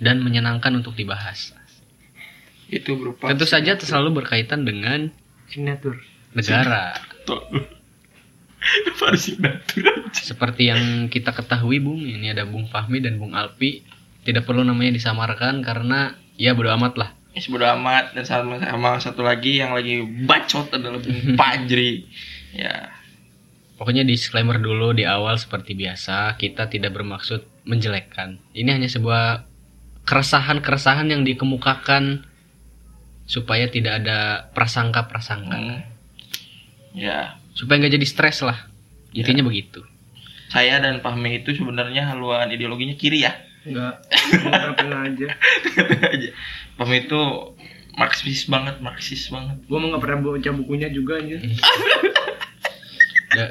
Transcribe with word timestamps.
dan 0.00 0.22
menyenangkan 0.22 0.74
untuk 0.74 0.96
dibahas 0.96 1.54
Itu 2.70 2.96
berupa 2.98 3.30
Tentu 3.30 3.46
saja 3.46 3.78
selalu 3.78 4.24
berkaitan 4.24 4.66
dengan 4.66 5.10
signatur 5.50 6.00
negara 6.34 6.98
signatur? 9.20 10.08
Seperti 10.16 10.72
yang 10.72 11.12
kita 11.12 11.36
ketahui 11.36 11.84
Bung, 11.84 12.00
ini 12.00 12.32
ada 12.32 12.48
Bung 12.48 12.64
Fahmi 12.66 13.04
dan 13.04 13.20
Bung 13.20 13.36
Alpi. 13.36 13.84
Tidak 14.24 14.40
perlu 14.40 14.64
namanya 14.64 14.96
disamarkan 14.96 15.60
karena 15.60 16.16
ya 16.40 16.56
bodo 16.56 16.72
amat 16.72 16.96
lah. 16.96 17.12
Ya, 17.36 17.44
bodo 17.52 17.68
amat 17.76 18.16
dan 18.16 18.24
sama, 18.24 18.56
sama 18.56 18.96
satu 18.96 19.20
lagi 19.20 19.60
yang 19.60 19.76
lagi 19.76 20.00
bacot 20.24 20.72
adalah 20.72 20.96
Bung 20.96 21.20
Fajri. 21.38 22.08
Ya, 22.56 22.88
Pokoknya 23.74 24.06
disclaimer 24.06 24.62
dulu 24.62 24.94
di 24.94 25.02
awal 25.02 25.34
seperti 25.34 25.74
biasa, 25.74 26.38
kita 26.38 26.70
tidak 26.70 26.94
bermaksud 26.94 27.42
menjelekkan. 27.66 28.38
Ini 28.54 28.70
hanya 28.70 28.86
sebuah 28.86 29.50
keresahan-keresahan 30.04 31.08
yang 31.08 31.24
dikemukakan 31.24 32.24
supaya 33.24 33.68
tidak 33.72 34.04
ada 34.04 34.48
prasangka-prasangka. 34.52 35.56
hmm. 35.56 35.80
ya. 36.96 37.40
Supaya 37.56 37.80
nggak 37.80 37.94
jadi 37.96 38.06
stres 38.06 38.44
lah. 38.44 38.68
Intinya 39.16 39.46
begitu. 39.46 39.80
Saya 40.52 40.78
dan 40.78 41.00
Fahmi 41.00 41.42
itu 41.42 41.56
sebenarnya 41.56 42.06
haluan 42.12 42.52
ideologinya 42.52 42.94
kiri 42.94 43.24
ya. 43.24 43.32
enggak 43.64 43.96
pernah 44.76 45.00
aja 45.08 45.32
aja. 46.12 46.30
Fahmi 46.76 47.08
itu 47.08 47.20
marxis 47.96 48.44
banget, 48.44 48.76
marxis 48.84 49.32
banget. 49.32 49.56
gua 49.64 49.80
mau 49.80 49.88
nggak 49.88 50.02
pernah 50.04 50.36
baca 50.36 50.50
bukunya 50.52 50.92
juga 50.92 51.16
aja 51.16 51.40
Ya, 53.34 53.50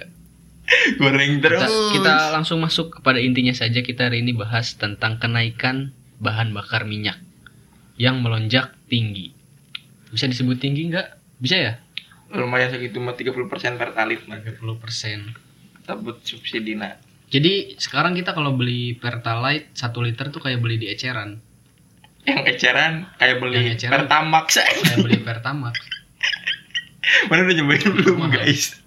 Goreng 0.96 1.44
terus. 1.44 1.60
kita, 1.60 1.76
kita 1.92 2.14
langsung 2.32 2.64
masuk 2.64 3.02
kepada 3.02 3.20
intinya 3.20 3.52
saja. 3.52 3.84
Kita 3.84 4.08
hari 4.08 4.24
ini 4.24 4.32
bahas 4.32 4.80
tentang 4.80 5.20
kenaikan 5.20 5.92
bahan 6.24 6.56
bakar 6.56 6.88
minyak 6.88 7.20
yang 8.00 8.24
melonjak 8.24 8.74
tinggi. 8.88 9.36
Bisa 10.10 10.26
disebut 10.32 10.58
tinggi 10.58 10.90
nggak? 10.90 11.08
Bisa 11.44 11.58
ya? 11.60 11.74
lumayan 12.34 12.74
segitu 12.74 12.98
mah 12.98 13.14
30% 13.14 13.78
pertalit 13.78 14.26
mah. 14.26 14.42
30 14.42 14.82
persen. 14.82 15.38
Tabut 15.86 16.18
subsidi 16.26 16.74
nah. 16.74 16.98
Jadi 17.30 17.78
sekarang 17.78 18.18
kita 18.18 18.34
kalau 18.34 18.54
beli 18.54 18.98
Pertalite 18.98 19.70
1 19.74 20.06
liter 20.06 20.26
tuh 20.34 20.42
kayak 20.42 20.62
beli 20.62 20.82
di 20.82 20.88
eceran. 20.90 21.38
Yang 22.26 22.58
eceran 22.58 23.10
kayak 23.22 23.38
beli 23.38 23.58
Yang 23.58 23.86
eceran. 23.86 24.06
Pertamax. 24.06 24.48
Kayak 24.58 25.00
beli 25.02 25.18
Pertamax. 25.22 25.76
Mana 27.30 27.46
udah 27.46 27.56
nyobain 27.58 27.90
belum 27.90 28.22
guys? 28.34 28.82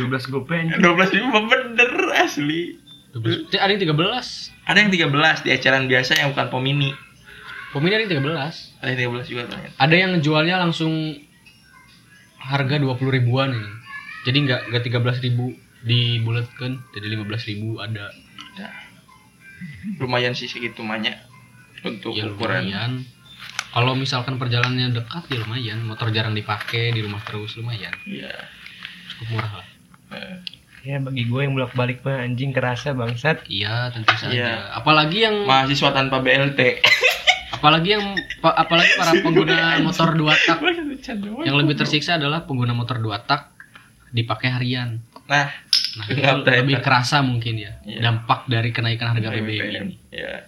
12 0.00 0.32
gopen 0.32 0.72
12 0.80 1.14
ribu 1.14 1.28
bener 1.46 1.92
asli. 2.16 2.80
12. 3.16 3.48
Ada 3.50 3.70
yang 3.70 3.80
13. 3.82 4.52
Ada 4.66 4.78
yang 4.78 4.90
13 4.90 5.40
di 5.40 5.50
eceran 5.50 5.84
biasa 5.86 6.12
yang 6.16 6.28
bukan 6.30 6.48
pomini. 6.48 6.90
Pemini 7.72 7.92
ada 7.94 8.04
yang 8.04 8.12
13. 8.20 8.76
Ada 8.78 8.88
yang 8.92 8.98
13 9.16 9.26
juga 9.26 9.42
ternyata. 9.46 9.74
Ada 9.76 9.94
yang 9.94 10.12
jualnya 10.20 10.56
langsung 10.58 10.92
harga 12.38 12.76
20 12.76 12.92
ribuan 13.10 13.50
ini. 13.50 13.70
Jadi 14.22 14.38
nggak 14.42 14.60
nggak 14.68 14.82
13 14.82 15.24
ribu 15.24 15.54
dibulatkan 15.80 16.82
jadi 16.90 17.14
15 17.14 17.48
ribu 17.48 17.78
ada 17.78 18.10
Ya. 18.56 18.72
Lumayan 19.96 20.32
sih 20.32 20.48
segitu 20.48 20.80
banyak 20.80 21.12
untuk 21.82 22.12
ya 22.12 22.24
ukuran. 22.26 22.64
lumayan 22.64 22.92
kalau 23.70 23.92
misalkan 23.92 24.36
perjalanannya 24.36 24.96
dekat 24.96 25.28
ya 25.28 25.38
lumayan 25.38 25.84
motor 25.84 26.08
jarang 26.08 26.32
dipakai 26.32 26.90
di 26.90 27.04
rumah 27.04 27.20
terus 27.20 27.52
lumayan 27.54 27.92
Iya. 28.02 28.32
cukup 29.12 29.26
murah 29.30 29.52
lah 29.54 29.66
Eh, 30.06 30.36
ya 30.86 30.96
bagi 30.96 31.24
gue 31.24 31.40
yang 31.40 31.52
bolak 31.52 31.74
balik 31.74 31.98
mah 32.00 32.22
anjing 32.22 32.50
kerasa 32.50 32.92
bangsat 32.92 33.42
iya 33.48 33.90
tentu 33.90 34.14
saja 34.14 34.30
Iya. 34.30 34.50
apalagi 34.72 35.18
yang 35.20 35.42
mahasiswa 35.42 35.90
tanpa 35.90 36.20
BLT. 36.20 36.78
apalagi 37.48 37.88
yang 37.90 38.04
pa- 38.38 38.54
apalagi 38.54 38.94
para 38.94 39.12
pengguna 39.18 39.56
motor 39.82 40.14
dua 40.14 40.36
tak 40.36 40.62
yang 41.42 41.56
lebih 41.56 41.74
tersiksa 41.74 42.14
adalah 42.14 42.44
pengguna 42.44 42.70
motor 42.70 42.96
dua 42.96 43.18
tak 43.18 43.50
dipakai 44.08 44.52
harian 44.52 45.02
Nah, 45.26 45.50
nah 45.98 46.06
itu 46.06 46.22
lebih 46.54 46.78
kerasa 46.78 47.18
mungkin 47.18 47.58
ya 47.58 47.72
Iya. 47.82 47.98
dampak 48.00 48.46
dari 48.46 48.70
kenaikan 48.70 49.10
harga 49.10 49.26
BBM 49.28 49.66
ini 49.82 49.94
Ya. 50.08 50.46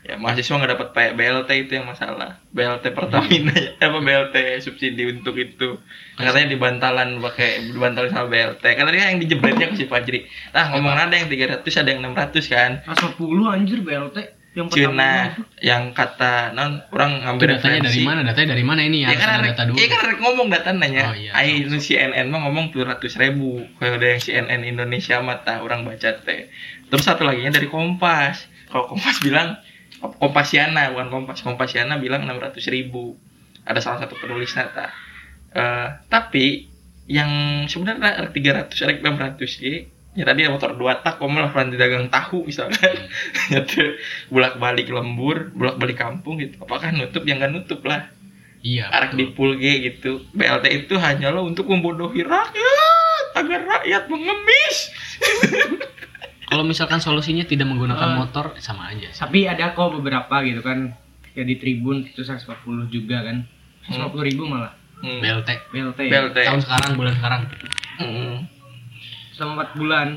Ya, 0.00 0.16
mahasiswa 0.16 0.56
nggak 0.56 0.72
dapat 0.80 0.88
BLT 1.12 1.50
itu 1.68 1.72
yang 1.76 1.84
masalah. 1.84 2.40
BLT 2.56 2.96
Pertamina 2.96 3.52
ya, 3.52 3.76
apa 3.92 4.00
BLT 4.00 4.64
subsidi 4.64 5.04
untuk 5.04 5.36
itu. 5.36 5.76
Katanya 6.16 6.48
di 6.48 6.56
bantalan 6.56 7.20
pakai 7.20 7.68
dibantalin 7.68 8.08
sama 8.08 8.32
BLT. 8.32 8.64
Kan 8.64 8.88
tadi 8.88 8.96
yang 8.96 9.20
dijebretnya 9.20 9.68
ke 9.68 9.76
si 9.76 9.84
Fajri. 9.84 10.24
Nah, 10.56 10.72
ngomong 10.72 10.96
ada 10.96 11.12
yang 11.12 11.28
300 11.28 11.62
ada 11.84 11.88
yang 11.92 12.00
600 12.16 12.48
kan. 12.48 12.70
Pas 12.88 12.96
10 12.96 13.20
anjir 13.44 13.78
BLT 13.84 14.40
yang 14.50 14.66
pertama 14.66 14.90
Cina 14.90 15.12
itu. 15.30 15.42
yang 15.62 15.82
kata 15.94 16.50
non 16.58 16.82
orang 16.90 17.22
itu 17.22 17.22
ngambil 17.22 17.46
datanya 17.54 17.80
dari 17.86 18.02
mana 18.02 18.20
datanya 18.26 18.48
dari 18.50 18.64
mana 18.66 18.80
ini 18.82 19.06
Ya 19.06 19.14
harus 19.14 19.22
kan 19.22 19.30
ada 19.30 19.46
data 19.46 19.62
dulu 19.62 19.76
ya 19.78 19.86
kan 19.86 20.00
ada 20.02 20.14
ngomong 20.18 20.46
data 20.50 20.70
nanya. 20.74 21.04
Oh, 21.06 21.14
iya, 21.14 21.30
Ai 21.38 21.62
sok, 21.62 21.70
nu 21.70 21.78
CNN 21.78 22.26
mah 22.34 22.40
ngomong 22.50 22.74
700 22.74 23.22
ribu. 23.22 23.62
Kalau 23.78 23.94
ada 23.94 24.06
yang 24.10 24.18
CNN 24.18 24.60
Indonesia 24.66 25.22
mah 25.22 25.46
tah 25.46 25.62
orang 25.62 25.86
baca 25.86 26.18
teh. 26.18 26.50
Terus 26.90 27.04
satu 27.06 27.22
lagi 27.22 27.46
dari 27.46 27.70
Kompas. 27.70 28.50
Kalau 28.66 28.90
Kompas 28.90 29.22
bilang 29.22 29.54
Kompasiana 30.00 30.90
bukan 30.96 31.08
Kompas. 31.12 31.44
Kompasiana 31.44 32.00
bilang 32.00 32.24
600 32.24 32.56
ribu. 32.72 33.14
Ada 33.68 33.80
salah 33.84 33.98
satu 34.04 34.16
penulis 34.16 34.56
nata. 34.56 34.88
Eh, 35.52 35.88
tapi 36.08 36.66
yang 37.10 37.64
sebenarnya 37.68 38.24
ada 38.24 38.30
300 38.32 38.72
ada 38.80 38.92
600 38.96 39.46
sih. 39.46 39.84
Ya 40.10 40.26
tadi 40.26 40.42
motor 40.50 40.74
dua 40.74 40.98
tak, 41.06 41.22
kamu 41.22 41.38
lah 41.38 41.54
dagang 41.54 42.10
tahu 42.10 42.48
misalkan. 42.48 43.06
Itu 43.54 43.94
bolak 44.32 44.58
balik 44.58 44.90
lembur, 44.90 45.54
bolak 45.54 45.78
balik 45.78 46.02
kampung 46.02 46.42
gitu. 46.42 46.58
Apakah 46.64 46.90
nutup? 46.90 47.22
yang 47.22 47.38
nggak 47.38 47.52
nutup 47.54 47.84
lah 47.86 48.10
iya 48.60 48.92
arak 48.92 49.16
di 49.16 49.32
pulge 49.32 49.72
gitu 49.80 50.24
BLT 50.36 50.84
itu 50.84 50.94
hanyalah 51.00 51.40
untuk 51.40 51.68
membodohi 51.68 52.24
rakyat 52.24 53.26
agar 53.36 53.60
rakyat 53.64 54.02
mengemis 54.08 54.76
kalau 56.50 56.62
misalkan 56.62 56.98
solusinya 56.98 57.42
tidak 57.42 57.64
menggunakan 57.64 58.10
Eh. 58.10 58.16
motor 58.18 58.52
sama 58.58 58.90
aja 58.90 59.06
sih. 59.08 59.20
tapi 59.20 59.46
ada 59.46 59.70
kok 59.70 59.90
beberapa 59.92 60.42
gitu 60.42 60.60
kan 60.60 60.92
ya 61.30 61.42
di 61.42 61.54
Tribun 61.54 62.04
itu 62.04 62.20
140 62.20 62.44
juga 62.88 63.22
kan 63.22 63.46
150 63.86 64.26
ribu 64.26 64.44
malah 64.44 64.74
Hmm. 64.98 65.16
BLT 65.16 65.48
BLT, 65.72 66.00
ya. 66.02 66.10
BLT 66.20 66.36
tahun 66.44 66.60
sekarang 66.60 66.90
bulan 66.92 67.14
sekarang 67.14 67.40
Hmm. 67.96 68.36
selama 69.32 69.64
4 69.64 69.70
bulan 69.74 70.08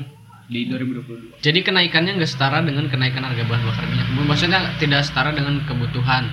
di 0.44 0.68
2022 0.68 1.40
Jadi 1.40 1.58
kenaikannya 1.62 2.12
nggak 2.14 2.28
setara 2.28 2.60
dengan 2.60 2.84
kenaikan 2.86 3.24
harga 3.24 3.40
bahan 3.42 3.64
bakar 3.64 3.84
minyak. 3.86 4.12
Maksudnya 4.12 4.60
tidak 4.76 5.00
setara 5.00 5.32
dengan 5.32 5.64
kebutuhan. 5.64 6.28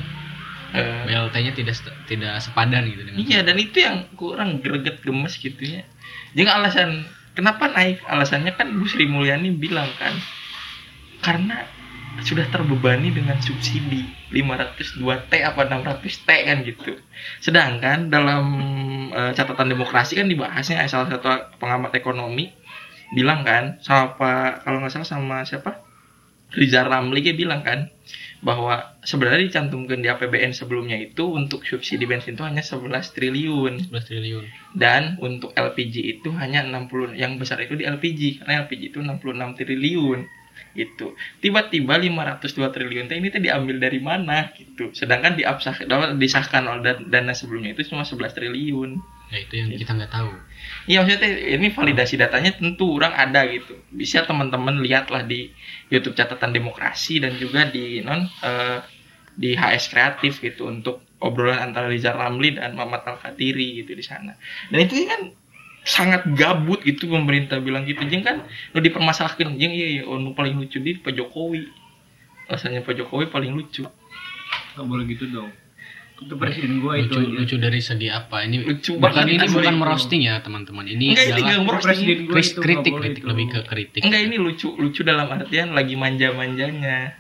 Eh, 0.72 1.04
BLT-nya 1.06 1.52
tidak 1.54 1.76
tidak 2.06 2.40
sepadan 2.40 2.88
gitu 2.88 3.04
dengan. 3.04 3.20
iya 3.22 3.40
dan 3.42 3.56
itu 3.56 3.76
yang 3.78 4.08
kurang 4.16 4.60
greget 4.60 5.00
gemes 5.00 5.36
gitu 5.36 5.60
ya 5.60 5.84
jadi 6.32 6.48
alasan 6.50 7.04
kenapa 7.42 7.74
naik 7.74 8.06
alasannya 8.06 8.54
kan 8.54 8.70
Bu 8.78 8.86
Sri 8.86 9.10
Mulyani 9.10 9.50
bilang 9.58 9.90
kan 9.98 10.14
karena 11.26 11.66
sudah 12.22 12.46
terbebani 12.54 13.10
dengan 13.10 13.42
subsidi 13.42 14.06
502 14.30 15.02
T 15.32 15.42
apa 15.42 15.62
600 15.66 16.06
T 16.06 16.30
kan 16.30 16.58
gitu. 16.62 16.94
Sedangkan 17.42 18.14
dalam 18.14 18.46
eh, 19.10 19.32
catatan 19.34 19.74
demokrasi 19.74 20.22
kan 20.22 20.30
dibahasnya 20.30 20.86
salah 20.86 21.10
satu 21.10 21.58
pengamat 21.58 21.98
ekonomi 21.98 22.54
bilang 23.18 23.42
kan 23.42 23.82
sama 23.82 24.14
kalau 24.62 24.80
nggak 24.80 24.92
salah 24.92 25.08
sama 25.08 25.38
siapa 25.44 25.91
Rizal 26.52 26.92
Ramli 26.92 27.24
dia 27.24 27.36
bilang 27.36 27.64
kan 27.64 27.88
bahwa 28.42 28.98
sebenarnya 29.06 29.46
dicantumkan 29.46 30.02
di 30.02 30.10
APBN 30.10 30.52
sebelumnya 30.58 30.98
itu 30.98 31.30
untuk 31.30 31.62
subsidi 31.62 32.10
bensin 32.10 32.34
itu 32.34 32.42
hanya 32.42 32.66
11 32.66 33.14
triliun. 33.14 33.74
11 33.88 34.10
triliun. 34.10 34.44
dan 34.74 35.16
untuk 35.22 35.54
LPG 35.54 35.96
itu 36.20 36.34
hanya 36.42 36.66
60 36.66 37.14
yang 37.14 37.38
besar 37.38 37.62
itu 37.62 37.78
di 37.78 37.86
LPG 37.86 38.42
karena 38.42 38.66
LPG 38.66 38.82
itu 38.96 39.00
66 39.00 39.54
triliun 39.62 40.20
itu 40.72 41.12
tiba-tiba 41.44 42.00
502 42.00 42.72
triliun 42.72 43.06
teh 43.12 43.20
ini 43.20 43.28
teh 43.28 43.44
diambil 43.44 43.78
dari 43.78 44.00
mana 44.00 44.50
gitu. 44.56 44.90
Sedangkan 44.96 45.36
diabsah 45.36 45.84
disahkan 46.16 46.64
oleh 46.66 46.82
dan- 46.82 47.06
dana 47.12 47.34
sebelumnya 47.36 47.76
itu 47.76 47.92
cuma 47.92 48.08
11 48.08 48.32
triliun 48.32 48.98
ya 49.32 49.38
itu 49.40 49.54
yang 49.56 49.72
kita 49.72 49.96
nggak 49.96 50.12
tahu 50.12 50.32
Iya 50.90 51.06
maksudnya 51.06 51.30
ini 51.30 51.68
validasi 51.70 52.18
datanya 52.18 52.58
tentu 52.58 52.98
orang 52.98 53.14
ada 53.14 53.46
gitu. 53.46 53.78
Bisa 53.94 54.26
teman-teman 54.26 54.82
lihatlah 54.82 55.22
di 55.22 55.54
YouTube 55.94 56.18
catatan 56.18 56.50
demokrasi 56.54 57.22
dan 57.22 57.38
juga 57.38 57.70
di 57.70 58.02
non 58.02 58.26
eh, 58.26 58.80
di 59.38 59.54
HS 59.54 59.94
kreatif 59.94 60.42
gitu 60.42 60.66
untuk 60.70 61.06
obrolan 61.22 61.70
antara 61.72 61.86
Rizal 61.86 62.18
Ramli 62.18 62.58
dan 62.58 62.74
Mamat 62.74 63.06
Al 63.06 63.18
Katiri 63.22 63.86
gitu 63.86 63.94
di 63.94 64.02
sana. 64.02 64.34
Dan 64.74 64.90
itu 64.90 65.06
kan 65.06 65.22
sangat 65.86 66.26
gabut 66.34 66.82
gitu 66.82 67.06
pemerintah 67.10 67.62
bilang 67.62 67.86
gitu. 67.86 68.02
Jeng 68.10 68.26
kan 68.26 68.42
lo 68.74 68.82
dipermasalahkan 68.82 69.54
jeng 69.62 69.74
iya 69.74 70.02
iya 70.02 70.04
ono 70.10 70.34
paling 70.34 70.58
lucu 70.58 70.82
di 70.82 70.98
Pak 70.98 71.14
Jokowi. 71.14 71.62
Rasanya 72.50 72.82
Pak 72.82 72.98
Jokowi 72.98 73.30
paling 73.30 73.54
lucu. 73.54 73.86
Gak 74.74 74.86
boleh 74.86 75.06
gitu 75.06 75.30
dong. 75.30 75.54
Itu 76.22 76.38
presiden 76.38 76.86
gua 76.86 77.02
itu. 77.02 77.18
lucu 77.18 77.58
dari 77.58 77.82
segi 77.82 78.06
apa 78.06 78.46
ini 78.46 78.62
Lucu 78.62 79.02
bukan 79.02 79.26
ini 79.26 79.48
bukan 79.50 79.76
merosting 79.82 80.22
ya 80.30 80.38
teman-teman 80.46 80.86
ini 80.86 81.18
Enggak, 81.18 81.42
ini. 81.42 81.66
Presiden 81.82 82.18
itu 82.30 82.32
kritik 82.62 82.94
kritik 82.94 83.24
itu. 83.26 83.28
lebih 83.28 83.46
ke 83.50 83.60
kritik 83.66 84.02
Enggak 84.06 84.22
ini 84.30 84.38
lucu 84.38 84.70
lucu 84.78 85.02
dalam 85.02 85.28
artian 85.34 85.74
lagi 85.74 85.98
manja-manjanya. 85.98 87.18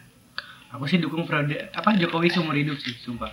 Aku 0.71 0.87
sih 0.87 1.01
dukung 1.01 1.27
periode 1.27 1.67
apa 1.75 1.97
Jokowi 1.99 2.31
seumur 2.31 2.55
hidup 2.55 2.79
sih, 2.79 2.95
sumpah. 2.95 3.27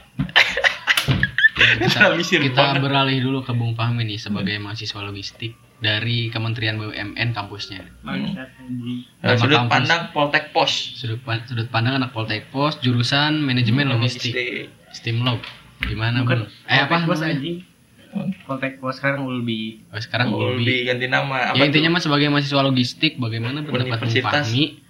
kita, 1.54 2.18
kita 2.18 2.64
beralih 2.82 3.22
dulu 3.22 3.46
ke 3.46 3.54
Bung 3.54 3.78
Fahmi 3.78 4.02
nih 4.02 4.18
sebagai 4.18 4.58
mahasiswa 4.58 4.98
logistik 5.06 5.54
dari 5.78 6.26
Kementerian 6.34 6.74
BUMN 6.74 7.30
kampusnya 7.30 7.86
anjing. 8.02 8.34
Nah, 9.22 9.38
sudut 9.38 9.62
kampus. 9.62 9.70
pandang 9.70 10.02
Poltek 10.10 10.50
Pos. 10.50 10.98
sudut, 10.98 11.22
sudut 11.46 11.70
pandang 11.70 12.02
anak 12.02 12.10
Poltek 12.10 12.50
Pos 12.50 12.82
jurusan 12.82 13.38
manajemen 13.38 13.86
logistik 13.86 14.34
Stimlog 14.90 15.38
gimana 15.80 16.22
Bukan 16.22 16.38
eh 16.64 16.78
apa 16.80 16.96
Poltek 16.96 17.06
Pos 17.06 17.18
namanya? 17.18 17.34
anjing. 17.34 17.58
Poltek 18.44 18.74
Pos 18.78 18.94
sekarang 18.96 19.20
Ulbi. 19.22 19.84
oh, 19.86 20.00
sekarang 20.00 20.28
Ulbi 20.30 20.58
Ulbi 20.58 20.76
ganti 20.84 21.06
nama. 21.06 21.52
ya 21.52 21.62
intinya 21.62 21.90
mah 21.92 22.02
sebagai 22.02 22.26
mahasiswa 22.26 22.62
logistik 22.62 23.14
bagaimana 23.16 23.62
pendapat 23.62 24.00
Fahmi 24.00 24.80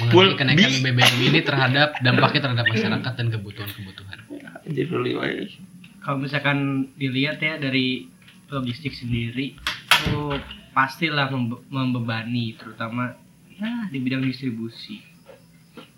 mengenai 0.00 0.34
kenaikan 0.34 0.70
BBM 0.80 1.14
ini 1.22 1.40
terhadap 1.40 1.88
dampaknya 2.04 2.40
terhadap 2.42 2.66
masyarakat 2.66 3.12
dan 3.14 3.26
kebutuhan-kebutuhan 3.30 4.18
dulu. 4.66 5.20
Kalau 6.00 6.16
misalkan 6.18 6.58
dilihat 6.94 7.38
ya 7.38 7.56
dari 7.56 8.08
logistik 8.48 8.92
sendiri 8.92 9.52
itu 9.54 10.20
pastilah 10.70 11.28
membe- 11.28 11.64
membebani 11.68 12.52
terutama 12.54 13.16
ya 13.50 13.88
di 13.88 13.98
bidang 13.98 14.20
distribusi. 14.20 15.00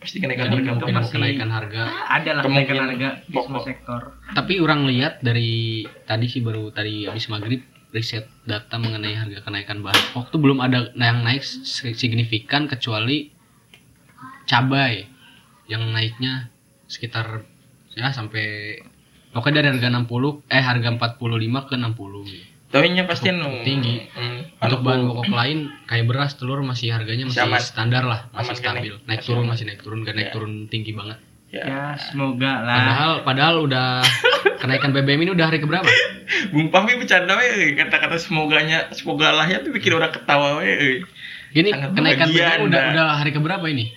Pasti 0.06 0.23
kenaikan 0.23 0.47
jadi 0.47 0.55
harga 0.62 0.70
mungkin 0.79 0.94
pasti. 1.03 1.14
kenaikan 1.19 1.50
harga 1.50 1.82
Ada 2.06 2.31
lah 2.38 2.43
kenaikan 2.47 2.76
harga 2.79 3.08
di 3.26 3.37
semua 3.43 3.62
sektor. 3.67 4.00
Tapi 4.38 4.62
orang 4.62 4.87
lihat 4.87 5.19
dari 5.19 5.82
tadi 6.06 6.26
sih 6.31 6.47
baru 6.47 6.70
tadi 6.70 7.11
habis 7.11 7.26
maghrib 7.26 7.58
riset 7.91 8.31
data 8.47 8.79
mengenai 8.79 9.19
harga 9.19 9.43
kenaikan 9.43 9.82
bahan 9.82 10.14
pokok 10.14 10.31
tuh 10.31 10.38
belum 10.38 10.62
ada 10.62 10.94
yang 10.94 11.26
naik 11.26 11.43
si- 11.43 11.97
signifikan 11.97 12.70
kecuali 12.70 13.35
cabai 14.47 15.11
yang 15.67 15.82
naiknya 15.91 16.55
sekitar 16.87 17.43
ya 17.97 18.14
sampai 18.14 18.79
pokoknya 19.35 19.64
dari 19.64 19.69
harga 19.75 19.88
60 19.91 20.47
eh 20.52 20.62
harga 20.62 20.88
45 20.94 21.67
ke 21.67 21.75
60 21.75 22.31
gitu. 22.31 22.47
Tahunya 22.76 23.02
pasti 23.05 23.26
anu 23.28 23.62
tinggi. 23.62 24.05
Hmm, 24.12 24.40
Untuk 24.58 24.81
bahan 24.81 25.00
pokok 25.05 25.26
lain 25.28 25.58
kayak 25.84 26.05
beras, 26.05 26.32
telur 26.34 26.61
masih 26.61 26.90
harganya 26.90 27.25
masih 27.25 27.44
standar 27.61 28.02
lah, 28.02 28.28
masih 28.31 28.52
Aman 28.52 28.61
stabil. 28.76 28.94
Naik 29.02 29.20
Masih 29.20 29.26
turun 29.26 29.44
masih 29.46 29.64
naik 29.64 29.81
turun, 29.81 29.99
gak 30.02 30.14
naik 30.14 30.28
Ya. 30.28 30.32
turun 30.32 30.52
tinggi 30.67 30.93
banget. 30.93 31.19
Ya. 31.46 31.62
Ya 31.62 31.82
semoga 31.96 32.52
lah. 32.61 32.75
Padahal 32.76 33.12
padahal 33.23 33.56
udah 33.62 33.87
kenaikan 34.61 34.90
BBM 34.90 35.20
ini 35.23 35.32
udah 35.32 35.46
hari 35.46 35.58
keberapa? 35.58 35.87
Bung 36.50 36.69
Fahmi 36.69 36.96
bercanda 36.96 37.32
we 37.34 37.73
kata-kata 37.73 38.19
semoganya 38.19 38.90
semoga 38.90 39.31
lah 39.31 39.46
ya 39.46 39.62
tuh 39.62 39.70
bikin 39.70 39.94
orang 39.94 40.11
ketawa 40.11 40.58
we. 40.58 41.00
Ini 41.52 41.70
Sangat 41.70 41.90
kenaikan 41.94 42.28
BBM 42.28 42.61
udah 42.67 42.81
Anda. 42.82 42.93
udah 42.93 43.06
hari 43.17 43.31
keberapa 43.31 43.64
ini? 43.67 43.94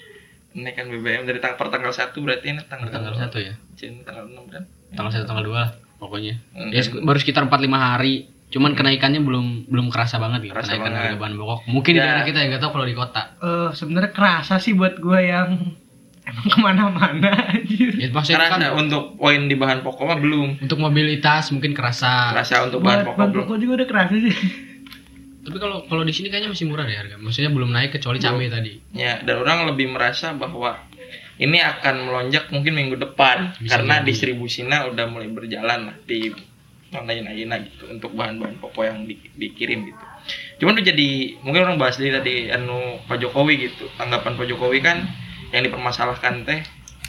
Kenaikan 0.50 0.86
BBM 0.88 1.26
dari 1.26 1.40
tang 1.40 1.54
per 1.56 1.68
tanggal 1.68 1.90
1 1.90 2.14
berarti 2.16 2.46
ini 2.48 2.62
tanggal 2.64 2.88
Tanggal 2.88 3.14
1 3.14 3.34
ya. 3.40 3.54
Cin, 3.76 4.02
tanggal 4.02 4.26
6 4.26 4.46
kan. 4.48 4.64
Tanggal 4.94 5.12
1 5.16 5.26
tanggal 5.26 5.44
2 5.44 5.52
lah 5.52 5.70
pokoknya. 5.98 6.36
Hmm. 6.54 6.70
Ya 6.70 6.82
baru 6.86 7.18
sekitar 7.18 7.44
4 7.44 7.52
5 7.52 7.70
hari. 7.76 8.30
Cuman 8.50 8.74
kenaikannya 8.74 9.20
belum 9.20 9.70
belum 9.70 9.88
kerasa 9.88 10.18
banget 10.18 10.42
gitu 10.44 10.54
Kerasa 10.54 10.74
kenaikan 10.74 10.90
banget. 10.90 11.02
harga 11.06 11.18
bahan 11.18 11.34
pokok. 11.36 11.60
Mungkin 11.68 11.92
di 11.92 11.98
Ya. 11.98 12.04
daerah 12.04 12.24
kita 12.24 12.38
ya 12.38 12.46
nggak 12.50 12.62
tahu 12.62 12.72
kalau 12.74 12.86
di 12.86 12.96
kota. 12.96 13.22
Eh 13.38 13.70
sebenarnya 13.72 14.10
kerasa 14.10 14.54
sih 14.58 14.74
buat 14.74 14.98
gua 14.98 15.20
yang 15.20 15.50
emang 16.30 16.48
ke 16.48 16.58
mana-mana 16.60 17.30
anjir. 17.48 17.94
Ya 17.96 18.10
Karena 18.10 18.48
kan 18.48 18.62
untuk 18.76 19.16
poin 19.16 19.46
di 19.46 19.54
bahan 19.54 19.80
pokok 19.80 20.04
mah 20.04 20.18
belum. 20.18 20.50
untuk 20.60 20.78
mobilitas 20.78 21.50
mungkin 21.50 21.72
kerasa. 21.72 22.34
Rasa 22.34 22.66
untuk 22.66 22.82
bahan 22.82 23.02
pokok 23.04 23.16
bahan 23.16 23.30
belum. 23.32 23.44
pokok 23.46 23.58
juga 23.60 23.74
udah 23.76 23.88
kerasa 23.88 24.16
sih. 24.16 24.36
Tapi 25.40 25.58
kalau 25.58 25.86
kalau 25.86 26.04
di 26.04 26.12
sini 26.12 26.28
kayaknya 26.28 26.50
masih 26.50 26.66
murah 26.66 26.84
deh 26.84 26.94
harga. 26.96 27.16
Maksudnya 27.16 27.50
belum 27.50 27.70
naik 27.70 27.96
kecuali 27.96 28.18
cabai 28.18 28.48
tadi. 28.48 28.74
Ya, 28.92 29.18
dan 29.20 29.40
orang 29.40 29.66
lebih 29.68 29.88
merasa 29.88 30.34
bahwa 30.34 30.78
ini 31.38 31.58
akan 31.58 31.96
melonjak 32.04 32.50
mungkin 32.50 32.76
minggu 32.76 33.00
depan 33.00 33.56
Bisa 33.56 33.78
karena 33.78 33.98
jadi. 33.98 34.06
distribusinya 34.06 34.86
udah 34.86 35.06
mulai 35.06 35.30
berjalan 35.30 35.80
lah 35.88 35.96
di 36.04 36.30
lain-lain 36.92 37.70
gitu 37.70 37.86
untuk 37.88 38.12
bahan-bahan 38.14 38.58
pokok 38.58 38.84
yang 38.84 39.06
di- 39.06 39.22
dikirim 39.38 39.86
gitu. 39.86 40.04
Cuman 40.60 40.78
udah 40.78 40.86
jadi 40.86 41.10
mungkin 41.42 41.62
orang 41.66 41.78
bahas 41.78 41.98
dari 41.98 42.12
tadi 42.12 42.34
anu 42.50 42.98
Pak 43.06 43.18
Jokowi 43.18 43.70
gitu. 43.70 43.86
Tanggapan 43.96 44.34
Pak 44.36 44.46
Jokowi 44.46 44.80
kan 44.82 45.06
yang 45.50 45.66
dipermasalahkan 45.66 46.46
teh 46.46 46.60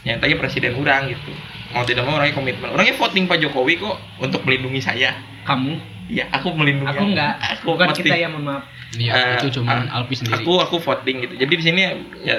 yang 0.04 0.16
tadi 0.20 0.36
presiden 0.36 0.76
orang 0.76 1.08
gitu. 1.08 1.32
Mau 1.72 1.84
tidak 1.84 2.04
mau 2.04 2.16
orangnya 2.16 2.36
komitmen. 2.36 2.68
Orangnya 2.72 2.96
voting 2.96 3.24
Pak 3.24 3.40
Jokowi 3.40 3.76
kok 3.76 3.96
untuk 4.20 4.44
melindungi 4.44 4.80
saya. 4.80 5.16
Kamu? 5.44 5.76
Iya, 6.10 6.26
aku 6.32 6.50
melindungi. 6.52 6.90
Aku 6.90 7.04
enggak. 7.06 7.34
Aku 7.60 7.76
Bukan 7.76 7.92
voting. 7.92 8.04
kita 8.04 8.16
ya 8.18 8.28
mohon 8.28 8.44
maaf. 8.48 8.64
Iya, 8.90 9.12
Eh, 9.14 9.34
itu 9.38 9.62
cuman 9.62 9.86
ah, 9.86 10.02
Alpi 10.02 10.18
sendiri. 10.18 10.42
Aku 10.42 10.58
aku 10.58 10.76
voting 10.82 11.16
gitu. 11.22 11.34
Jadi 11.38 11.52
di 11.54 11.64
sini 11.64 11.80
ya 12.26 12.38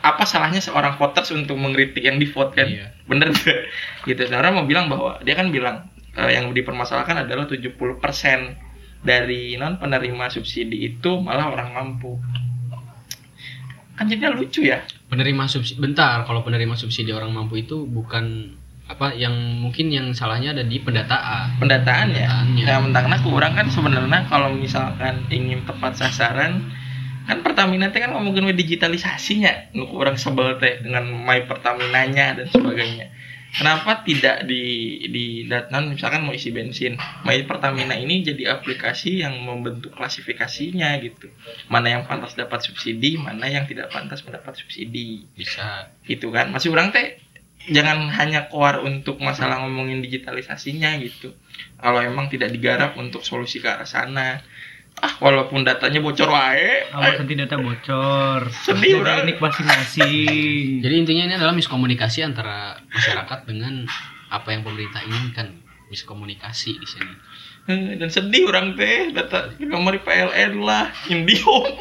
apa 0.00 0.22
salahnya 0.22 0.62
seorang 0.62 0.94
voters 0.96 1.28
untuk 1.34 1.58
mengkritik 1.58 2.00
yang 2.00 2.16
di 2.16 2.24
vote 2.30 2.54
kan? 2.56 2.64
Iya. 2.70 2.94
Bener 3.04 3.28
tuh. 3.34 3.52
gitu. 4.08 4.22
Dan 4.24 4.40
orang 4.40 4.56
mau 4.56 4.64
bilang 4.64 4.88
bahwa 4.88 5.20
dia 5.20 5.36
kan 5.36 5.52
bilang 5.52 5.84
eh, 6.16 6.30
yang 6.32 6.50
dipermasalahkan 6.50 7.28
adalah 7.28 7.44
70% 7.44 7.76
dari 9.06 9.54
non 9.60 9.78
penerima 9.78 10.32
subsidi 10.32 10.88
itu 10.88 11.20
malah 11.20 11.52
orang 11.52 11.70
mampu. 11.76 12.18
Kan 13.96 14.12
jadinya 14.12 14.36
lucu 14.36 14.66
ya. 14.66 14.84
penerima 15.06 15.46
subsidi 15.46 15.78
bentar 15.78 16.26
kalau 16.26 16.42
penerima 16.42 16.74
subsidi 16.74 17.14
orang 17.14 17.30
mampu 17.30 17.62
itu 17.62 17.86
bukan 17.86 18.58
apa 18.86 19.14
yang 19.14 19.34
mungkin 19.62 19.90
yang 19.90 20.10
salahnya 20.14 20.54
ada 20.54 20.66
di 20.66 20.78
pendataan 20.82 21.58
Pendataan 21.62 22.10
ya. 22.10 22.26
Pendataannya. 22.26 22.64
Yang 22.66 22.80
mentangna 22.90 23.16
kurang 23.22 23.52
kan 23.54 23.66
sebenarnya 23.70 24.26
kalau 24.26 24.50
misalkan 24.54 25.26
ingin 25.30 25.62
tepat 25.66 25.98
sasaran 25.98 26.66
kan 27.26 27.42
Pertamina 27.42 27.90
teh 27.90 27.98
kan 27.98 28.14
ngomongin 28.14 28.54
digitalisasinya 28.54 29.74
nu 29.74 29.90
orang 29.90 30.14
sebel 30.14 30.54
teh 30.62 30.78
dengan 30.78 31.10
my 31.10 31.42
Pertaminanya 31.50 32.38
dan 32.38 32.46
sebagainya 32.46 33.10
kenapa 33.56 34.04
tidak 34.04 34.44
di 34.44 34.62
di 35.08 35.26
datnan 35.48 35.96
misalkan 35.96 36.28
mau 36.28 36.36
isi 36.36 36.52
bensin? 36.52 37.00
My 37.24 37.40
Pertamina 37.48 37.96
ini 37.96 38.20
jadi 38.22 38.60
aplikasi 38.60 39.24
yang 39.24 39.40
membentuk 39.42 39.96
klasifikasinya 39.96 40.96
gitu. 41.00 41.32
Mana 41.72 41.96
yang 41.96 42.04
pantas 42.04 42.36
dapat 42.36 42.62
subsidi 42.62 43.16
mana 43.16 43.48
yang 43.48 43.64
tidak 43.64 43.88
pantas 43.88 44.22
mendapat 44.22 44.54
subsidi. 44.60 45.24
Bisa. 45.32 45.88
Gitu 46.04 46.28
kan? 46.28 46.52
Masih 46.52 46.70
orang 46.70 46.92
teh 46.92 47.16
jangan 47.66 48.06
hanya 48.14 48.46
keluar 48.46 48.78
untuk 48.84 49.18
masalah 49.18 49.64
ngomongin 49.66 49.98
digitalisasinya 50.04 50.94
gitu. 51.02 51.34
Kalau 51.80 52.00
emang 52.04 52.30
tidak 52.30 52.54
digarap 52.54 52.94
untuk 52.94 53.26
solusi 53.26 53.58
ke 53.58 53.66
arah 53.66 53.88
sana 53.88 54.38
ah 54.96 55.12
walaupun 55.20 55.64
datanya 55.66 56.00
bocor 56.00 56.28
wae. 56.32 56.88
Awas 56.92 57.20
nanti 57.20 57.34
data 57.36 57.56
bocor. 57.60 58.48
Sedih, 58.64 59.04
unik 59.04 59.36
masing-masing. 59.40 60.80
jadi 60.80 60.94
intinya 60.96 61.22
ini 61.28 61.34
adalah 61.36 61.52
miskomunikasi 61.52 62.24
antara 62.24 62.80
masyarakat 62.88 63.44
dengan 63.44 63.84
apa 64.32 64.48
yang 64.52 64.64
pemerintah 64.64 65.04
inginkan. 65.04 65.60
Miskomunikasi 65.86 66.82
di 66.82 66.86
sini. 66.88 67.14
Eh, 67.66 67.98
dan 67.98 68.06
sedih 68.06 68.46
orang 68.46 68.78
teh 68.78 69.10
data 69.10 69.50
nomor 69.58 69.98
PLN 69.98 70.62
lah 70.62 70.86
Indihome 71.10 71.74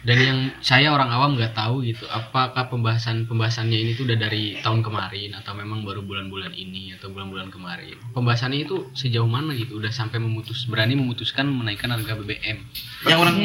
dan 0.00 0.16
yang 0.16 0.38
saya 0.58 0.88
orang 0.88 1.08
awam 1.08 1.36
nggak 1.36 1.52
tahu 1.52 1.84
gitu 1.84 2.08
apakah 2.08 2.66
pembahasan 2.66 3.24
pembahasannya 3.24 3.76
ini 3.76 3.90
tuh 3.92 4.04
udah 4.04 4.16
dari 4.16 4.56
tahun 4.58 4.80
kemarin 4.80 5.36
atau 5.36 5.52
memang 5.52 5.84
baru 5.84 6.00
bulan-bulan 6.00 6.52
ini 6.52 6.96
atau 6.96 7.08
bulan-bulan 7.08 7.48
kemarin? 7.48 8.00
Pembahasannya 8.10 8.64
itu 8.64 8.88
sejauh 8.92 9.28
mana 9.28 9.52
gitu 9.52 9.76
udah 9.76 9.90
sampai 9.90 10.16
memutus 10.16 10.64
berani 10.64 10.96
memutuskan 10.96 11.44
menaikkan 11.46 11.90
harga 11.90 12.16
BBM 12.16 12.58
yang 13.04 13.18
orang 13.18 13.36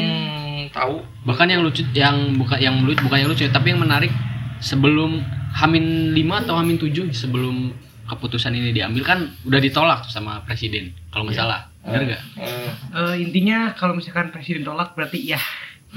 tahu. 0.68 1.04
Bahkan 1.24 1.46
yang 1.46 1.60
lucu 1.60 1.84
yang 1.92 2.34
bukan 2.34 2.56
yang 2.56 2.76
lucu 2.80 3.00
bukan 3.00 3.18
yang 3.18 3.28
lucu 3.28 3.44
ya, 3.44 3.52
tapi 3.52 3.76
yang 3.76 3.80
menarik 3.80 4.12
sebelum 4.58 5.20
Hamin 5.52 6.12
5 6.12 6.42
atau 6.42 6.56
Hamin 6.56 6.76
7 6.76 7.12
sebelum 7.12 7.72
keputusan 8.06 8.52
ini 8.52 8.70
diambil 8.70 9.02
kan 9.02 9.18
udah 9.42 9.58
ditolak 9.58 10.06
sama 10.06 10.40
presiden 10.40 10.94
kalau 11.10 11.26
nggak 11.26 11.36
Iya. 11.36 11.42
salah. 11.42 11.60
Benar 11.82 12.02
nggak? 12.02 12.22
Eh, 12.38 12.70
Eh, 12.96 13.14
intinya 13.20 13.58
kalau 13.72 13.92
misalkan 13.92 14.30
presiden 14.30 14.62
tolak 14.62 14.94
berarti 14.94 15.20
ya 15.22 15.40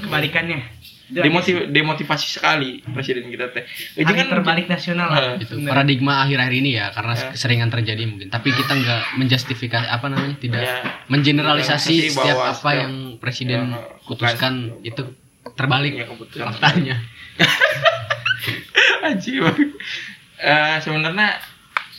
kebalikannya. 0.00 0.60
Demotiv- 1.10 1.66
demotivasi 1.68 2.26
sekali 2.30 2.86
presiden 2.86 3.26
kita 3.26 3.50
teh. 3.50 3.66
Eh, 3.66 3.66
hari 3.98 4.14
jangan 4.14 4.26
terbalik 4.30 4.66
nasional 4.66 5.10
lah 5.10 5.34
itu 5.34 5.58
Bener. 5.58 5.66
paradigma 5.68 6.22
akhir-akhir 6.22 6.54
ini 6.54 6.70
ya 6.72 6.86
karena 6.88 7.12
Ya. 7.12 7.34
keseringan 7.34 7.66
terjadi 7.68 8.02
mungkin 8.04 8.28
tapi 8.28 8.48
kita 8.50 8.70
nggak 8.72 9.18
menjustifikasi 9.18 9.90
apa 9.90 10.06
namanya 10.06 10.38
tidak 10.38 10.62
Ya. 10.62 10.78
mengeneralisasi 11.06 11.34
Generalisasi 11.90 12.14
setiap 12.14 12.22
bahwa 12.30 12.44
apa 12.44 12.54
setiap- 12.54 12.78
yang 12.78 12.92
presiden 13.18 13.60
Ya, 13.68 13.78
putuskan 14.06 14.54
bukan. 14.70 14.86
itu 14.86 15.02
terbalik 15.50 15.92
Ya, 15.96 16.06
faktanya 16.46 16.96
Aji 19.02 19.32
Eh 20.38 20.76
sebenarnya 20.78 21.28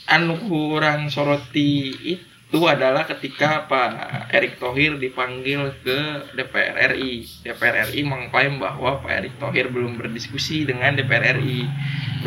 anu 0.08 0.40
kurang 0.40 1.08
soroti 1.08 1.92
itu 2.08 2.31
adalah 2.60 3.08
ketika 3.08 3.64
Pak 3.72 4.28
Erick 4.36 4.60
Thohir 4.60 5.00
dipanggil 5.00 5.72
ke 5.80 6.00
DPR 6.36 6.92
RI. 6.92 7.24
DPR 7.48 7.88
RI 7.88 8.04
mengklaim 8.04 8.60
bahwa 8.60 9.00
Pak 9.00 9.12
Erick 9.24 9.36
Thohir 9.40 9.72
belum 9.72 9.96
berdiskusi 9.96 10.68
dengan 10.68 10.92
DPR 11.00 11.40
RI. 11.40 11.64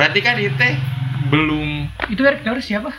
Berarti 0.01 0.25
kan 0.25 0.41
itu 0.41 0.57
belum 1.29 1.93
itu 2.09 2.23
Erick 2.25 2.41
Thohir 2.45 2.65
siapa 2.65 2.93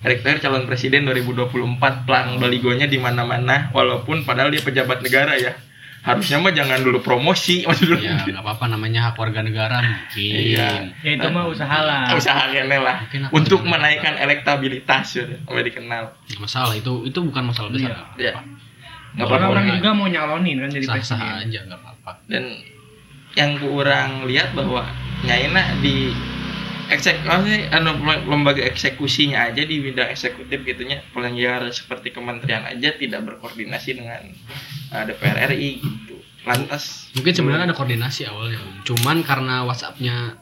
Erick 0.00 0.24
Thohir 0.24 0.40
calon 0.40 0.64
presiden 0.64 1.04
2024 1.08 2.08
plang 2.08 2.40
baligonya 2.40 2.88
di 2.88 2.96
mana-mana 2.96 3.68
walaupun 3.76 4.24
padahal 4.24 4.52
dia 4.52 4.64
pejabat 4.64 5.00
negara 5.04 5.36
ya. 5.36 5.56
Harusnya 6.00 6.40
mah 6.40 6.52
jangan 6.52 6.80
dulu 6.80 7.04
promosi 7.04 7.62
maksudnya. 7.68 8.24
ya 8.24 8.24
nggak 8.24 8.40
apa-apa 8.40 8.72
namanya 8.72 9.12
hak 9.12 9.20
warga 9.20 9.44
negara 9.44 9.84
mungkin. 9.84 10.32
Iya. 10.32 10.68
ya 11.04 11.10
itu 11.12 11.28
mah 11.28 11.44
usaha 11.44 11.78
lah. 11.84 12.08
Usaha 12.18 12.48
kene 12.48 12.78
lah. 12.80 13.04
Untuk 13.30 13.60
menaikkan 13.62 14.16
elektabilitas 14.16 15.06
ya, 15.14 15.24
sampai 15.44 15.64
dikenal. 15.68 16.16
Nggak 16.24 16.40
masalah 16.40 16.72
itu 16.72 17.04
itu 17.04 17.18
bukan 17.20 17.52
masalah 17.52 17.68
besar. 17.68 17.92
Ya 18.16 18.40
nggak 19.10 19.26
Karena 19.26 19.42
apa-apa. 19.42 19.54
orang 19.58 19.66
juga 19.74 19.90
mau 19.90 20.06
nyalonin 20.06 20.56
kan 20.62 20.70
jadi 20.70 20.86
sah 20.86 20.94
presiden. 20.96 21.18
sah 21.18 21.42
aja 21.42 21.60
nggak 21.66 21.80
apa-apa. 21.82 22.12
Dan 22.30 22.44
yang 23.34 23.50
kurang 23.58 24.10
lihat 24.24 24.54
bahwa 24.54 24.86
nyaina 25.22 25.62
di 25.82 26.14
eksek 26.90 27.22
maksudnya 27.24 27.70
anu, 27.72 27.94
lembaga 28.26 28.62
eksekusinya 28.66 29.50
aja 29.50 29.62
di 29.62 29.78
bidang 29.78 30.10
eksekutif 30.10 30.66
gitunya 30.66 31.00
penyelenggara 31.14 31.70
seperti 31.70 32.10
kementerian 32.10 32.66
aja 32.66 32.92
tidak 32.98 33.26
berkoordinasi 33.26 33.96
dengan 33.96 34.26
uh, 34.92 35.02
DPR 35.06 35.54
RI 35.54 35.80
gitu. 35.80 36.16
Lantas 36.44 37.08
mungkin 37.14 37.32
sebenarnya 37.32 37.70
ada 37.70 37.76
koordinasi 37.76 38.26
awalnya 38.26 38.58
cuman 38.82 39.22
karena 39.22 39.62
WhatsAppnya 39.64 40.34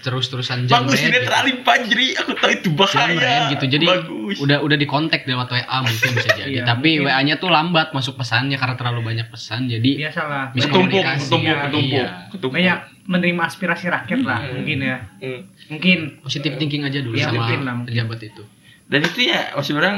terus-terusan 0.00 0.64
jam 0.64 0.82
bagus 0.82 1.00
ini 1.00 1.20
terlalu 1.20 1.60
panjri 1.60 2.16
aku 2.16 2.32
tahu 2.34 2.50
itu 2.56 2.68
bahaya. 2.72 3.12
Jamret 3.12 3.42
gitu. 3.54 3.64
Jadi 3.78 3.86
bagus. 3.86 4.36
udah 4.40 4.58
udah 4.64 4.76
di 4.76 4.86
kontak 4.88 5.28
lewat 5.28 5.48
WA 5.52 5.76
mungkin 5.84 6.10
bisa 6.16 6.30
jadi. 6.34 6.50
Iya, 6.56 6.62
tapi 6.66 6.98
mungkin. 6.98 7.12
WA-nya 7.12 7.34
tuh 7.38 7.48
lambat 7.52 7.92
masuk 7.92 8.16
pesannya 8.16 8.56
karena 8.56 8.74
terlalu 8.74 9.00
banyak 9.04 9.28
pesan. 9.28 9.68
Jadi 9.68 10.00
biasalah. 10.00 10.50
Bisa 10.56 10.66
ketumpuk 10.66 11.04
ketumpuk 11.04 11.40
ya, 11.44 11.54
ketumpuk. 11.68 11.92
Iya. 11.94 12.06
ketumpuk. 12.32 12.56
Banyak 12.58 12.78
menerima 13.06 13.42
aspirasi 13.44 13.86
rakyat 13.86 14.20
lah 14.24 14.38
Hmm. 14.40 14.52
mungkin 14.58 14.78
ya. 14.80 14.96
Hmm. 15.20 15.40
mungkin. 15.68 15.98
Positif 16.24 16.50
thinking 16.56 16.82
aja 16.82 16.98
dulu 16.98 17.14
Iya, 17.14 17.28
sama 17.28 17.36
mungkin 17.44 17.60
lah, 17.62 17.74
pejabat 17.86 18.20
itu. 18.24 18.42
Dan 18.90 19.00
itu 19.04 19.20
ya 19.22 19.40
masih 19.54 19.74
orang 19.78 19.96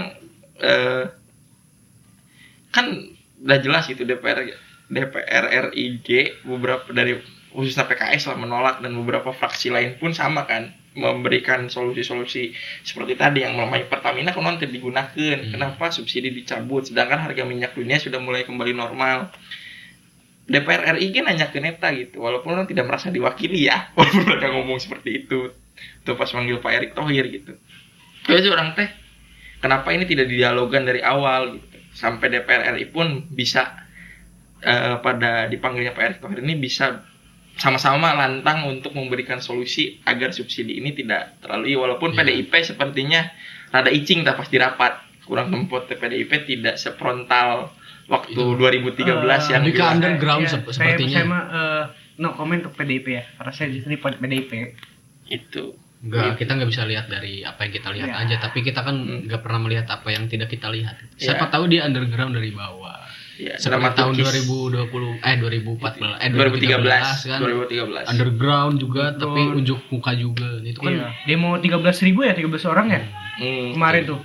eh, 0.58 1.04
kan 2.68 2.86
udah 3.42 3.58
jelas 3.58 3.84
gitu 3.84 4.02
DPR 4.02 4.46
DPR 4.86 5.44
RIG 5.72 6.08
beberapa 6.44 6.88
dari 6.92 7.16
khususnya 7.52 7.84
PKS 7.86 8.32
lah 8.32 8.36
menolak. 8.40 8.80
Dan 8.80 8.96
beberapa 8.98 9.30
fraksi 9.30 9.68
lain 9.70 10.00
pun 10.00 10.16
sama 10.16 10.48
kan 10.48 10.72
memberikan 10.92 11.72
solusi-solusi 11.72 12.52
seperti 12.84 13.16
tadi 13.16 13.40
yang 13.40 13.56
melemah 13.56 13.88
Pertamina 13.88 14.36
kan 14.36 14.44
nanti 14.44 14.68
digunakan 14.68 15.08
Hmm. 15.16 15.52
kenapa 15.56 15.88
subsidi 15.88 16.28
dicabut? 16.28 16.84
Sedangkan 16.84 17.24
harga 17.24 17.48
minyak 17.48 17.72
dunia 17.72 17.96
sudah 17.96 18.20
mulai 18.20 18.44
kembali 18.44 18.76
normal. 18.76 19.32
DPR 20.42 20.98
RI 20.98 21.14
kan 21.14 21.30
nanya 21.30 21.48
ke 21.48 21.62
neta 21.62 21.88
gitu 21.94 22.20
walaupun 22.20 22.52
orang 22.52 22.68
tidak 22.68 22.84
merasa 22.84 23.08
diwakili 23.08 23.70
ya. 23.70 23.88
Walaupun 23.96 24.26
mereka 24.26 24.52
ngomong 24.52 24.78
seperti 24.82 25.24
itu. 25.24 25.54
Tuh 26.04 26.14
pas 26.18 26.28
manggil 26.34 26.60
Pak 26.60 26.72
Erick 26.76 26.92
Thohir 26.92 27.24
gitu. 27.30 27.56
Terus 28.26 28.44
orang 28.50 28.74
teh 28.76 28.90
kenapa 29.64 29.94
ini 29.94 30.04
tidak 30.04 30.28
didialogkan 30.28 30.84
dari 30.84 31.00
awal? 31.00 31.56
gitu. 31.56 31.78
Sampai 31.94 32.28
DPR 32.28 32.74
RI 32.74 32.90
pun 32.90 33.32
bisa 33.32 33.86
eh, 34.60 34.98
pada 35.00 35.46
dipanggilnya 35.48 35.94
Pak 35.96 36.04
Erick 36.04 36.18
Thohir 36.20 36.42
ini 36.42 36.58
bisa 36.58 37.06
sama-sama 37.62 38.10
lantang 38.12 38.66
untuk 38.66 38.90
memberikan 38.90 39.38
solusi 39.38 40.02
agar 40.02 40.34
subsidi 40.34 40.76
ini 40.76 40.90
tidak 40.92 41.38
terlalu 41.38 41.78
walaupun 41.78 42.10
Iya. 42.10 42.18
PDIP 42.18 42.52
sepertinya 42.60 43.30
rada 43.70 43.86
icing 43.88 44.26
tak 44.26 44.34
pasti 44.34 44.58
rapat 44.58 44.98
kurang 45.22 45.48
tempat 45.48 45.86
PDIP 45.88 46.42
tidak 46.44 46.74
seprontal 46.74 47.70
waktu 48.04 48.34
Itu. 48.34 48.58
2013 48.58 49.06
yang 49.48 49.62
Lebih 49.62 49.72
ke 49.72 49.78
bilang- 49.78 49.94
underground 49.94 50.42
Ya, 50.42 50.50
sep- 50.50 50.66
saya, 50.66 50.74
sepertinya. 50.90 51.14
saya 51.14 51.24
mah 51.24 51.42
eh, 51.48 51.84
no 52.18 52.34
comment 52.34 52.58
untuk 52.60 52.74
PDIP 52.74 53.06
ya 53.08 53.22
karena 53.32 53.52
saya 53.52 53.70
di 53.70 53.78
sini 53.78 53.94
PDIP 53.96 54.50
itu 55.28 55.64
Enggak, 56.02 56.34
kita 56.34 56.58
nggak 56.58 56.66
bisa 56.66 56.82
lihat 56.82 57.06
dari 57.06 57.46
apa 57.46 57.62
yang 57.62 57.72
kita 57.72 57.88
lihat 57.94 58.08
Ya. 58.10 58.18
aja, 58.18 58.36
tapi 58.42 58.58
kita 58.60 58.82
kan 58.82 58.96
Hmm. 58.98 59.22
nggak 59.22 59.38
pernah 59.38 59.62
melihat 59.62 59.86
apa 59.86 60.10
yang 60.10 60.26
tidak 60.26 60.50
kita 60.50 60.66
lihat. 60.66 60.98
Ya. 61.14 61.30
Siapa 61.30 61.46
tahu 61.46 61.70
dia 61.70 61.86
underground 61.86 62.34
dari 62.34 62.50
bawah. 62.50 62.98
Ya 63.42 63.54
Seperti 63.58 63.98
tahun 63.98 64.14
dramaturgis. 64.14 64.46
2020 64.46 65.18
eh 65.20 65.34
2014 65.36 66.22
eh 66.22 66.28
2013 66.30 67.26
kan. 67.26 67.38
2013 67.42 68.12
Underground 68.12 68.74
juga 68.78 69.04
tapi 69.12 69.40
Betul. 69.42 69.58
unjuk 69.58 69.80
muka 69.90 70.12
juga. 70.14 70.48
Itu 70.60 70.78
kan 70.78 70.92
iya. 70.92 71.08
demo 71.24 71.56
13.000 71.56 72.06
ribu 72.06 72.20
ya 72.22 72.32
13 72.32 72.46
orang 72.68 72.88
ya 72.88 73.02
Hmm. 73.32 73.72
kemarin 73.72 74.04
tuh 74.04 74.20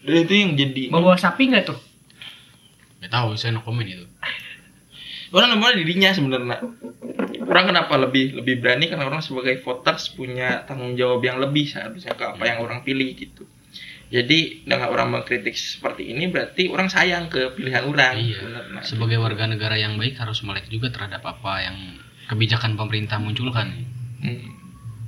Dan 0.00 0.24
itu 0.24 0.32
yang 0.32 0.50
jadi 0.56 0.88
bawa 0.88 1.14
sapi 1.14 1.46
nggak 1.46 1.68
tuh 1.68 1.78
nggak 2.98 3.12
tahu, 3.12 3.36
saya 3.36 3.52
no 3.52 3.60
komen 3.60 3.84
itu. 3.84 4.08
orang 5.36 5.52
namanya 5.52 5.76
dirinya 5.76 6.08
sebenarnya 6.10 6.56
orang 7.42 7.64
kenapa 7.68 7.94
lebih 7.98 8.32
lebih 8.32 8.60
berani 8.60 8.88
karena 8.88 9.04
orang 9.04 9.20
sebagai 9.20 9.60
voters 9.60 10.08
punya 10.08 10.64
tanggung 10.64 10.92
jawab 10.92 11.20
yang 11.20 11.36
lebih 11.36 11.64
seharusnya 11.64 12.12
ke 12.12 12.24
apa 12.24 12.42
yang 12.44 12.60
orang 12.60 12.80
pilih 12.80 13.12
gitu 13.12 13.44
jadi 14.12 14.38
dengan 14.62 14.88
orang 14.88 15.08
mengkritik 15.10 15.52
seperti 15.52 16.06
ini 16.06 16.28
berarti 16.28 16.68
orang 16.68 16.86
sayang 16.86 17.26
ke 17.26 17.50
pilihan 17.52 17.82
orang 17.82 18.14
Iya. 18.14 18.36
sebenarnya. 18.36 18.80
Sebagai 18.84 19.18
warga 19.18 19.44
negara 19.46 19.74
yang 19.74 19.96
baik 19.96 20.14
harus 20.14 20.40
melek 20.42 20.68
juga 20.68 20.88
terhadap 20.88 21.24
apa 21.24 21.52
yang 21.62 21.76
kebijakan 22.24 22.76
pemerintah 22.76 23.16
munculkan 23.16 23.72
Hmm. 24.18 24.52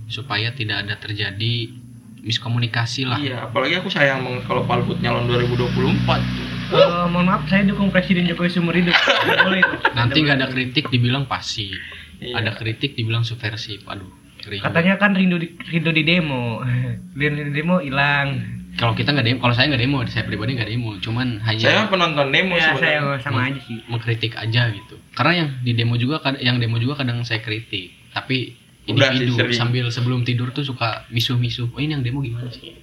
supaya 0.06 0.50
tidak 0.50 0.82
ada 0.82 0.96
terjadi 0.96 1.70
miskomunikasi 2.18 3.04
lah. 3.04 3.18
iya 3.18 3.44
apalagi 3.44 3.76
aku 3.76 3.86
sayang 3.86 4.20
banget 4.20 4.42
kalau 4.42 4.64
Pak 4.64 4.76
Luhut 4.80 4.98
nyalon 4.98 5.28
2024 5.28 6.18
tuh. 6.18 6.48
Eh, 6.72 7.06
mohon 7.06 7.26
maaf 7.26 7.44
saya 7.44 7.62
dukung 7.62 7.88
Presiden 7.88 8.24
Jokowi 8.24 8.48
seumur 8.48 8.72
hidup 8.72 8.96
Nggak 9.20 9.38
boleh 9.38 9.60
itu 9.60 9.76
Nanti 9.92 10.16
nggak 10.18 10.36
ada 10.38 10.48
kritik 10.48 10.84
dibilang 10.88 11.24
pasif, 11.24 11.76
Iya. 12.16 12.40
ada 12.40 12.50
kritik 12.52 12.96
dibilang 12.96 13.20
subversif. 13.20 13.84
Aduh, 13.84 14.08
kering. 14.38 14.64
katanya 14.64 14.96
kan 14.96 15.12
rindu 15.12 15.36
di, 15.36 15.52
rindu 15.62 15.90
di 15.90 16.02
demo 16.02 16.64
rindu 17.20 17.40
di 17.42 17.52
demo 17.52 17.76
hilang 17.78 18.40
Kalau 18.74 18.92
kita 18.92 19.14
nggak 19.14 19.22
demo, 19.22 19.38
kalau 19.38 19.54
saya 19.54 19.70
nggak 19.70 19.82
demo, 19.86 20.02
saya 20.04 20.26
pribadi 20.26 20.58
nggak 20.58 20.66
demo, 20.66 20.98
cuman 20.98 21.38
saya 21.46 21.54
hanya 21.78 21.86
mah 21.86 21.90
penonton 21.90 22.26
demo 22.28 22.54
ya 22.58 22.74
saya 22.74 22.98
sama 23.22 23.46
aja 23.46 23.60
sih 23.62 23.78
mengkritik 23.86 24.34
aja 24.34 24.66
gitu. 24.70 24.98
Karena 25.14 25.32
yang 25.46 25.48
di 25.62 25.72
demo 25.72 25.94
juga, 25.94 26.18
yang 26.42 26.58
demo 26.58 26.82
juga 26.82 26.98
kadang 26.98 27.22
saya 27.22 27.38
kritik, 27.38 27.94
tapi 28.10 28.58
Udah 28.90 29.14
sih, 29.14 29.24
individu 29.24 29.38
sering. 29.40 29.54
sambil 29.54 29.84
sebelum 29.88 30.26
tidur 30.26 30.50
tuh 30.50 30.66
suka 30.66 31.06
misuh-misuh. 31.08 31.70
Oh 31.70 31.78
ini 31.78 31.94
yang 31.94 32.02
demo 32.02 32.18
gimana 32.20 32.50
sih? 32.50 32.74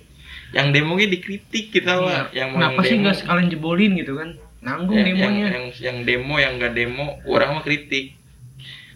yang 0.51 0.75
demonya 0.75 1.07
dikritik 1.07 1.71
kita 1.71 1.95
wah 1.95 2.27
yang 2.35 2.51
mau 2.51 2.59
Iya. 2.59 2.75
kenapa 2.75 2.79
sih 2.83 2.89
demo- 2.91 3.01
nggak 3.07 3.15
sekalian 3.23 3.47
jebolin 3.47 3.91
gitu 3.95 4.13
kan 4.19 4.29
nanggung 4.59 4.99
yang, 4.99 5.07
yang, 5.07 5.15
demonya 5.15 5.47
yang 5.47 5.65
yang 5.79 5.97
demo 6.03 6.35
yang 6.37 6.51
nggak 6.59 6.73
demo 6.75 7.05
orang 7.23 7.55
mah 7.55 7.63
kritik 7.63 8.19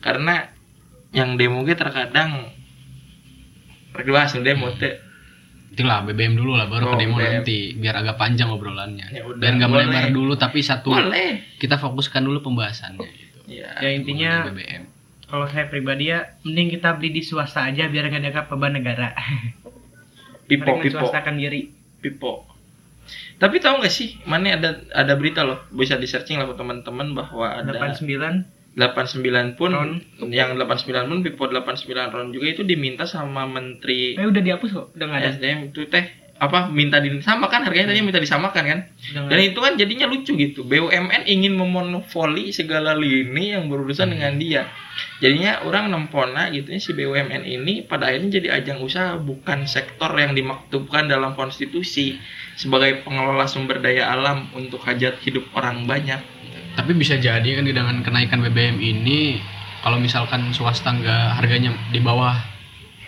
karena 0.03 0.51
yang 1.15 1.39
demo 1.39 1.63
ge 1.63 1.79
terkadang 1.79 2.51
regulasi 3.95 4.43
demo 4.43 4.67
teh 4.75 4.99
Itulah 5.75 6.07
BBM 6.07 6.39
dulu 6.39 6.55
lah, 6.55 6.71
baru 6.71 6.87
Oh, 6.87 6.91
ke 6.95 7.03
demo 7.03 7.19
BBM. 7.19 7.43
nanti 7.43 7.57
biar 7.75 7.95
agak 7.99 8.15
panjang 8.15 8.47
obrolannya. 8.47 9.11
Ya 9.11 9.27
udah, 9.27 9.35
Biar 9.35 9.53
nggak 9.59 9.69
melebar 9.69 10.03
dulu, 10.09 10.33
tapi 10.39 10.63
satu 10.63 10.95
boleh 10.95 11.43
kita 11.59 11.75
fokuskan 11.75 12.23
dulu 12.23 12.39
pembahasannya 12.41 13.03
gitu. 13.03 13.39
ya 13.51 13.69
ya 13.77 13.89
intinya 13.91 14.47
BBM. 14.47 14.87
kalau 15.27 15.45
saya 15.45 15.67
pribadi 15.67 16.09
ya 16.09 16.39
mending 16.41 16.71
kita 16.71 16.95
beli 16.95 17.11
di 17.11 17.21
swasta 17.21 17.67
aja 17.67 17.85
biar 17.85 18.07
nggak 18.07 18.23
ada 18.23 18.41
beban 18.47 18.73
negara 18.73 19.11
pipo 20.49 20.77
pipo 20.79 21.01
menswastakan 21.01 21.35
diri 21.35 21.69
pipo 21.99 22.45
tapi 23.35 23.57
tahu 23.59 23.81
nggak 23.81 23.91
sih 23.91 24.17
mana 24.23 24.55
ada 24.55 24.69
ada 24.93 25.13
berita 25.13 25.41
loh 25.41 25.61
bisa 25.69 25.97
di 25.97 26.05
searching 26.05 26.37
lah 26.37 26.45
buat 26.45 26.55
teman-teman 26.55 27.13
bahwa 27.13 27.45
ada 27.51 27.73
89 27.73 28.54
89 28.75 29.55
pun 29.55 29.71
Ron. 29.71 29.91
yang 30.35 30.59
89 30.59 30.91
pun 31.07 31.19
pipo 31.23 31.47
89 31.47 32.11
ron 32.11 32.27
juga 32.35 32.45
itu 32.51 32.61
diminta 32.67 33.07
sama 33.07 33.47
menteri 33.47 34.19
eh 34.19 34.27
udah 34.27 34.41
dihapus 34.43 34.69
kok 34.75 34.87
udah 34.99 35.05
nggak 35.07 35.21
ada 35.23 35.29
SDM 35.39 35.59
itu 35.71 35.87
teh 35.87 36.25
apa 36.35 36.67
minta 36.67 36.99
disamakan 36.99 37.63
harganya 37.63 37.95
tadi 37.95 38.03
minta 38.03 38.19
disamakan 38.19 38.63
kan 38.67 38.79
Dan 39.31 39.39
itu 39.39 39.55
kan 39.63 39.79
jadinya 39.79 40.03
lucu 40.11 40.35
gitu. 40.35 40.67
BUMN 40.67 41.23
ingin 41.31 41.55
memonopoli 41.55 42.51
segala 42.51 42.91
lini 42.91 43.55
yang 43.55 43.71
berurusan 43.71 44.11
dengan 44.11 44.35
dia. 44.35 44.67
Jadinya 45.23 45.63
orang 45.63 45.87
nempona 45.95 46.51
gitu 46.51 46.75
ya, 46.75 46.79
si 46.83 46.91
BUMN 46.91 47.47
ini 47.47 47.87
pada 47.87 48.11
akhirnya 48.11 48.43
jadi 48.43 48.47
ajang 48.59 48.83
usaha 48.83 49.15
bukan 49.15 49.63
sektor 49.63 50.11
yang 50.11 50.35
dimaktubkan 50.35 51.07
dalam 51.07 51.39
konstitusi 51.39 52.19
sebagai 52.59 53.07
pengelola 53.07 53.47
sumber 53.47 53.79
daya 53.79 54.11
alam 54.11 54.51
untuk 54.59 54.83
hajat 54.83 55.15
hidup 55.23 55.47
orang 55.55 55.87
banyak. 55.87 56.19
Tapi 56.75 56.91
bisa 56.93 57.15
jadi 57.15 57.45
kan 57.55 57.63
dengan 57.63 58.03
kenaikan 58.03 58.43
BBM 58.43 58.77
ini 58.83 59.39
kalau 59.79 59.97
misalkan 60.01 60.51
swasta 60.51 60.91
nggak 60.91 61.39
harganya 61.39 61.71
di 61.93 62.03
bawah 62.03 62.35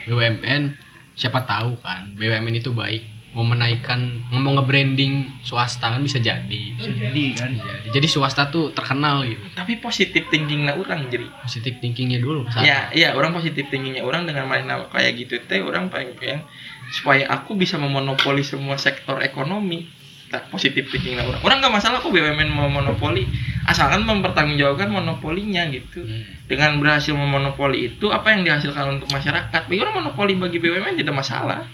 BUMN, 0.07 0.77
siapa 1.17 1.43
tahu 1.43 1.75
kan 1.83 2.15
BUMN 2.15 2.55
itu 2.55 2.71
baik 2.71 3.17
mau 3.35 3.45
menaikkan 3.45 4.25
mau 4.33 4.49
nge-branding 4.57 5.45
swasta 5.45 5.93
kan 5.93 6.01
bisa 6.01 6.17
jadi. 6.17 6.73
Bisa 6.73 6.89
jadi 6.89 7.25
kan 7.37 7.53
Jadi, 7.53 7.93
jadi 7.93 8.07
swasta 8.09 8.49
tuh 8.49 8.73
terkenal 8.73 9.29
gitu. 9.29 9.45
tapi 9.53 9.77
positif 9.77 10.25
thinking 10.33 10.65
lah 10.65 10.73
orang 10.73 11.05
jadi 11.05 11.29
Positif 11.45 11.77
thinkingnya 11.77 12.17
dulu. 12.17 12.49
satu. 12.49 12.65
ya 12.65 12.89
iya 12.97 13.13
orang 13.13 13.37
positif 13.37 13.69
thinkingnya 13.69 14.01
orang 14.01 14.25
dengan 14.25 14.49
main 14.49 14.65
kayak 14.65 15.13
gitu 15.21 15.37
teh 15.45 15.61
orang 15.61 15.93
pengen 15.93 16.41
supaya 16.89 17.29
aku 17.29 17.53
bisa 17.53 17.77
memonopoli 17.77 18.41
semua 18.41 18.79
sektor 18.79 19.21
ekonomi 19.21 19.85
positif 20.51 20.91
thinking 20.91 21.15
lah. 21.15 21.23
Orang 21.27 21.41
orang 21.43 21.57
nggak 21.63 21.73
masalah 21.79 21.97
kok 22.03 22.11
BUMN 22.11 22.49
mau 22.51 22.67
monopoli. 22.67 23.23
Asalkan 23.67 24.03
mempertanggungjawabkan 24.07 24.87
monopolinya 24.91 25.67
gitu. 25.71 26.03
Hmm. 26.03 26.23
dengan 26.47 26.79
berhasil 26.79 27.11
memonopoli 27.11 27.91
itu 27.91 28.07
apa 28.07 28.31
yang 28.31 28.47
dihasilkan 28.47 28.99
untuk 28.99 29.11
masyarakat? 29.11 29.67
Bagi 29.67 29.79
orang 29.83 30.03
monopoli 30.03 30.39
bagi 30.39 30.59
BUMN 30.59 30.99
tidak 30.99 31.15
masalah. 31.15 31.67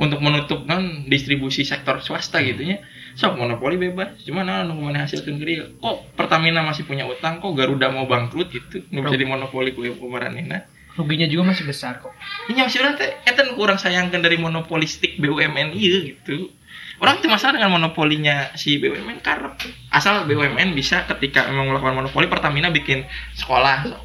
Untuk 0.00 0.24
menutup 0.24 0.64
kan 0.64 1.04
distribusi 1.12 1.60
sektor 1.60 2.00
swasta 2.00 2.40
gitu 2.40 2.64
nya 2.64 2.80
sok 3.18 3.36
monopoli 3.36 3.76
bebas. 3.76 4.16
Cuma 4.24 4.46
nah 4.46 4.64
nu 4.64 4.78
mana 4.80 5.04
hasilkan 5.04 5.36
gede 5.36 5.76
kok 5.76 6.16
Pertamina 6.16 6.64
masih 6.64 6.88
punya 6.88 7.04
utang 7.04 7.42
kok 7.42 7.52
Garuda 7.52 7.92
mau 7.92 8.08
bangkrut 8.08 8.48
gitu? 8.48 8.80
Nu 8.94 9.04
jadi 9.04 9.28
monopoli 9.28 9.76
ku 9.76 9.84
kumaranina 9.98 10.64
ruginya 10.98 11.26
juga 11.30 11.54
masih 11.54 11.64
besar 11.68 12.02
kok. 12.02 12.12
Ini 12.50 12.66
masih 12.66 12.82
orang 12.82 12.98
teh 12.98 13.10
kurang 13.54 13.78
sayangkan 13.78 14.20
dari 14.20 14.36
monopolistik 14.40 15.20
BUMN 15.20 15.76
iya 15.76 16.12
gitu 16.12 16.50
orang 17.00 17.24
tuh 17.24 17.32
masalah 17.32 17.56
dengan 17.56 17.72
monopolinya 17.72 18.52
si 18.54 18.76
BUMN 18.76 19.24
karena 19.24 19.56
asal 19.90 20.28
BUMN 20.28 20.76
bisa 20.76 21.08
ketika 21.08 21.48
memang 21.48 21.72
melakukan 21.72 21.96
monopoli 21.96 22.28
Pertamina 22.28 22.68
bikin 22.68 23.08
sekolah. 23.34 23.88
Sok. 23.88 24.02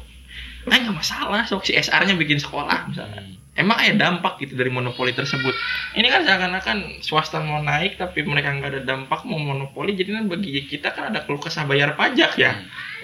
Nah, 0.66 0.76
nggak 0.82 0.96
masalah 0.98 1.46
sok 1.46 1.62
si 1.62 1.72
SR-nya 1.78 2.18
bikin 2.18 2.42
sekolah 2.42 2.90
misalnya. 2.90 3.22
Emang 3.56 3.80
ada 3.80 3.96
dampak 3.96 4.36
gitu 4.44 4.52
dari 4.52 4.68
monopoli 4.68 5.16
tersebut. 5.16 5.56
Ini 5.96 6.04
kan 6.12 6.28
seakan-akan 6.28 7.00
swasta 7.00 7.40
mau 7.40 7.64
naik 7.64 7.96
tapi 7.96 8.20
mereka 8.20 8.52
nggak 8.52 8.68
ada 8.68 8.82
dampak 8.84 9.24
mau 9.24 9.40
monopoli 9.40 9.96
jadi 9.96 10.12
kan 10.12 10.28
bagi 10.28 10.60
kita 10.68 10.92
kan 10.92 11.08
ada 11.08 11.24
keluh 11.24 11.40
kesah 11.40 11.64
bayar 11.64 11.96
pajak 11.96 12.36
ya. 12.36 12.52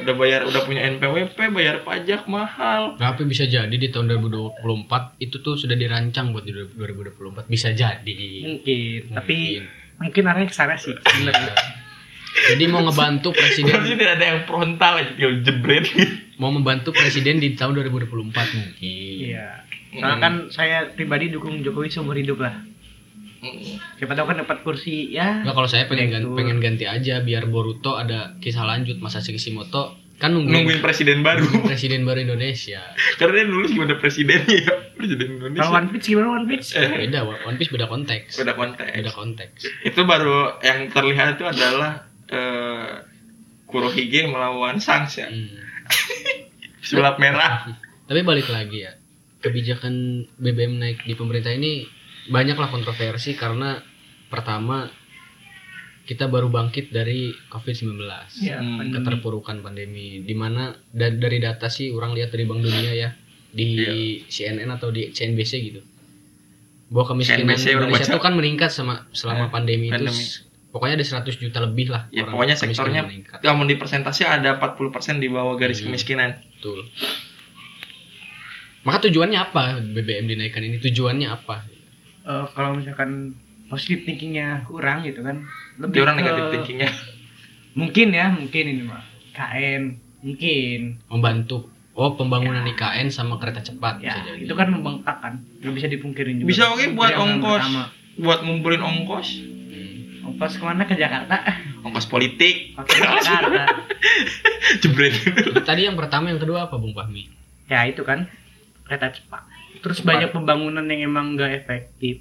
Udah 0.04 0.12
bayar 0.12 0.44
udah 0.44 0.60
punya 0.68 0.84
NPWP 0.92 1.56
bayar 1.56 1.80
pajak 1.88 2.28
mahal. 2.28 3.00
Tapi 3.00 3.24
bisa 3.24 3.48
jadi 3.48 3.72
di 3.72 3.88
tahun 3.88 4.12
2024 4.20 5.24
itu 5.24 5.36
tuh 5.40 5.56
sudah 5.56 5.72
dirancang 5.72 6.36
buat 6.36 6.44
di 6.44 6.52
2024 6.52 7.48
bisa 7.48 7.72
jadi. 7.72 8.20
mungkin 8.44 9.16
tapi 9.16 9.56
Mungkin. 10.02 10.22
arahnya 10.26 10.48
ke 10.50 10.56
sana 10.56 10.74
sih. 10.74 10.92
Sebenarnya 10.98 11.54
Jadi 12.32 12.64
mau 12.66 12.80
ngebantu 12.82 13.30
presiden. 13.36 13.70
Tidak 13.84 14.10
ada 14.18 14.24
yang 14.24 14.40
frontal 14.48 15.04
aja 15.04 15.12
tinggal 15.14 15.44
jebret. 15.44 15.84
Mau 16.40 16.50
membantu 16.50 16.90
presiden 16.90 17.38
di 17.38 17.54
tahun 17.54 17.76
2024 17.78 18.10
mungkin. 18.56 18.74
iya. 18.82 19.62
Soalnya 19.92 20.18
kan 20.18 20.34
saya 20.48 20.88
pribadi 20.96 21.28
dukung 21.28 21.60
Jokowi 21.60 21.92
seumur 21.92 22.16
hidup 22.16 22.40
lah. 22.40 22.56
Siapa 23.98 24.14
tahu 24.14 24.26
kan 24.32 24.38
dapat 24.40 24.62
kursi 24.62 25.10
ya. 25.12 25.42
Nggak 25.42 25.54
kalau 25.54 25.68
saya 25.68 25.84
pengen 25.90 26.08
ganti, 26.14 26.24
Direktur. 26.24 26.38
pengen 26.38 26.58
ganti 26.62 26.84
aja 26.86 27.14
biar 27.20 27.44
Boruto 27.50 27.98
ada 27.98 28.38
kisah 28.38 28.62
lanjut 28.62 29.02
masa 29.02 29.18
Kishimoto 29.18 29.98
kan 30.22 30.30
nungguin, 30.30 30.54
nungguin 30.54 30.78
presiden 30.78 31.20
baru 31.20 31.66
presiden 31.66 32.06
baru 32.06 32.22
Indonesia. 32.22 32.78
karena 33.18 33.34
dia 33.34 33.44
nulis 33.44 33.70
gimana 33.70 33.98
presidennya 33.98 34.54
ya 34.56 34.74
presiden 34.94 35.28
Indonesia 35.36 35.62
kalau 35.64 35.74
One 35.76 35.88
Piece 35.90 36.06
gimana 36.06 36.28
One 36.32 36.46
Piece 36.46 36.68
Eh, 36.72 36.88
Beda 37.02 37.20
One 37.26 37.56
Piece 37.56 37.70
beda 37.70 37.86
konteks. 37.86 38.32
beda 38.36 38.54
konteks 38.54 38.92
Beda 38.94 39.10
konteks. 39.10 39.60
itu 39.82 40.00
baru 40.02 40.38
yang 40.60 40.86
terlihat 40.88 41.34
itu 41.34 41.44
adalah 41.44 41.92
eh, 42.28 43.02
Kurohige 43.64 44.24
melawan 44.26 44.78
Sans 44.78 45.10
ya 45.10 45.26
Hmm. 45.26 45.58
sulap 46.80 47.16
merah 47.16 47.66
Tapi 48.08 48.20
balik 48.22 48.46
lagi 48.46 48.84
ya, 48.84 48.92
kebijakan 49.40 49.94
BBM 50.34 50.76
naik 50.76 51.02
di 51.02 51.14
pemerintah 51.14 51.50
ini 51.50 51.86
banyaklah 52.24 52.68
kontroversi 52.68 53.32
karena 53.32 53.80
pertama 54.26 54.84
kita 56.02 56.26
baru 56.26 56.48
bangkit 56.48 56.90
dari 56.90 57.30
COVID-19. 57.46 57.94
ya 58.40 58.58
Hmm. 58.58 58.76
pandemi. 58.76 58.92
Keterpurukan 58.92 59.56
pandemi 59.58 60.06
di 60.18 60.34
mana 60.34 60.62
da- 60.88 61.14
dari 61.14 61.38
data 61.38 61.66
sih 61.66 61.88
orang 61.88 62.12
lihat 62.12 62.28
dari 62.28 62.42
Bank 62.42 62.60
Dunia 62.60 62.92
ya 62.92 63.10
di 63.48 63.68
CNN 64.24 64.66
atau 64.68 64.88
di 64.88 65.08
CNBC 65.08 65.52
gitu. 65.62 65.80
Bahwa 66.88 67.06
kemiskinan 67.08 67.54
CNBC 67.54 67.64
Indonesia 67.72 68.04
itu 68.08 68.18
kan 68.18 68.32
meningkat 68.32 68.68
sama 68.68 69.06
selama 69.10 69.46
Eh, 69.46 69.50
pandemi, 69.50 69.86
itu 69.86 69.94
pandemi. 69.94 70.18
s- 70.18 70.42
pokoknya 70.68 70.94
ada 70.94 71.06
100 71.06 71.36
juta 71.36 71.58
lebih 71.60 71.86
lah 71.86 72.08
ya 72.08 72.22
orang 72.22 72.32
pokoknya 72.32 72.54
kemiskinan 72.54 72.72
sektornya 72.74 73.02
meningkat. 73.04 73.38
kamu 73.40 73.62
di 73.62 73.74
persentase 73.76 74.22
ada 74.24 74.50
40% 74.54 75.16
di 75.16 75.28
bawah 75.28 75.54
garis 75.54 75.78
Hmm. 75.78 75.88
kemiskinan 75.88 76.30
Betul. 76.54 76.88
Maka 78.82 78.98
tujuannya 79.04 79.38
apa 79.40 79.62
BBM 79.80 80.26
dinaikkan 80.28 80.58
ini? 80.60 80.76
Tujuannya 80.78 81.28
apa? 81.28 81.62
Eh, 82.24 82.46
kalau 82.50 82.74
misalkan 82.74 83.34
positive 83.66 84.02
thinkingnya 84.04 84.62
kurang 84.64 85.02
gitu 85.02 85.22
kan 85.22 85.46
Dia 85.72 85.82
lebih 85.82 85.98
orang 86.00 86.14
ke- 86.14 86.20
negatif 86.20 86.44
thinkingnya. 86.50 86.90
Mungkin 87.72 88.08
ya 88.10 88.26
mungkin 88.28 88.64
ini 88.66 88.82
mah. 88.84 89.02
KN 89.32 89.82
mungkin. 90.20 90.80
Membantu. 91.08 91.72
Oh 91.92 92.16
pembangunan 92.16 92.64
IKN 92.64 93.08
sama 93.08 93.36
kereta 93.36 93.60
cepat 93.60 94.00
ya 94.00 94.16
bisa 94.16 94.24
jadi. 94.26 94.40
itu 94.44 94.54
kan 94.54 94.68
membengkak 94.68 95.16
kan. 95.18 95.34
Nggak 95.60 95.74
bisa 95.74 95.88
dipungkirin 95.88 96.40
juga. 96.40 96.48
Bisa 96.48 96.62
oke 96.68 96.84
buat 96.92 97.12
ongkos. 97.12 97.60
pertama. 97.60 97.84
buat 98.14 98.38
ngumpulin 98.42 98.80
ongkos. 98.80 99.28
Hmm. 99.40 100.28
ongkos 100.28 100.52
ke 100.54 100.64
mana? 100.64 100.84
Ke 100.84 100.96
Jakarta. 100.96 101.36
Ongkos 101.82 102.06
politik. 102.06 102.76
Oke, 102.76 102.96
Jakarta. 102.96 103.64
Jebret. 104.82 105.12
Tadi 105.60 105.80
yang 105.82 105.96
pertama 105.96 106.28
yang 106.28 106.38
kedua 106.38 106.64
apa 106.64 106.76
Bung 106.76 106.92
Fahmi? 106.92 107.28
ya 107.66 107.84
itu 107.84 108.00
kan. 108.02 108.28
Kereta 108.84 109.08
cepat. 109.10 109.44
Terus 109.80 110.00
Cepat. 110.00 110.08
banyak 110.08 110.30
pembangunan 110.30 110.84
yang 110.84 111.08
emang 111.08 111.34
nggak 111.34 111.52
efektif 111.58 112.20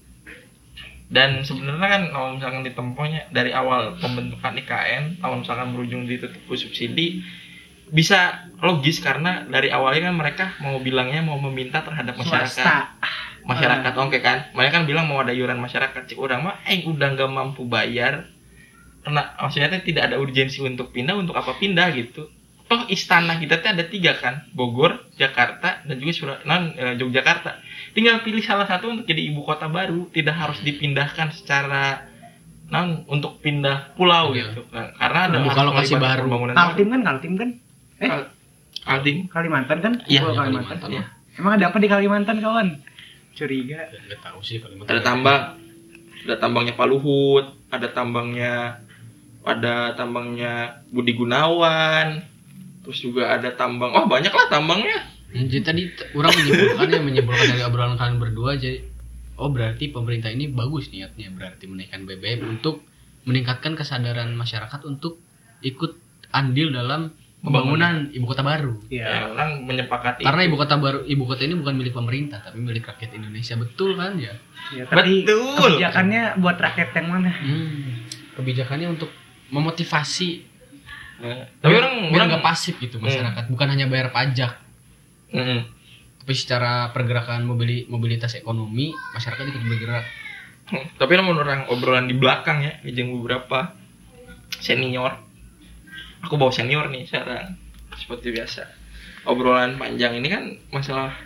dan 1.12 1.44
sebenarnya 1.44 1.88
kan 1.92 2.04
kalau 2.16 2.28
misalkan 2.40 2.64
ditempuhnya 2.64 3.28
dari 3.36 3.52
awal 3.52 4.00
pembentukan 4.00 4.56
IKN 4.56 5.20
kalau 5.20 5.44
misalkan 5.44 5.76
berujung 5.76 6.08
ditutup 6.08 6.40
subsidi 6.56 7.20
bisa 7.92 8.48
logis 8.64 9.04
karena 9.04 9.44
dari 9.52 9.68
awalnya 9.68 10.08
kan 10.08 10.16
mereka 10.16 10.46
mau 10.64 10.80
bilangnya 10.80 11.20
mau 11.20 11.36
meminta 11.36 11.84
terhadap 11.84 12.16
masyarakat 12.16 12.64
swasta. 12.64 12.96
masyarakat. 13.44 13.94
Oke 14.00 14.24
kan? 14.24 14.48
Mereka 14.56 14.72
kan 14.82 14.84
bilang 14.88 15.12
mau 15.12 15.20
ada 15.20 15.36
iuran 15.36 15.60
masyarakat. 15.60 16.08
Cik 16.08 16.16
orang 16.16 16.40
mah 16.48 16.56
eh 16.64 16.88
udah 16.88 17.08
nggak 17.12 17.28
mampu 17.28 17.68
bayar. 17.68 18.32
Karena 19.04 19.36
maksudnya 19.36 19.76
tidak 19.84 20.08
ada 20.08 20.16
urgensi 20.24 20.64
untuk 20.64 20.96
pindah 20.96 21.20
untuk 21.20 21.36
apa 21.36 21.60
pindah 21.60 21.92
gitu. 21.92 22.32
Toh 22.72 22.88
istana 22.88 23.36
kita 23.36 23.60
teh 23.60 23.76
ada 23.76 23.84
tiga 23.84 24.16
kan? 24.16 24.48
Bogor 24.56 25.12
Jakarta 25.20 25.84
dan 25.84 25.96
juga 26.00 26.16
Surat 26.16 26.40
non 26.48 26.72
eh, 26.80 26.96
Yogyakarta 26.96 27.60
tinggal 27.92 28.22
pilih 28.22 28.40
salah 28.40 28.64
satu 28.64 28.90
untuk 28.90 29.06
jadi 29.06 29.22
ibu 29.28 29.42
kota 29.42 29.66
baru. 29.66 30.08
Tidak 30.08 30.32
harus 30.32 30.60
dipindahkan 30.60 31.32
secara 31.32 32.08
non 32.68 33.04
untuk 33.06 33.40
pindah 33.40 33.92
pulau 33.94 34.32
Iya. 34.32 34.50
gitu. 34.50 34.62
Nah, 34.70 34.96
karena 34.96 35.20
ada 35.26 35.38
harus 35.38 35.56
lokasi 35.58 35.94
baru. 35.96 36.24
pembangunan 36.26 36.56
Kaltim 36.56 36.88
kan 36.90 37.02
Kaltim 37.04 37.34
kan? 37.36 37.50
Eh? 37.98 38.08
Kal- 38.08 38.30
Kaltim. 38.82 39.18
Kalimantan 39.28 39.78
kan? 39.80 39.94
Iya, 40.06 40.20
Pulau 40.22 40.32
iya, 40.32 40.40
Kalimantan, 40.40 40.78
Kalimantan. 40.80 40.90
Iya. 40.90 41.04
emang 41.38 41.54
ada 41.54 41.66
apa 41.68 41.78
di 41.78 41.88
Kalimantan 41.88 42.38
kawan? 42.40 42.68
Curiga. 43.32 43.80
Nggak 43.88 44.20
tahu 44.22 44.40
sih 44.42 44.58
Kalimantan. 44.58 44.90
ada 44.90 45.02
tambang. 45.02 45.42
Ada 46.22 46.36
tambangnya 46.38 46.74
Pak 46.74 46.86
Luhut 46.86 47.46
ada 47.68 47.88
tambangnya 47.90 48.78
ada 49.42 49.76
tambangnya 49.92 50.54
Budi 50.88 51.16
Gunawan 51.16 52.22
terus 52.82 53.00
juga 53.00 53.32
ada 53.32 53.50
tambang 53.52 53.90
oh 53.90 54.06
banyak 54.06 54.30
lah 54.30 54.46
tambangnya 54.48 55.02
Jadi 55.32 55.60
tadi 55.64 55.82
orang 56.12 56.34
menyimpulkan 56.34 56.88
ya 56.88 57.00
menyimpulkan 57.00 57.46
dari 57.50 57.64
obrolan 57.64 57.96
kalian 57.96 58.20
berdua 58.20 58.52
jadi 58.56 58.84
oh 59.36 59.48
berarti 59.48 59.90
pemerintah 59.90 60.28
ini 60.28 60.48
bagus 60.48 60.92
niatnya 60.92 61.32
berarti 61.32 61.66
menaikkan 61.66 62.04
BBM 62.04 62.52
untuk 62.52 62.84
meningkatkan 63.24 63.74
kesadaran 63.74 64.34
masyarakat 64.34 64.82
untuk 64.84 65.18
ikut 65.62 65.96
andil 66.30 66.70
dalam 66.70 67.14
pembangunan 67.42 68.14
ibu 68.14 68.22
kota 68.24 68.46
baru. 68.46 68.78
ya, 68.86 69.02
ya 69.02 69.22
orang 69.28 69.66
menyepakati 69.66 70.22
Karena 70.22 70.42
itu. 70.42 70.48
ibu 70.48 70.56
kota 70.56 70.76
baru 70.78 71.00
ibu 71.04 71.24
kota 71.26 71.42
ini 71.42 71.58
bukan 71.58 71.74
milik 71.74 71.90
pemerintah 71.92 72.38
tapi 72.38 72.62
milik 72.62 72.86
rakyat 72.86 73.18
Indonesia 73.18 73.58
betul 73.58 73.98
kan 73.98 74.14
ya? 74.18 74.34
ya 74.70 74.86
tapi 74.86 75.26
Betul. 75.26 75.58
kebijakannya 75.58 76.38
buat 76.38 76.58
rakyat 76.58 76.90
yang 76.94 77.08
mana 77.10 77.32
Hmm, 77.34 78.06
kebijakannya 78.36 78.88
untuk 78.90 79.10
memotivasi 79.50 80.52
Nah, 81.22 81.46
tapi 81.62 81.78
orang 81.78 82.10
biar 82.10 82.18
orang 82.18 82.28
nggak 82.34 82.46
pasif 82.46 82.82
gitu 82.82 82.98
masyarakat 82.98 83.46
bukan 83.46 83.68
hanya 83.70 83.86
bayar 83.86 84.10
pajak 84.10 84.58
Mm-mm. 85.32 85.60
tapi 86.22 86.34
secara 86.38 86.94
pergerakan 86.94 87.48
mobili- 87.48 87.88
mobilitas 87.90 88.38
ekonomi 88.38 88.94
masyarakat 89.16 89.42
ikut 89.42 89.64
bergerak. 89.66 90.06
Hmm, 90.70 90.86
tapi 91.02 91.18
namun 91.18 91.40
orang 91.40 91.66
obrolan 91.72 92.06
di 92.06 92.14
belakang 92.14 92.62
ya 92.62 92.74
jeung 92.94 93.18
beberapa 93.20 93.74
senior. 94.62 95.18
Aku 96.22 96.38
bawa 96.38 96.54
senior 96.54 96.88
nih 96.94 97.10
sekarang 97.10 97.58
seperti 97.98 98.30
biasa. 98.38 98.70
Obrolan 99.26 99.82
panjang 99.82 100.22
ini 100.22 100.28
kan 100.30 100.44
masalah 100.70 101.18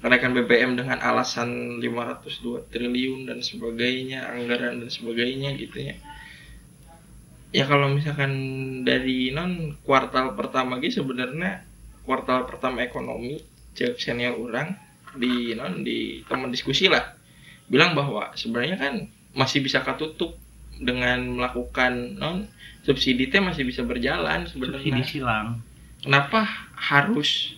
kenaikan 0.00 0.32
BBM 0.32 0.78
dengan 0.80 1.02
alasan 1.02 1.82
502 1.82 2.72
triliun 2.72 3.28
dan 3.28 3.44
sebagainya 3.44 4.30
anggaran 4.30 4.80
dan 4.80 4.90
sebagainya 4.90 5.58
gitu 5.58 5.90
ya. 5.90 5.94
Ya 7.50 7.66
kalau 7.66 7.90
misalkan 7.90 8.32
dari 8.86 9.34
non 9.34 9.74
kuartal 9.82 10.38
pertama 10.38 10.78
gitu 10.78 11.02
sebenarnya 11.02 11.66
kuartal 12.10 12.42
pertama 12.42 12.82
ekonomi 12.82 13.38
cek 13.78 14.02
senior 14.02 14.34
orang 14.34 14.74
di 15.14 15.54
non 15.54 15.86
di 15.86 16.26
teman 16.26 16.50
diskusi 16.50 16.90
lah. 16.90 17.14
Bilang 17.70 17.94
bahwa 17.94 18.34
sebenarnya 18.34 18.74
kan 18.82 19.06
masih 19.30 19.62
bisa 19.62 19.86
ketutup 19.86 20.34
dengan 20.74 21.38
melakukan 21.38 22.18
non 22.18 22.50
subsidi 22.82 23.30
teh 23.30 23.38
masih 23.38 23.62
bisa 23.62 23.86
berjalan 23.86 24.50
subsidi 24.50 24.74
sebenarnya 24.74 25.06
silang. 25.06 25.48
Kenapa 26.02 26.42
harus 26.74 27.54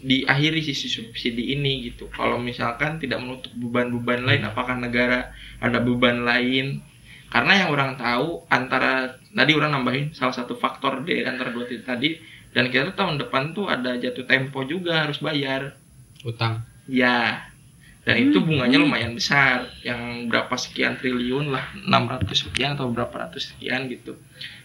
diakhiri 0.00 0.64
sisi 0.64 0.88
subsidi 0.88 1.52
ini 1.52 1.92
gitu? 1.92 2.08
Kalau 2.08 2.40
misalkan 2.40 2.96
tidak 2.96 3.20
menutup 3.20 3.52
beban-beban 3.60 4.24
lain 4.24 4.42
apakah 4.48 4.80
negara 4.80 5.36
ada 5.60 5.84
beban 5.84 6.24
lain? 6.24 6.80
Karena 7.28 7.60
yang 7.60 7.76
orang 7.76 8.00
tahu 8.00 8.48
antara 8.48 9.20
tadi 9.36 9.52
orang 9.52 9.76
nambahin 9.76 10.16
salah 10.16 10.32
satu 10.32 10.56
faktor 10.56 11.04
di 11.04 11.20
antara 11.22 11.52
dua 11.52 11.68
titik 11.68 11.84
tadi 11.84 12.39
dan 12.50 12.68
kita 12.68 12.90
tuh 12.90 12.96
tahun 12.98 13.16
depan 13.22 13.54
tuh 13.54 13.70
ada 13.70 13.94
jatuh 13.94 14.26
tempo 14.26 14.66
juga 14.66 15.06
harus 15.06 15.22
bayar. 15.22 15.78
Utang. 16.26 16.66
Ya 16.90 17.50
dan 18.00 18.16
itu 18.16 18.40
bunganya 18.40 18.80
lumayan 18.80 19.12
besar. 19.12 19.68
Yang 19.84 20.32
berapa 20.32 20.54
sekian 20.56 20.96
triliun 20.96 21.52
lah. 21.52 21.70
600 21.84 22.26
sekian 22.32 22.74
atau 22.74 22.88
berapa 22.88 23.12
ratus 23.12 23.52
sekian 23.54 23.86
gitu. 23.92 24.16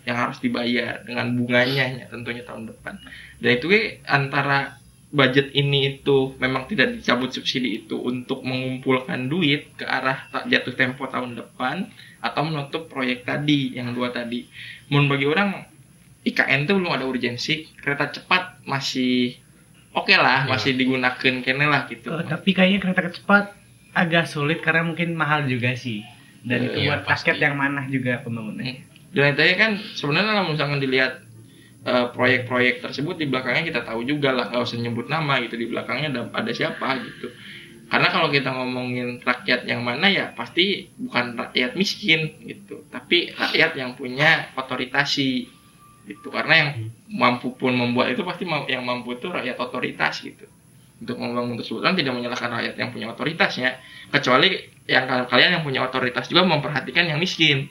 Yang 0.08 0.17
harus 0.17 0.38
dibayar 0.39 1.04
dengan 1.04 1.36
bunganya 1.36 1.86
ya, 2.00 2.06
tentunya 2.08 2.41
tahun 2.48 2.71
depan. 2.71 2.95
Dan 3.43 3.50
itu 3.60 3.67
eh, 3.76 4.00
antara 4.08 4.80
budget 5.15 5.52
ini 5.54 6.00
itu 6.00 6.36
memang 6.41 6.67
tidak 6.67 6.98
dicabut 7.00 7.32
subsidi 7.32 7.86
itu 7.86 7.95
untuk 7.95 8.43
mengumpulkan 8.43 9.32
duit 9.32 9.71
ke 9.80 9.88
arah 9.88 10.28
tak 10.28 10.52
jatuh 10.52 10.76
tempo 10.76 11.08
tahun 11.08 11.39
depan 11.39 11.88
atau 12.19 12.41
menutup 12.43 12.91
proyek 12.91 13.28
tadi 13.28 13.76
yang 13.76 13.91
dua 13.93 14.10
tadi. 14.10 14.48
Mun 14.91 15.12
bagi 15.12 15.28
orang 15.28 15.74
IKN 16.25 16.65
itu 16.65 16.73
belum 16.73 16.91
ada 16.91 17.05
urgensi, 17.05 17.69
kereta 17.77 18.09
cepat 18.11 18.65
masih 18.65 19.38
oke 19.93 20.09
okay 20.09 20.17
lah, 20.17 20.43
Ya. 20.43 20.57
masih 20.57 20.73
digunakan 20.73 21.33
kene 21.39 21.65
lah 21.65 21.85
gitu. 21.85 22.09
Eh, 22.11 22.25
tapi 22.25 22.51
kayaknya 22.51 22.79
kereta 22.81 23.13
cepat 23.13 23.53
agak 23.93 24.25
sulit 24.25 24.59
karena 24.59 24.83
mungkin 24.83 25.13
mahal 25.13 25.45
juga 25.45 25.71
sih 25.71 26.01
dan 26.43 26.65
Eh, 26.65 26.67
itu 26.67 26.77
iya, 26.83 26.97
buat 26.97 27.01
pasti. 27.07 27.31
rakyat 27.31 27.38
yang 27.41 27.55
mana 27.55 27.81
juga 27.88 28.19
pembangunannya 28.19 28.75
Dan 29.15 29.31
itu 29.31 29.41
kan 29.55 29.71
sebenarnya 29.95 30.31
kalau 30.35 30.51
misalkan 30.51 30.79
dilihat 30.81 31.13
eh, 31.85 32.07
proyek-proyek 32.11 32.81
tersebut 32.81 33.15
di 33.15 33.29
belakangnya 33.29 33.63
kita 33.63 33.81
tahu 33.85 34.01
juga 34.03 34.33
lah, 34.33 34.49
nggak 34.49 34.65
usah 34.65 34.77
nyebut 34.77 35.05
nama 35.05 35.38
gitu 35.39 35.55
di 35.55 35.69
belakangnya 35.69 36.09
ada, 36.11 36.21
ada 36.33 36.51
siapa 36.51 36.97
gitu. 36.99 37.29
Karena 37.85 38.09
kalau 38.09 38.33
kita 38.33 38.49
ngomongin 38.49 39.21
rakyat 39.21 39.69
yang 39.69 39.85
mana 39.85 40.09
ya 40.09 40.33
pasti 40.33 40.89
bukan 40.97 41.38
rakyat 41.38 41.77
miskin 41.77 42.33
gitu, 42.41 42.81
tapi 42.89 43.29
rakyat 43.31 43.77
yang 43.77 43.93
punya 43.93 44.49
otoritasi 44.57 45.45
gitu. 46.05 46.31
Karena 46.31 46.53
yang 46.55 46.69
mampu 47.11 47.53
pun 47.57 47.73
membuat 47.73 48.13
itu 48.13 48.21
pasti 48.21 48.45
yang 48.45 48.85
mampu 48.85 49.17
itu 49.17 49.27
rakyat 49.29 49.57
otoritas 49.57 50.21
gitu. 50.21 50.45
Untuk 50.95 51.19
membangun 51.19 51.59
tersebut 51.59 51.83
kan 51.83 51.93
tidak 51.93 52.15
menyalahkan 52.15 52.49
rakyat 52.55 52.75
yang 52.79 52.89
punya 52.95 53.11
otoritasnya, 53.11 53.75
kecuali 54.15 54.55
yang 54.87 55.27
kalian 55.27 55.59
yang 55.59 55.63
punya 55.65 55.83
otoritas 55.83 56.31
juga 56.31 56.47
memperhatikan 56.47 57.03
yang 57.09 57.19
miskin. 57.19 57.67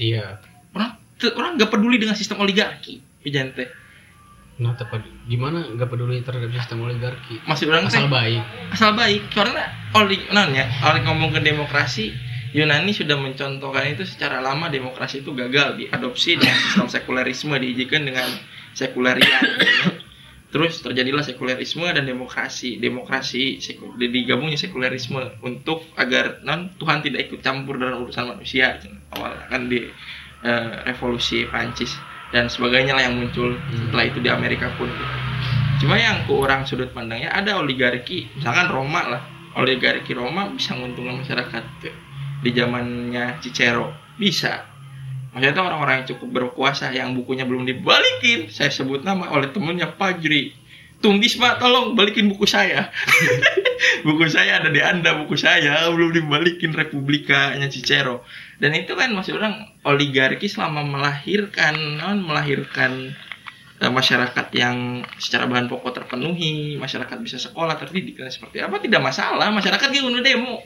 Iya. 0.00 0.42
Orang 0.74 0.98
orang 1.38 1.50
nggak 1.58 1.70
peduli 1.70 1.98
dengan 1.98 2.14
sistem 2.14 2.38
oligarki 2.42 3.02
pijan 3.22 3.50
teh 3.52 3.66
nah 4.58 4.74
tepat 4.74 5.06
gimana 5.30 5.70
nggak 5.70 5.86
peduli 5.86 6.18
terhadap 6.26 6.50
sistem 6.50 6.82
oligarki? 6.82 7.38
Masih 7.46 7.70
orang 7.70 7.86
teh 7.86 7.94
asal 7.94 8.10
baik. 8.10 8.42
asal 8.74 8.90
baik. 8.98 9.22
Karena 9.30 9.70
oli 9.94 10.18
nanya 10.34 10.66
oleh 10.82 11.06
ngomong 11.06 11.30
ke 11.30 11.40
demokrasi 11.46 12.10
Yunani 12.56 12.96
sudah 12.96 13.16
mencontohkan 13.20 13.92
itu 13.92 14.08
secara 14.08 14.40
lama 14.40 14.72
demokrasi 14.72 15.20
itu 15.20 15.36
gagal 15.36 15.76
diadopsi 15.76 16.40
dengan 16.40 16.56
sistem 16.56 16.88
sekulerisme 16.88 17.54
diizinkan 17.60 18.08
dengan 18.08 18.28
sekulerian 18.72 19.44
terus 20.48 20.80
terjadilah 20.80 21.20
sekulerisme 21.20 21.84
dan 21.92 22.08
demokrasi. 22.08 22.80
Demokrasi 22.80 23.60
seku- 23.60 23.94
di- 24.00 24.08
digabungnya 24.08 24.56
sekulerisme 24.56 25.20
untuk 25.44 25.84
agar 26.00 26.40
non 26.44 26.72
Tuhan 26.80 27.04
tidak 27.04 27.28
ikut 27.28 27.40
campur 27.44 27.76
dalam 27.76 28.00
urusan 28.08 28.32
manusia. 28.32 28.80
Awal 29.12 29.32
kan 29.52 29.68
di 29.68 29.84
eh, 30.44 30.72
revolusi 30.88 31.44
Prancis 31.44 31.92
dan 32.32 32.48
sebagainya 32.48 32.96
lah 32.96 33.04
yang 33.08 33.20
muncul 33.20 33.56
setelah 33.72 34.04
itu 34.08 34.18
di 34.24 34.30
Amerika 34.32 34.72
pun. 34.80 34.88
Cuma 35.78 35.94
yang 36.00 36.24
ke 36.26 36.32
orang 36.32 36.64
sudut 36.64 36.90
pandangnya 36.96 37.30
ada 37.30 37.60
oligarki. 37.60 38.26
Misalkan 38.34 38.72
Roma 38.72 39.02
lah. 39.04 39.22
Oligarki 39.58 40.14
Roma 40.14 40.48
bisa 40.54 40.74
menguntungkan 40.78 41.18
masyarakat. 41.18 41.64
Di 42.42 42.50
zamannya 42.54 43.42
Cicero. 43.42 43.94
Bisa. 44.18 44.66
Maksudnya 45.34 45.54
itu 45.54 45.62
orang-orang 45.62 45.94
yang 46.02 46.08
cukup 46.16 46.28
berkuasa 46.32 46.90
yang 46.90 47.14
bukunya 47.14 47.44
belum 47.46 47.68
dibalikin. 47.68 48.48
Saya 48.50 48.72
sebut 48.72 49.04
nama 49.06 49.30
oleh 49.30 49.52
temennya 49.52 49.94
Fajri 49.94 50.68
Tungdis 50.98 51.38
pak 51.38 51.62
tolong 51.62 51.94
balikin 51.94 52.26
buku 52.26 52.42
saya. 52.42 52.90
Buku 54.06 54.26
saya 54.26 54.58
ada 54.58 54.74
di 54.74 54.82
anda 54.82 55.14
buku 55.14 55.38
saya. 55.38 55.86
Belum 55.94 56.10
dibalikin 56.10 56.74
Republikanya 56.74 57.70
Cicero. 57.70 58.26
Dan 58.58 58.74
itu 58.74 58.98
kan 58.98 59.14
maksud 59.14 59.38
orang 59.38 59.70
oligarki 59.86 60.50
selama 60.50 60.82
melahirkan 60.82 62.02
non 62.02 62.26
melahirkan 62.26 63.14
eh, 63.78 63.90
masyarakat 63.90 64.50
yang 64.58 65.06
secara 65.22 65.46
bahan 65.46 65.70
pokok 65.70 66.02
terpenuhi 66.02 66.74
masyarakat 66.74 67.14
bisa 67.22 67.38
sekolah 67.38 67.78
terdidik 67.78 68.18
dan 68.18 68.34
seperti 68.34 68.58
apa 68.58 68.82
tidak 68.82 68.98
masalah. 68.98 69.54
Masyarakat 69.54 69.86
udah 69.94 70.22
demo 70.26 70.58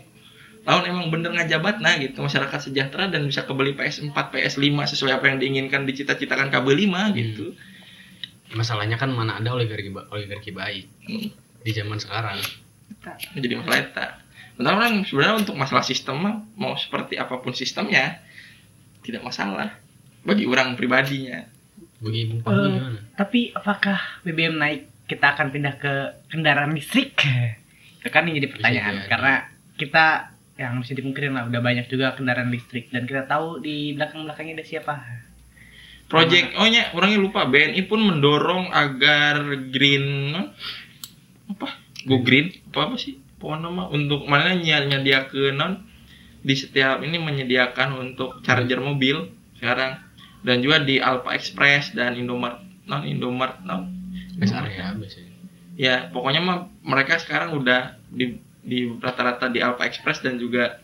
tahun 0.63 0.83
emang 0.87 1.07
bener 1.09 1.31
ngajabat 1.33 1.79
nah 1.79 1.95
gitu. 1.97 2.19
Masyarakat 2.19 2.59
sejahtera 2.63 3.07
dan 3.07 3.25
bisa 3.25 3.43
kebeli 3.43 3.73
PS4 3.73 4.15
PS5 4.15 4.63
sesuai 4.89 5.13
apa 5.13 5.27
yang 5.27 5.39
diinginkan 5.39 5.83
dicita-citakan 5.83 6.49
KB5 6.49 6.87
gitu. 7.13 7.55
Masalahnya 8.53 8.95
kan 8.95 9.09
mana 9.09 9.37
ada 9.37 9.51
oligarki 9.51 9.89
ba- 9.89 10.07
oligarki 10.09 10.53
baik 10.53 10.87
Hmm. 11.03 11.29
di 11.59 11.71
zaman 11.71 11.97
sekarang. 11.97 12.37
Jadi 13.33 13.55
masalah 13.55 13.79
eta. 13.81 14.07
Bentar 14.53 14.77
orang 14.77 15.03
sebenarnya 15.03 15.37
untuk 15.41 15.57
masalah 15.57 15.81
sistem 15.81 16.17
mah 16.19 16.35
mau 16.55 16.77
seperti 16.77 17.17
apa 17.17 17.41
pun 17.41 17.51
sistemnya 17.51 18.21
tidak 19.01 19.23
masalah. 19.23 19.75
Bagi 20.23 20.45
orang 20.45 20.77
pribadinya. 20.77 21.43
Bagi 21.99 22.21
gimana? 22.29 22.99
tapi 23.15 23.51
apakah 23.51 23.95
BBM 24.21 24.55
naik 24.55 24.81
kita 25.05 25.35
akan 25.35 25.49
pindah 25.49 25.75
ke 25.77 25.93
kendaraan 26.29 26.71
listrik? 26.71 27.15
Itu 27.99 28.11
kan 28.11 28.27
yang 28.27 28.37
jadi 28.37 28.49
pertanyaan. 28.49 28.95
Jadi. 28.97 29.09
karena 29.09 29.33
kita 29.73 30.32
yang 30.63 30.79
bisa 30.79 30.95
dipungkirin 30.95 31.35
lah 31.35 31.51
udah 31.51 31.59
banyak 31.59 31.91
juga 31.91 32.15
kendaraan 32.15 32.55
listrik. 32.55 32.95
Dan 32.95 33.11
kita 33.11 33.27
tahu 33.27 33.59
di 33.59 33.99
belakang 33.99 34.23
belakangnya 34.23 34.63
ada 34.63 34.67
siapa. 34.67 34.95
Project, 36.07 36.61
oh 36.61 36.69
nya 36.69 36.93
orangnya 36.93 37.19
lupa. 37.19 37.49
BNI 37.49 37.83
pun 37.89 38.05
mendorong 38.05 38.69
agar 38.71 39.43
green 39.73 40.37
apa? 41.51 41.69
Go 42.05 42.21
green? 42.21 42.53
Apa 42.71 42.93
apa 42.93 42.97
sih? 43.01 43.19
Pokoknya 43.41 43.73
nama 43.73 43.91
untuk 43.91 44.29
mana 44.31 44.55
nyediakan 44.55 45.57
non? 45.59 45.73
Di 46.43 46.55
setiap 46.55 47.03
ini 47.03 47.19
menyediakan 47.19 47.99
untuk 47.99 48.45
charger 48.47 48.79
mobil 48.79 49.31
sekarang. 49.59 49.99
Dan 50.43 50.59
juga 50.61 50.83
di 50.83 50.99
Alpha 50.99 51.33
Express 51.35 51.95
dan 51.97 52.15
Indomart 52.15 52.61
non 52.87 53.03
Indomart 53.09 53.65
non? 53.65 53.89
Rest 54.37 54.53
area 54.53 54.93
biasanya. 54.93 55.33
Ya 55.81 55.95
pokoknya 56.13 56.45
mah 56.45 56.59
mereka 56.85 57.17
sekarang 57.17 57.57
udah 57.57 57.97
di 58.13 58.37
di 58.63 58.87
rata-rata 58.99 59.51
di 59.51 59.59
Alpha 59.59 59.85
Express 59.85 60.23
dan 60.23 60.39
juga 60.39 60.79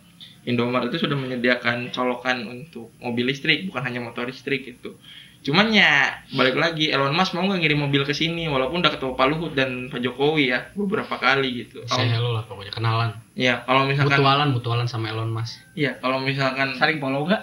Indomaret 0.49 0.91
itu 0.91 1.05
sudah 1.07 1.15
menyediakan 1.15 1.93
colokan 1.95 2.47
untuk 2.49 2.91
mobil 2.99 3.31
listrik 3.31 3.69
bukan 3.69 3.83
hanya 3.85 4.01
motor 4.03 4.27
listrik 4.27 4.67
gitu. 4.67 4.97
Cuman 5.39 5.71
ya 5.71 6.19
balik 6.35 6.59
lagi 6.59 6.91
Elon 6.91 7.15
Musk 7.15 7.39
mau 7.39 7.47
nggak 7.47 7.63
ngirim 7.63 7.79
mobil 7.87 8.03
ke 8.03 8.11
sini 8.11 8.51
walaupun 8.51 8.83
udah 8.83 8.91
ketemu 8.91 9.13
Pak 9.15 9.27
Luhut 9.31 9.53
dan 9.55 9.87
Pak 9.87 10.03
Jokowi 10.03 10.51
ya 10.51 10.67
beberapa 10.75 11.15
kali 11.15 11.67
gitu. 11.67 11.87
Saya 11.87 12.11
kalau 12.11 12.11
hello 12.11 12.31
lah 12.35 12.45
pokoknya 12.51 12.73
kenalan. 12.75 13.11
Ya 13.39 13.63
kalau 13.63 13.87
misalkan 13.87 14.19
mutualan 14.19 14.49
mutualan 14.51 14.87
sama 14.91 15.15
Elon 15.15 15.31
Musk. 15.31 15.63
Ya 15.79 15.95
kalau 16.03 16.19
misalkan 16.19 16.75
saling 16.75 16.99
follow 16.99 17.23
nggak? 17.29 17.43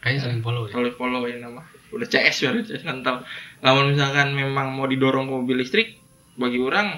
Kayaknya 0.00 0.20
saling 0.24 0.40
follow 0.40 0.62
deh. 0.64 0.72
follow 0.72 0.92
follow 0.96 1.22
ini 1.28 1.44
nama. 1.44 1.60
Udah 1.92 2.08
CS 2.08 2.48
udah 2.48 2.64
CS 2.64 2.84
mantap 2.88 3.28
kalau 3.60 3.82
misalkan 3.88 4.32
memang 4.32 4.72
mau 4.72 4.88
didorong 4.88 5.28
ke 5.28 5.34
mobil 5.36 5.56
listrik 5.60 6.00
bagi 6.38 6.62
orang 6.62 6.96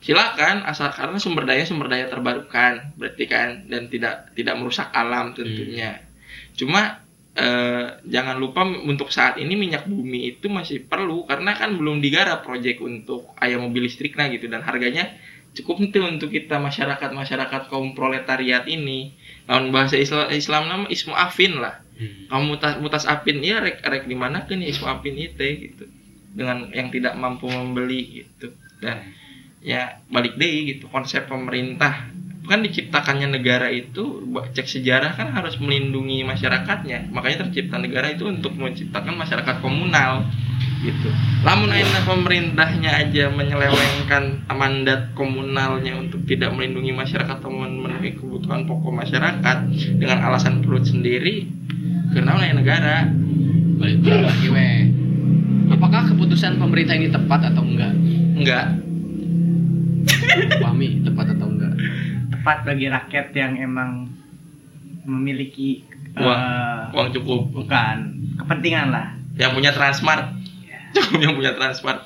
silakan 0.00 0.64
asal 0.64 0.88
karena 0.90 1.20
sumber 1.20 1.44
daya 1.44 1.68
sumber 1.68 1.92
daya 1.92 2.08
terbarukan 2.08 2.96
berarti 2.96 3.24
kan 3.28 3.68
dan 3.68 3.92
tidak 3.92 4.32
tidak 4.32 4.56
merusak 4.56 4.88
alam 4.96 5.36
tentunya. 5.36 6.00
Cuma 6.56 7.04
eh, 7.36 7.86
jangan 8.08 8.40
lupa 8.40 8.64
untuk 8.64 9.12
saat 9.12 9.36
ini 9.36 9.54
minyak 9.60 9.84
bumi 9.84 10.36
itu 10.36 10.48
masih 10.48 10.88
perlu 10.88 11.28
karena 11.28 11.52
kan 11.52 11.76
belum 11.76 12.00
digarap 12.00 12.42
proyek 12.42 12.80
untuk 12.80 13.28
ayam 13.36 13.68
mobil 13.68 13.86
listrik 13.86 14.16
nah 14.16 14.26
gitu 14.32 14.48
dan 14.48 14.64
harganya 14.64 15.12
cukup 15.52 15.82
penting 15.82 16.18
untuk 16.18 16.30
kita 16.30 16.56
masyarakat 16.56 17.10
masyarakat 17.12 17.62
kaum 17.68 17.92
proletariat 17.92 18.64
ini. 18.64 19.12
Lawan 19.50 19.74
bahasa 19.74 19.98
Islam, 19.98 20.30
Islam 20.30 20.62
nama 20.70 20.86
ismu 20.88 21.14
afin 21.14 21.58
lah. 21.60 21.82
Hmm. 22.00 22.32
kamu 22.32 22.56
mutas 22.56 22.72
mutas 22.80 23.04
apin 23.04 23.44
ya 23.44 23.60
rek 23.60 23.84
rek 23.84 24.08
di 24.08 24.16
mana 24.16 24.48
kan 24.48 24.56
ya 24.56 24.72
ismu 24.72 24.88
apin 24.88 25.20
itu 25.20 25.36
gitu. 25.68 25.84
Dengan 26.32 26.72
yang 26.72 26.88
tidak 26.88 27.12
mampu 27.20 27.50
membeli 27.50 28.24
gitu. 28.24 28.56
Dan 28.80 29.12
ya 29.60 30.00
balik 30.08 30.40
deh 30.40 30.74
gitu 30.76 30.88
konsep 30.88 31.28
pemerintah. 31.28 32.10
Kan 32.48 32.66
diciptakannya 32.66 33.30
negara 33.30 33.70
itu 33.70 34.26
buat 34.26 34.50
cek 34.50 34.66
sejarah 34.66 35.14
kan 35.14 35.30
harus 35.30 35.54
melindungi 35.62 36.26
masyarakatnya. 36.26 37.12
Makanya 37.14 37.46
tercipta 37.46 37.78
negara 37.78 38.10
itu 38.10 38.26
untuk 38.26 38.58
menciptakan 38.58 39.14
masyarakat 39.14 39.62
komunal 39.62 40.26
gitu. 40.82 41.14
Namun 41.46 41.70
akhirnya 41.70 42.02
pemerintahnya 42.02 42.90
aja 43.06 43.30
menyelewengkan 43.30 44.50
mandat 44.50 45.14
komunalnya 45.14 45.94
untuk 45.94 46.26
tidak 46.26 46.50
melindungi 46.50 46.90
masyarakat 46.90 47.38
atau 47.38 47.52
memenuhi 47.54 48.18
kebutuhan 48.18 48.66
pokok 48.66 48.98
masyarakat 48.98 49.56
dengan 50.00 50.18
alasan 50.26 50.64
perut 50.64 50.82
sendiri 50.82 51.46
karena 52.16 52.34
oleh 52.34 52.50
negara. 52.50 53.06
Balik 53.78 54.02
balik 54.02 54.22
lagi 54.26 54.46
weh. 54.50 54.80
Apakah 55.70 56.10
keputusan 56.10 56.58
pemerintah 56.58 56.98
ini 56.98 57.14
tepat 57.14 57.54
atau 57.54 57.62
enggak? 57.62 57.94
Enggak 58.34 58.89
Wami 60.60 61.02
tepat 61.02 61.26
atau 61.34 61.48
enggak? 61.48 61.74
Tepat 62.30 62.58
bagi 62.64 62.86
rakyat 62.86 63.26
yang 63.32 63.52
emang 63.58 64.08
memiliki 65.04 65.82
Uang. 66.14 66.26
eh, 66.26 66.82
uang 66.96 67.08
cukup. 67.14 67.40
bukan 67.54 67.96
kepentingan 68.36 68.88
lah. 68.90 69.14
Yang 69.36 69.50
punya 69.56 69.70
transmart. 69.72 70.24
Cukup 70.92 71.18
yang 71.24 71.34
punya 71.34 71.52
transmart. 71.54 72.04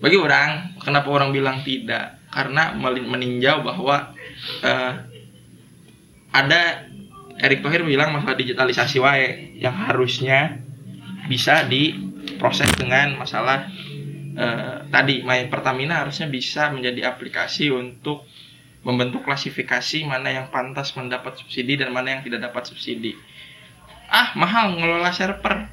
Bagi 0.00 0.16
orang 0.16 0.76
kenapa 0.78 1.08
orang 1.08 1.30
bilang 1.30 1.60
tidak? 1.60 2.20
Karena 2.30 2.72
melin- 2.72 3.08
meninjau 3.08 3.60
bahwa 3.60 4.14
eh, 4.62 4.92
ada 6.30 6.60
Erick 7.40 7.64
Thohir 7.64 7.82
bilang 7.82 8.12
masalah 8.12 8.36
digitalisasi 8.36 9.00
wae 9.00 9.28
yang 9.58 9.72
harusnya 9.74 10.60
bisa 11.26 11.64
diproses 11.64 12.68
dengan 12.76 13.16
masalah 13.16 13.66
eh, 14.40 14.76
tadi 14.88 15.20
My 15.20 15.44
Pertamina 15.52 16.00
harusnya 16.00 16.26
bisa 16.32 16.72
menjadi 16.72 17.12
aplikasi 17.12 17.68
untuk 17.68 18.24
membentuk 18.80 19.28
klasifikasi 19.28 20.08
mana 20.08 20.32
yang 20.32 20.46
pantas 20.48 20.96
mendapat 20.96 21.36
subsidi 21.36 21.76
dan 21.76 21.92
mana 21.92 22.16
yang 22.16 22.22
tidak 22.24 22.48
dapat 22.48 22.64
subsidi. 22.64 23.12
Ah, 24.08 24.32
mahal 24.34 24.80
ngelola 24.80 25.12
server 25.12 25.68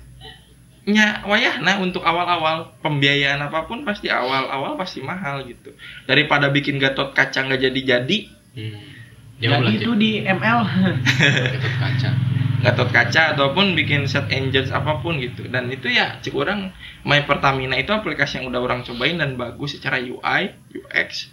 nya 0.87 1.19
wayah 1.27 1.59
nah 1.59 1.83
untuk 1.83 1.99
awal-awal 1.99 2.71
pembiayaan 2.79 3.43
apa 3.43 3.67
pun 3.67 3.83
pasti 3.83 4.07
awal-awal 4.07 4.79
pasti 4.79 5.03
mahal 5.03 5.43
gitu. 5.43 5.75
Daripada 6.07 6.47
bikin 6.47 6.79
gatot 6.79 7.11
kaca 7.11 7.43
nggak 7.43 7.59
jadi-jadi 7.59 8.17
hmm. 8.55 8.79
jauh 9.43 9.67
itu 9.67 9.91
di 9.99 10.23
ML 10.23 10.59
Gatot 11.59 11.75
kaca 11.75 12.09
gatot 12.67 12.91
kaca 12.91 13.31
ataupun 13.31 13.79
bikin 13.79 14.11
set 14.11 14.27
engines 14.27 14.75
apa 14.75 14.99
pun 14.99 15.15
gitu. 15.23 15.47
Dan 15.47 15.71
itu 15.71 15.87
ya 15.87 16.19
cik 16.19 16.35
orang 16.35 16.75
My 17.07 17.23
Pertamina 17.23 17.79
itu 17.79 17.95
aplikasi 17.95 18.43
yang 18.43 18.51
udah 18.51 18.59
orang 18.59 18.83
cobain 18.83 19.15
dan 19.15 19.39
bagus 19.39 19.79
secara 19.79 20.03
UI 20.03 20.51
UX 20.75 21.31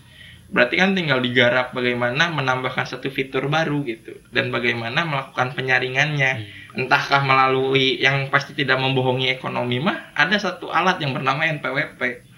berarti 0.54 0.78
kan 0.78 0.94
tinggal 0.94 1.18
digarap 1.18 1.74
bagaimana 1.74 2.30
menambahkan 2.30 2.86
satu 2.86 3.10
fitur 3.10 3.50
baru 3.50 3.82
gitu. 3.82 4.14
Dan 4.30 4.54
bagaimana 4.54 5.02
melakukan 5.02 5.58
penyaringannya. 5.58 6.62
Entahkah 6.78 7.26
melalui 7.26 7.98
yang 7.98 8.30
pasti 8.30 8.54
tidak 8.54 8.78
membohongi 8.78 9.30
ekonomi 9.30 9.82
mah 9.82 10.14
ada 10.14 10.38
satu 10.38 10.70
alat 10.70 11.02
yang 11.02 11.14
bernama 11.14 11.46
NPWP 11.46 12.30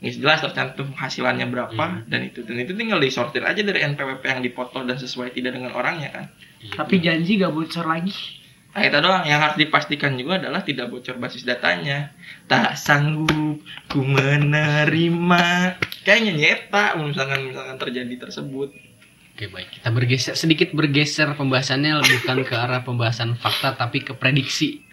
ini 0.00 0.16
jelas 0.16 0.40
tercantum 0.40 0.96
hasilannya 0.96 1.44
berapa. 1.52 1.76
Hmm. 1.76 2.08
dan 2.08 2.24
itu 2.24 2.40
dan 2.40 2.56
itu 2.56 2.72
tinggal 2.72 2.96
disortir 2.96 3.44
aja 3.44 3.60
dari 3.60 3.84
NPWP 3.84 4.24
yang 4.24 4.40
dipotong 4.40 4.88
dan 4.88 4.96
sesuai 4.96 5.36
tidak 5.36 5.60
dengan 5.60 5.76
orangnya 5.76 6.08
kan. 6.08 6.24
Tapi 6.72 7.04
janji 7.04 7.36
gak 7.36 7.52
bocor 7.52 7.84
lagi 7.84 8.39
Nah, 8.70 8.86
itu 8.86 8.98
doang 9.02 9.26
yang 9.26 9.42
harus 9.42 9.58
dipastikan 9.58 10.14
juga 10.14 10.38
adalah 10.38 10.62
tidak 10.62 10.94
bocor 10.94 11.18
basis 11.18 11.42
datanya. 11.42 12.14
Tak 12.46 12.78
sanggup 12.78 13.58
ku 13.90 13.98
menerima. 14.06 15.74
Kayaknya 16.06 16.32
nyeta 16.38 16.94
misalkan 17.02 17.50
misalkan 17.50 17.76
terjadi 17.82 18.30
tersebut. 18.30 18.70
Oke 19.34 19.50
baik, 19.50 19.80
kita 19.80 19.88
bergeser 19.90 20.34
sedikit 20.36 20.70
bergeser 20.76 21.32
pembahasannya 21.34 21.98
bukan 21.98 22.44
ke 22.44 22.54
arah 22.54 22.84
pembahasan 22.86 23.34
fakta 23.34 23.74
tapi 23.74 24.06
ke 24.06 24.14
prediksi. 24.14 24.84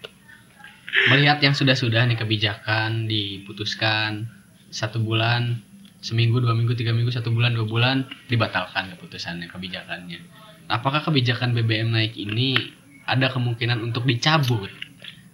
Melihat 1.12 1.38
yang 1.44 1.54
sudah-sudah 1.54 2.08
nih 2.08 2.18
kebijakan 2.18 3.06
diputuskan 3.06 4.26
satu 4.72 5.04
bulan, 5.04 5.60
seminggu, 6.00 6.40
dua 6.40 6.56
minggu, 6.56 6.74
tiga 6.74 6.96
minggu, 6.96 7.12
satu 7.12 7.30
bulan, 7.30 7.54
dua 7.54 7.68
bulan 7.68 8.08
dibatalkan 8.26 8.90
keputusannya, 8.96 9.52
kebijakannya. 9.52 10.18
Apakah 10.68 11.04
kebijakan 11.04 11.52
BBM 11.52 11.92
naik 11.92 12.16
ini 12.16 12.77
ada 13.08 13.26
kemungkinan 13.26 13.80
untuk 13.82 14.04
dicabut 14.04 14.68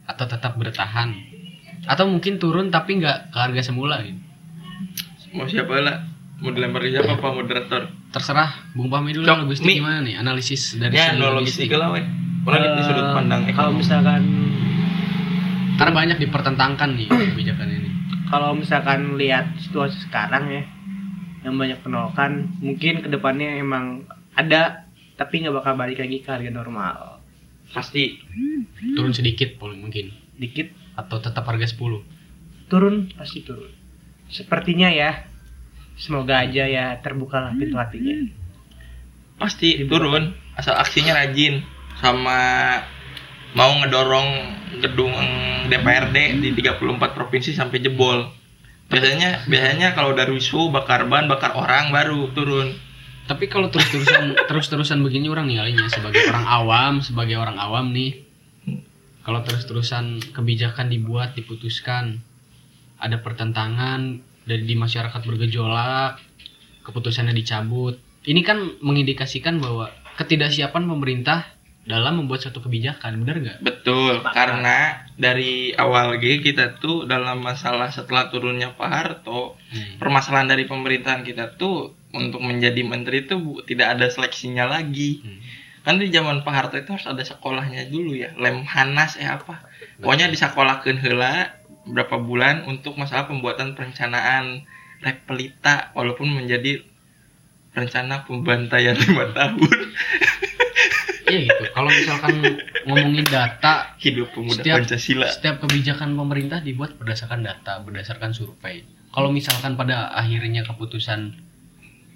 atau 0.05 0.25
tetap 0.25 0.55
bertahan? 0.55 1.11
Atau 1.85 2.07
mungkin 2.07 2.39
turun 2.39 2.71
tapi 2.71 2.97
nggak 2.97 3.29
ke 3.29 3.37
harga 3.37 3.63
semula 3.65 3.99
gitu? 4.01 4.17
Mau 5.33 5.45
siapa 5.45 5.75
lah? 5.77 6.07
Mau 6.37 6.51
dilempar 6.51 6.81
ke 6.81 6.91
siapa 6.91 7.15
Pak 7.15 7.33
moderator? 7.33 7.83
Terserah, 8.09 8.71
Bung 8.73 8.87
Pahmi 8.87 9.11
dulu 9.13 9.25
Cok, 9.25 9.39
logistik 9.45 9.67
Mi. 9.67 9.75
gimana 9.79 9.99
nih? 10.01 10.15
Analisis 10.15 10.63
dari 10.75 10.95
Ya, 10.95 11.13
no 11.13 11.35
logistik 11.35 11.67
lah 11.69 11.91
weh. 11.91 12.07
Orang 12.45 12.61
di 12.61 12.83
sudut 12.83 13.07
pandang 13.11 13.43
Eh, 13.43 13.51
kalau 13.51 13.73
ekonomi. 13.73 13.81
misalkan 13.81 14.23
Karena 15.75 15.93
banyak 15.93 16.19
dipertentangkan 16.21 16.91
nih 16.93 17.09
kebijakan 17.11 17.67
ini. 17.69 17.91
kalau 18.25 18.51
misalkan 18.53 19.15
lihat 19.15 19.59
situasi 19.59 19.99
sekarang 20.01 20.47
ya 20.49 20.63
yang 21.43 21.55
banyak 21.55 21.77
penolakan 21.81 22.47
mungkin 22.59 23.01
ke 23.01 23.09
depannya 23.09 23.59
emang 23.59 24.03
ada 24.33 24.87
tapi 25.15 25.41
nggak 25.41 25.55
bakal 25.55 25.75
balik 25.75 25.99
lagi 25.99 26.19
ke 26.19 26.31
harga 26.31 26.49
normal 26.49 27.14
Pasti. 27.75 28.23
Turun 28.95 29.11
sedikit 29.11 29.59
paling 29.59 29.83
mungkin. 29.83 30.15
Dikit. 30.39 30.71
Atau 30.95 31.19
tetap 31.19 31.43
harga 31.51 31.67
10. 31.67 32.07
turun 32.65 33.13
pasti 33.13 33.45
turun. 33.45 33.69
Sepertinya 34.31 34.89
ya. 34.89 35.27
Semoga 35.95 36.43
aja 36.43 36.65
ya 36.67 36.97
terbuka 37.03 37.39
lah 37.39 37.53
pintu 37.55 37.77
hatinya. 37.77 38.31
Pasti 39.39 39.85
turun 39.85 40.33
asal 40.55 40.79
aksinya 40.79 41.19
rajin. 41.19 41.67
Sama 41.99 42.39
mau 43.55 43.71
ngedorong 43.79 44.29
gedung 44.83 45.15
DPRD 45.71 46.43
di 46.43 46.49
34 46.59 47.15
provinsi 47.15 47.55
sampai 47.55 47.79
jebol. 47.79 48.27
Biasanya 48.91 49.47
biasanya 49.49 49.95
kalau 49.95 50.13
udah 50.13 50.27
rusuh 50.29 50.69
bakar 50.69 51.07
ban, 51.07 51.31
bakar 51.31 51.55
orang 51.55 51.95
baru 51.95 52.31
turun. 52.35 52.75
Tapi 53.25 53.49
kalau 53.49 53.73
terus-terusan 53.73 54.37
terus-terusan 54.49 55.01
begini 55.01 55.33
orang 55.33 55.49
ninggalinnya 55.49 55.89
sebagai 55.89 56.29
orang 56.29 56.47
awam, 56.47 56.93
sebagai 57.01 57.41
orang 57.41 57.57
awam 57.57 57.93
nih. 57.95 58.25
Kalau 59.25 59.41
terus-terusan 59.41 60.21
kebijakan 60.37 60.93
dibuat, 60.93 61.33
diputuskan, 61.33 62.21
ada 63.01 63.25
pertentangan 63.25 64.21
dari 64.45 64.69
di 64.69 64.77
masyarakat 64.77 65.25
bergejolak, 65.25 66.21
keputusannya 66.85 67.33
dicabut. 67.33 67.97
Ini 68.29 68.41
kan 68.45 68.61
mengindikasikan 68.85 69.65
bahwa 69.65 69.89
ketidaksiapan 70.21 70.85
pemerintah 70.85 71.54
dalam 71.85 72.17
membuat 72.17 72.41
suatu 72.41 72.59
kebijakan, 72.59 73.21
benar 73.21 73.37
nggak? 73.39 73.59
Betul, 73.61 74.25
karena 74.27 75.05
dari 75.15 75.71
awal 75.71 76.17
G 76.17 76.41
kita 76.41 76.81
tuh 76.81 77.05
dalam 77.05 77.39
masalah 77.39 77.93
setelah 77.93 78.29
turunnya 78.29 78.73
Pak 78.73 78.89
Harto, 78.89 79.61
Hmm. 79.69 80.01
permasalahan 80.01 80.49
dari 80.49 80.65
pemerintahan 80.65 81.21
kita 81.23 81.55
tuh 81.55 81.93
untuk 82.11 82.41
menjadi 82.41 82.81
menteri 82.81 83.29
itu 83.29 83.37
bu- 83.37 83.61
tidak 83.63 83.99
ada 83.99 84.09
seleksinya 84.09 84.65
lagi. 84.65 85.21
Hmm. 85.21 85.41
Kan 85.85 86.01
di 86.01 86.09
zaman 86.09 86.41
Pak 86.41 86.55
Harto 86.55 86.77
itu 86.77 86.89
harus 86.89 87.05
ada 87.05 87.21
sekolahnya 87.21 87.87
dulu 87.87 88.17
ya, 88.17 88.33
Lemhanas 88.35 89.21
eh 89.21 89.29
apa. 89.29 89.69
Pokoknya 90.01 90.33
disekolahkeun 90.33 90.97
heula 90.99 91.53
berapa 91.85 92.17
bulan 92.17 92.65
untuk 92.65 92.97
masalah 92.97 93.29
pembuatan 93.29 93.77
perencanaan 93.77 94.65
repelita 95.05 95.93
walaupun 95.93 96.33
menjadi 96.33 96.81
rencana 97.75 98.25
pembantaian 98.25 98.97
lima 98.97 99.29
tahun 99.37 99.77
Iya 101.25 101.41
gitu. 101.49 101.65
Kalau 101.73 101.89
misalkan 101.89 102.35
ngomongin 102.85 103.25
data, 103.25 103.97
hidup 103.97 104.29
pemuda 104.37 104.61
Setiap- 104.61 104.77
Pancasila. 104.85 105.27
setiap 105.33 105.57
kebijakan 105.65 106.13
pemerintah 106.13 106.61
dibuat 106.61 107.01
berdasarkan 107.01 107.41
data, 107.41 107.81
berdasarkan 107.81 108.37
survei. 108.37 108.85
Kalau 109.09 109.31
misalkan 109.31 109.79
pada 109.79 110.13
akhirnya 110.13 110.67
keputusan 110.67 111.33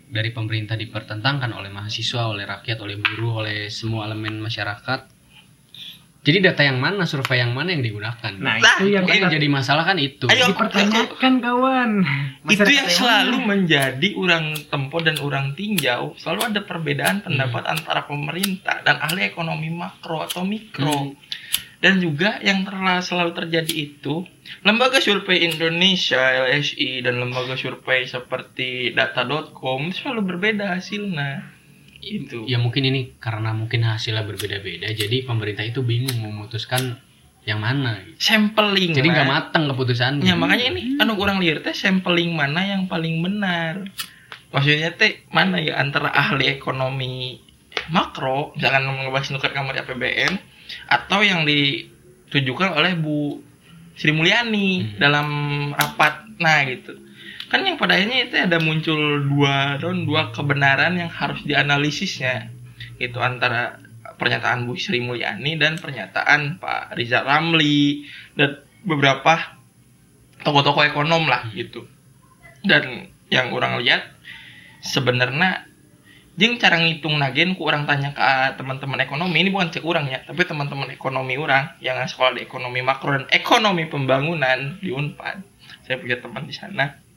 dari 0.09 0.33
pemerintah 0.33 0.75
dipertentangkan 0.75 1.53
oleh 1.53 1.69
mahasiswa, 1.69 2.29
oleh 2.29 2.45
rakyat, 2.45 2.81
oleh 2.81 2.97
buruh, 2.97 3.45
oleh 3.45 3.69
semua 3.69 4.09
elemen 4.09 4.41
masyarakat, 4.41 5.18
jadi 6.29 6.45
data 6.45 6.61
yang 6.61 6.77
mana, 6.77 7.03
survei 7.03 7.41
yang 7.41 7.51
mana 7.51 7.73
yang 7.73 7.81
digunakan? 7.81 8.33
nah 8.35 8.55
itu 8.55 8.85
yang 8.91 9.03
Yang 9.03 9.33
jadi 9.33 9.49
masalah 9.49 9.83
kan 9.83 9.97
itu. 9.97 10.29
Ayo, 10.29 10.53
dipertanyakan 10.53 11.35
kawan 11.41 11.91
itu 12.47 12.69
yang 12.69 12.85
selalu 12.87 13.37
menjadi 13.41 14.09
orang 14.13 14.45
tempo 14.65 15.01
dan 15.01 15.17
orang 15.19 15.53
tinjau 15.55 16.13
selalu 16.15 16.41
ada 16.47 16.61
perbedaan 16.63 17.21
pendapat 17.21 17.65
antara 17.65 18.05
pemerintah 18.05 18.83
dan 18.83 19.01
ahli 19.01 19.25
ekonomi 19.25 19.69
makro 19.69 20.21
atau 20.21 20.45
mikro 20.45 20.85
Hmm. 21.09 21.17
dan 21.79 21.97
juga 21.97 22.37
yang 22.41 22.63
terla- 22.63 23.01
selalu 23.01 23.33
terjadi 23.35 23.73
itu 23.73 24.27
lembaga 24.61 24.99
survei 24.99 25.45
Indonesia 25.45 26.19
LSI 26.45 27.01
dan 27.01 27.17
lembaga 27.17 27.55
survei 27.55 28.03
seperti 28.05 28.91
data.com 28.91 29.91
selalu 29.91 30.21
berbeda 30.29 30.75
hasilnya 30.75 31.57
itu 32.01 32.45
Ya 32.45 32.57
mungkin 32.57 32.83
ini 32.83 33.17
karena 33.17 33.51
mungkin 33.51 33.83
hasilnya 33.83 34.23
berbeda-beda, 34.23 34.89
jadi 34.91 35.23
pemerintah 35.23 35.63
itu 35.63 35.81
bingung 35.81 36.17
memutuskan 36.17 36.99
yang 37.43 37.59
mana. 37.59 37.97
gitu. 38.05 38.21
sampling 38.21 38.93
Jadi 38.93 39.09
nggak 39.09 39.25
matang 39.27 39.65
keputusannya. 39.67 40.21
Ya 40.23 40.35
makanya 40.35 40.69
ini 40.69 40.97
anu 40.97 41.17
kurang 41.17 41.41
lihat 41.41 41.63
teh 41.63 41.73
sampling 41.73 42.33
mana 42.33 42.61
yang 42.63 42.85
paling 42.85 43.19
benar. 43.19 43.89
maksudnya 44.49 44.93
teh 44.93 45.25
mana 45.29 45.57
ya 45.57 45.77
antara 45.77 46.09
ahli 46.09 46.49
ekonomi 46.49 47.37
makro 47.89 48.53
misalkan 48.53 48.85
ngebahas 48.85 49.29
nukar 49.29 49.53
kamar 49.53 49.77
APBN 49.77 50.41
atau 50.89 51.21
yang 51.21 51.45
ditujukan 51.45 52.73
oleh 52.73 52.93
Bu 52.95 53.45
Sri 53.93 54.09
Mulyani 54.09 54.69
Hmm. 54.85 54.93
dalam 54.97 55.29
rapat 55.73 56.25
nah 56.39 56.65
gitu 56.65 56.97
kan 57.49 57.65
yang 57.65 57.81
pada 57.81 57.97
akhirnya 57.97 58.29
itu 58.29 58.37
ada 58.37 58.61
muncul 58.61 59.25
dua 59.25 59.81
don 59.81 60.05
dua 60.05 60.31
kebenaran 60.37 61.01
yang 61.01 61.09
harus 61.09 61.41
dianalisisnya. 61.49 62.53
Itu 63.01 63.25
antara 63.25 63.81
pernyataan 64.21 64.69
Bu 64.69 64.77
Sri 64.77 65.01
Mulyani 65.01 65.57
dan 65.57 65.81
pernyataan 65.81 66.61
Pak 66.61 66.93
Rizal 66.99 67.25
Ramli 67.25 68.05
dan 68.37 68.61
beberapa 68.85 69.57
tokoh-tokoh 70.45 70.85
ekonom 70.85 71.25
lah 71.25 71.49
gitu. 71.57 71.89
Dan 72.61 73.09
yang 73.33 73.57
orang 73.57 73.81
lihat 73.81 74.05
sebenarnya 74.85 75.65
jeng 76.39 76.61
cara 76.61 76.79
ngitung 76.79 77.19
nagen 77.19 77.57
ku 77.59 77.67
orang 77.67 77.89
tanya 77.89 78.15
ke 78.15 78.61
teman-teman 78.61 79.03
ekonomi 79.03 79.43
ini 79.43 79.51
bukan 79.51 79.75
cek 79.75 79.83
orang 79.83 80.07
ya 80.07 80.23
tapi 80.23 80.47
teman-teman 80.47 80.87
ekonomi 80.95 81.35
orang 81.35 81.75
yang 81.83 81.99
sekolah 81.99 82.39
di 82.39 82.47
ekonomi 82.47 82.79
makro 82.79 83.11
dan 83.11 83.27
ekonomi 83.35 83.91
pembangunan 83.91 84.79
di 84.79 84.93
Unpad. 84.93 85.43
Saya 85.83 85.97
punya 85.99 86.21
teman 86.21 86.45
di 86.45 86.55
sana 86.55 87.08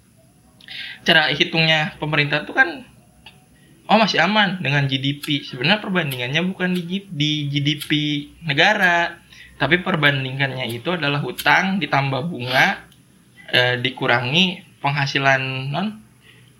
cara 1.02 1.34
hitungnya 1.34 1.98
pemerintah 1.98 2.46
itu 2.46 2.54
kan 2.54 2.86
oh 3.92 3.98
masih 4.00 4.24
aman 4.24 4.64
dengan 4.64 4.88
GDP 4.88 5.44
sebenarnya 5.44 5.84
perbandingannya 5.84 6.42
bukan 6.48 6.72
di, 6.78 7.06
di 7.12 7.32
GDP 7.52 7.90
negara 8.46 9.20
tapi 9.62 9.78
perbandingannya 9.84 10.66
itu 10.74 10.90
adalah 10.96 11.22
hutang 11.22 11.78
ditambah 11.78 12.26
bunga 12.26 12.82
eh, 13.54 13.76
dikurangi 13.78 14.66
penghasilan 14.82 15.70
non 15.70 16.02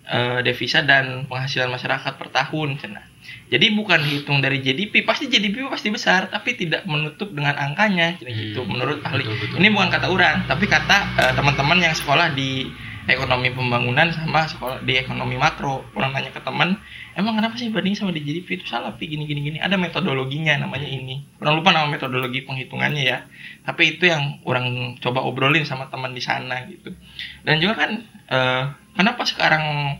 eh, 0.06 0.38
devisa 0.46 0.86
dan 0.86 1.26
penghasilan 1.26 1.66
masyarakat 1.66 2.12
per 2.14 2.28
tahun 2.30 2.78
cenah. 2.78 3.06
Jadi 3.50 3.74
bukan 3.76 4.00
hitung 4.06 4.38
dari 4.40 4.62
GDP, 4.64 5.04
pasti 5.04 5.28
GDP 5.28 5.66
pasti 5.68 5.92
besar, 5.92 6.32
tapi 6.32 6.56
tidak 6.56 6.88
menutup 6.88 7.30
dengan 7.36 7.54
angkanya, 7.54 8.16
gitu. 8.18 8.64
Hmm, 8.64 8.70
Menurut 8.74 8.98
ahli, 9.04 9.22
betul, 9.22 9.36
betul. 9.38 9.56
ini 9.60 9.68
bukan 9.70 9.88
kata 9.92 10.06
orang, 10.08 10.36
tapi 10.48 10.64
kata 10.66 10.96
eh, 11.20 11.32
teman-teman 11.36 11.78
yang 11.82 11.94
sekolah 11.94 12.32
di 12.32 12.70
ekonomi 13.10 13.50
pembangunan 13.50 14.10
sama 14.14 14.46
sekolah 14.46 14.86
di 14.86 14.94
ekonomi 14.98 15.34
makro. 15.34 15.82
Orang 15.98 16.14
nanya 16.14 16.30
ke 16.30 16.42
teman, 16.42 16.78
emang 17.18 17.34
kenapa 17.38 17.58
sih 17.58 17.70
banding 17.70 17.98
sama 17.98 18.14
di 18.14 18.22
GDP 18.22 18.62
itu 18.62 18.66
salah, 18.70 18.94
pi 18.94 19.10
gini 19.10 19.26
gini 19.26 19.42
gini. 19.42 19.58
Ada 19.58 19.74
metodologinya 19.74 20.54
namanya 20.62 20.86
ini. 20.86 21.22
Orang 21.42 21.62
lupa 21.62 21.74
nama 21.74 21.90
metodologi 21.90 22.46
penghitungannya 22.46 23.02
ya. 23.02 23.26
Tapi 23.66 23.98
itu 23.98 24.06
yang 24.06 24.38
orang 24.46 24.96
coba 25.02 25.22
obrolin 25.26 25.66
sama 25.66 25.90
teman 25.90 26.14
di 26.14 26.22
sana 26.22 26.62
gitu. 26.70 26.94
Dan 27.42 27.58
juga 27.58 27.74
kan 27.82 27.90
eh, 28.30 28.62
kenapa 28.94 29.22
sekarang 29.26 29.98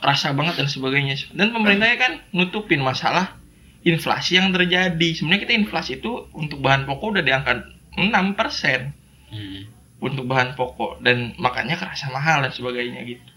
kerasa 0.00 0.32
banget 0.32 0.60
dan 0.62 0.68
sebagainya. 0.70 1.14
Dan 1.36 1.52
pemerintahnya 1.52 1.98
kan 2.00 2.12
nutupin 2.32 2.80
masalah 2.80 3.36
inflasi 3.84 4.40
yang 4.40 4.54
terjadi. 4.54 5.08
Sebenarnya 5.12 5.42
kita 5.44 5.54
inflasi 5.54 6.00
itu 6.00 6.28
untuk 6.32 6.64
bahan 6.64 6.88
pokok 6.88 7.18
udah 7.18 7.24
di 7.24 7.32
angka 7.34 7.66
6% 7.98 8.98
Hmm. 9.28 9.68
Untuk 9.98 10.30
bahan 10.30 10.54
pokok 10.54 11.02
dan 11.02 11.34
makanya 11.42 11.74
kerasa 11.74 12.06
mahal 12.14 12.42
dan 12.46 12.54
sebagainya 12.54 13.02
gitu. 13.02 13.30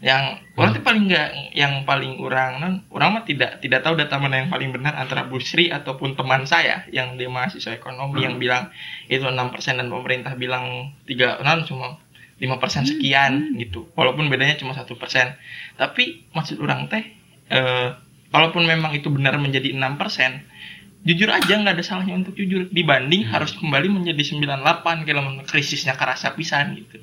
Yang 0.00 0.40
orang 0.56 0.70
tuh 0.72 0.82
paling 0.82 1.04
nggak 1.12 1.30
yang 1.52 1.84
paling 1.84 2.16
orang 2.24 2.56
non 2.56 2.74
orang 2.88 3.20
mah 3.20 3.24
tidak 3.28 3.60
tidak 3.60 3.84
tahu 3.84 4.00
data 4.00 4.16
mana 4.16 4.40
yang 4.40 4.48
paling 4.48 4.72
benar 4.72 4.96
antara 4.96 5.28
Bu 5.28 5.36
Sri 5.38 5.68
ataupun 5.68 6.16
teman 6.16 6.48
saya 6.48 6.88
yang 6.88 7.20
dia 7.20 7.28
mahasiswa 7.28 7.76
ekonomi 7.76 8.24
yang 8.24 8.40
bilang 8.40 8.72
itu 9.12 9.20
6% 9.20 9.36
dan 9.76 9.86
pemerintah 9.92 10.32
bilang 10.40 10.96
tiga 11.04 11.36
non 11.44 11.68
cuma 11.68 12.00
5% 12.40 12.48
sekian 12.88 13.52
gitu. 13.60 13.92
Walaupun 13.92 14.32
bedanya 14.32 14.56
cuma 14.56 14.72
satu 14.72 14.96
persen. 14.96 15.36
Tapi 15.76 16.24
maksud 16.32 16.56
orang 16.64 16.88
teh 16.88 17.04
eh, 17.52 17.92
walaupun 18.32 18.64
memang 18.64 18.96
itu 18.96 19.12
benar 19.12 19.36
menjadi 19.36 19.76
6% 19.76 20.49
jujur 21.00 21.28
aja 21.28 21.52
nggak 21.56 21.74
ada 21.76 21.84
salahnya 21.84 22.14
untuk 22.14 22.36
jujur 22.36 22.68
dibanding 22.68 23.24
Hmm. 23.24 23.32
harus 23.32 23.52
kembali 23.54 23.88
menjadi 23.88 24.22
98 24.36 25.02
kalau 25.02 25.22
menurut 25.22 25.48
krisisnya 25.48 25.94
kerasa 25.94 26.32
pisan 26.32 26.76
gitu 26.76 27.00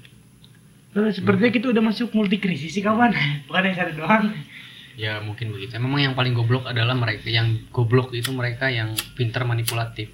Eh, 0.97 1.13
sepertinya 1.13 1.51
kita 1.53 1.69
udah 1.69 1.83
masuk 1.83 2.09
multi 2.11 2.37
krisis 2.37 2.73
sih 2.73 2.81
kawan 2.81 3.13
bukan 3.45 3.61
yang 3.63 3.75
satu 3.75 3.93
doang 3.97 4.33
Ya 4.97 5.21
mungkin 5.21 5.53
begitu. 5.53 5.77
Memang 5.77 6.01
yang 6.01 6.15
paling 6.17 6.33
goblok 6.33 6.65
adalah 6.65 6.97
mereka 6.97 7.29
yang 7.29 7.69
goblok 7.69 8.17
itu 8.17 8.33
mereka 8.33 8.65
yang 8.65 8.97
pintar 9.13 9.45
manipulatif. 9.45 10.09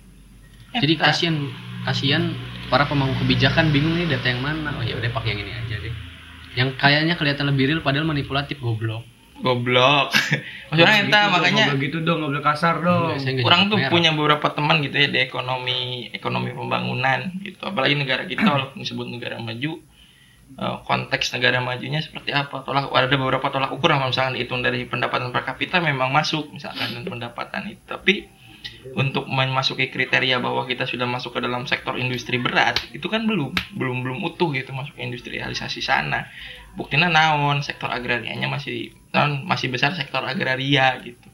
Jadi 0.75 0.99
Eta. 0.99 1.07
kasihan 1.07 1.39
kasihan 1.87 2.35
para 2.67 2.83
pemangku 2.83 3.15
kebijakan 3.23 3.71
bingung 3.71 3.95
nih 3.95 4.11
data 4.11 4.27
yang 4.27 4.43
mana. 4.43 4.75
Oh 4.75 4.83
ya 4.83 4.99
udah 4.99 5.07
pakai 5.07 5.29
yang 5.31 5.47
ini 5.47 5.55
aja 5.55 5.75
deh. 5.79 5.93
Yang 6.59 6.75
kayaknya 6.75 7.15
kelihatan 7.15 7.45
lebih 7.47 7.71
real 7.71 7.79
padahal 7.79 8.03
manipulatif 8.03 8.59
goblok. 8.59 9.07
Goblok. 9.41 10.13
Maksudnya 10.69 10.93
Gitu 10.93 11.09
enta 11.09 11.19
dong, 11.25 11.31
makanya 11.33 11.63
nggak 11.73 11.79
gitu 11.81 11.97
dong 12.05 12.17
nggak 12.21 12.31
boleh 12.37 12.45
kasar 12.45 12.75
dong. 12.85 13.17
Nyebut 13.17 13.51
tuh 13.69 13.77
merek. 13.81 13.89
punya 13.89 14.09
beberapa 14.13 14.47
teman 14.53 14.85
gitu 14.85 14.95
ya 14.99 15.07
di 15.09 15.19
ekonomi 15.21 15.79
ekonomi 16.13 16.49
pembangunan 16.53 17.19
gitu. 17.41 17.61
Apalagi 17.65 17.97
negara 17.97 18.23
kita 18.29 18.45
walaupun 18.53 18.77
disebut 18.83 19.07
negara 19.09 19.41
maju 19.41 19.71
eh, 20.53 20.75
konteks 20.85 21.33
negara 21.33 21.57
majunya 21.63 22.03
seperti 22.03 22.29
apa 22.35 22.61
tolak 22.61 22.93
ada 22.93 23.09
beberapa 23.17 23.49
tolak 23.49 23.73
ukur 23.73 23.95
misalkan 23.97 24.37
dihitung 24.37 24.61
dari 24.61 24.85
pendapatan 24.85 25.33
per 25.33 25.47
kapita 25.47 25.81
memang 25.81 26.13
masuk 26.13 26.53
misalkan 26.53 26.93
dan 26.93 27.03
pendapatan 27.07 27.73
itu. 27.73 27.81
Tapi 27.89 28.42
untuk 28.91 29.25
memasuki 29.31 29.87
kriteria 29.87 30.43
bahwa 30.43 30.67
kita 30.67 30.83
sudah 30.83 31.07
masuk 31.07 31.35
ke 31.35 31.39
dalam 31.39 31.63
sektor 31.63 31.95
industri 31.95 32.35
berat 32.35 32.77
itu 32.91 33.07
kan 33.07 33.23
belum 33.23 33.55
belum 33.79 33.97
belum 34.03 34.19
utuh 34.27 34.51
gitu 34.51 34.75
masuk 34.75 34.99
industrialisasi 34.99 35.79
sana. 35.79 36.27
Buktinya 36.75 37.07
naon 37.07 37.63
sektor 37.63 37.87
agrarianya 37.87 38.51
masih 38.51 38.91
naon 39.15 39.47
masih 39.47 39.71
besar 39.71 39.95
sektor 39.95 40.21
agraria 40.21 40.99
gitu. 40.99 41.27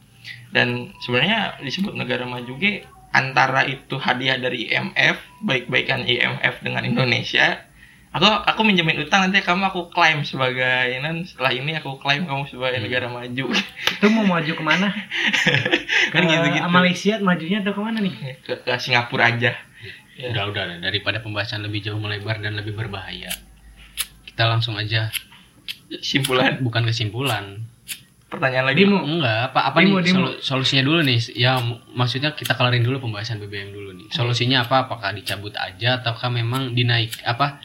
Dan 0.53 0.93
sebenarnya 1.01 1.57
disebut 1.61 1.97
negara 1.97 2.25
maju 2.29 2.53
ge 2.61 2.85
antara 3.09 3.65
itu 3.65 3.97
hadiah 3.97 4.37
dari 4.37 4.69
IMF 4.69 5.17
baik-baikan 5.41 6.05
IMF 6.05 6.61
dengan 6.61 6.85
Indonesia 6.85 7.68
aku 8.09 8.25
aku 8.25 8.61
minjemin 8.63 8.97
utang 8.99 9.21
nanti 9.23 9.39
kamu 9.39 9.65
aku 9.65 9.89
klaim 9.89 10.21
sebagai 10.21 10.65
nan 10.99 11.21
setelah 11.21 11.51
ini 11.51 11.71
aku 11.73 11.97
klaim 11.97 12.25
kamu 12.25 12.45
sebagai 12.45 12.77
Hmm. 12.77 12.85
negara 12.85 13.07
maju 13.07 13.45
itu 13.93 14.05
mau 14.09 14.25
maju 14.27 14.51
ke 14.51 14.63
mana 14.63 14.89
kan 16.13 16.21
Ke 16.21 16.27
gitu-gitu 16.27 16.67
Malaysia 16.67 17.13
majunya 17.19 17.59
atau 17.59 17.71
ke 17.71 17.81
mana 17.81 17.97
nih 17.99 18.13
ke, 18.39 18.53
ke 18.57 18.71
Singapura 18.77 19.29
aja 19.29 19.53
Ya. 20.19 20.35
Udah 20.35 20.51
udah 20.51 20.63
daripada 20.83 21.23
pembahasan 21.23 21.63
lebih 21.63 21.79
jauh 21.79 21.95
melebar 21.95 22.43
dan 22.43 22.51
lebih 22.51 22.75
berbahaya. 22.75 23.31
Kita 24.27 24.51
langsung 24.51 24.75
aja 24.75 25.07
simpulan 25.97 26.59
bukan 26.59 26.83
kesimpulan. 26.83 27.63
pertanyaan 28.27 28.67
lagi 28.67 28.83
Dimo. 28.83 28.99
Enggak, 28.99 29.49
apa 29.49 29.59
apa 29.65 29.79
Demo, 29.79 29.97
nih 29.97 30.11
solu- 30.11 30.37
solusinya 30.37 30.83
dulu 30.83 31.01
nih? 31.01 31.17
Ya 31.33 31.57
maksudnya 31.89 32.35
kita 32.35 32.51
kelarin 32.51 32.83
dulu 32.83 32.99
pembahasan 33.01 33.39
BBM 33.39 33.71
dulu 33.71 33.95
nih. 33.95 34.11
Solusinya 34.11 34.61
apa? 34.61 34.85
Apakah 34.85 35.15
dicabut 35.15 35.55
aja 35.55 35.97
ataukah 35.97 36.27
memang 36.27 36.75
dinaik 36.75 37.15
apa 37.23 37.63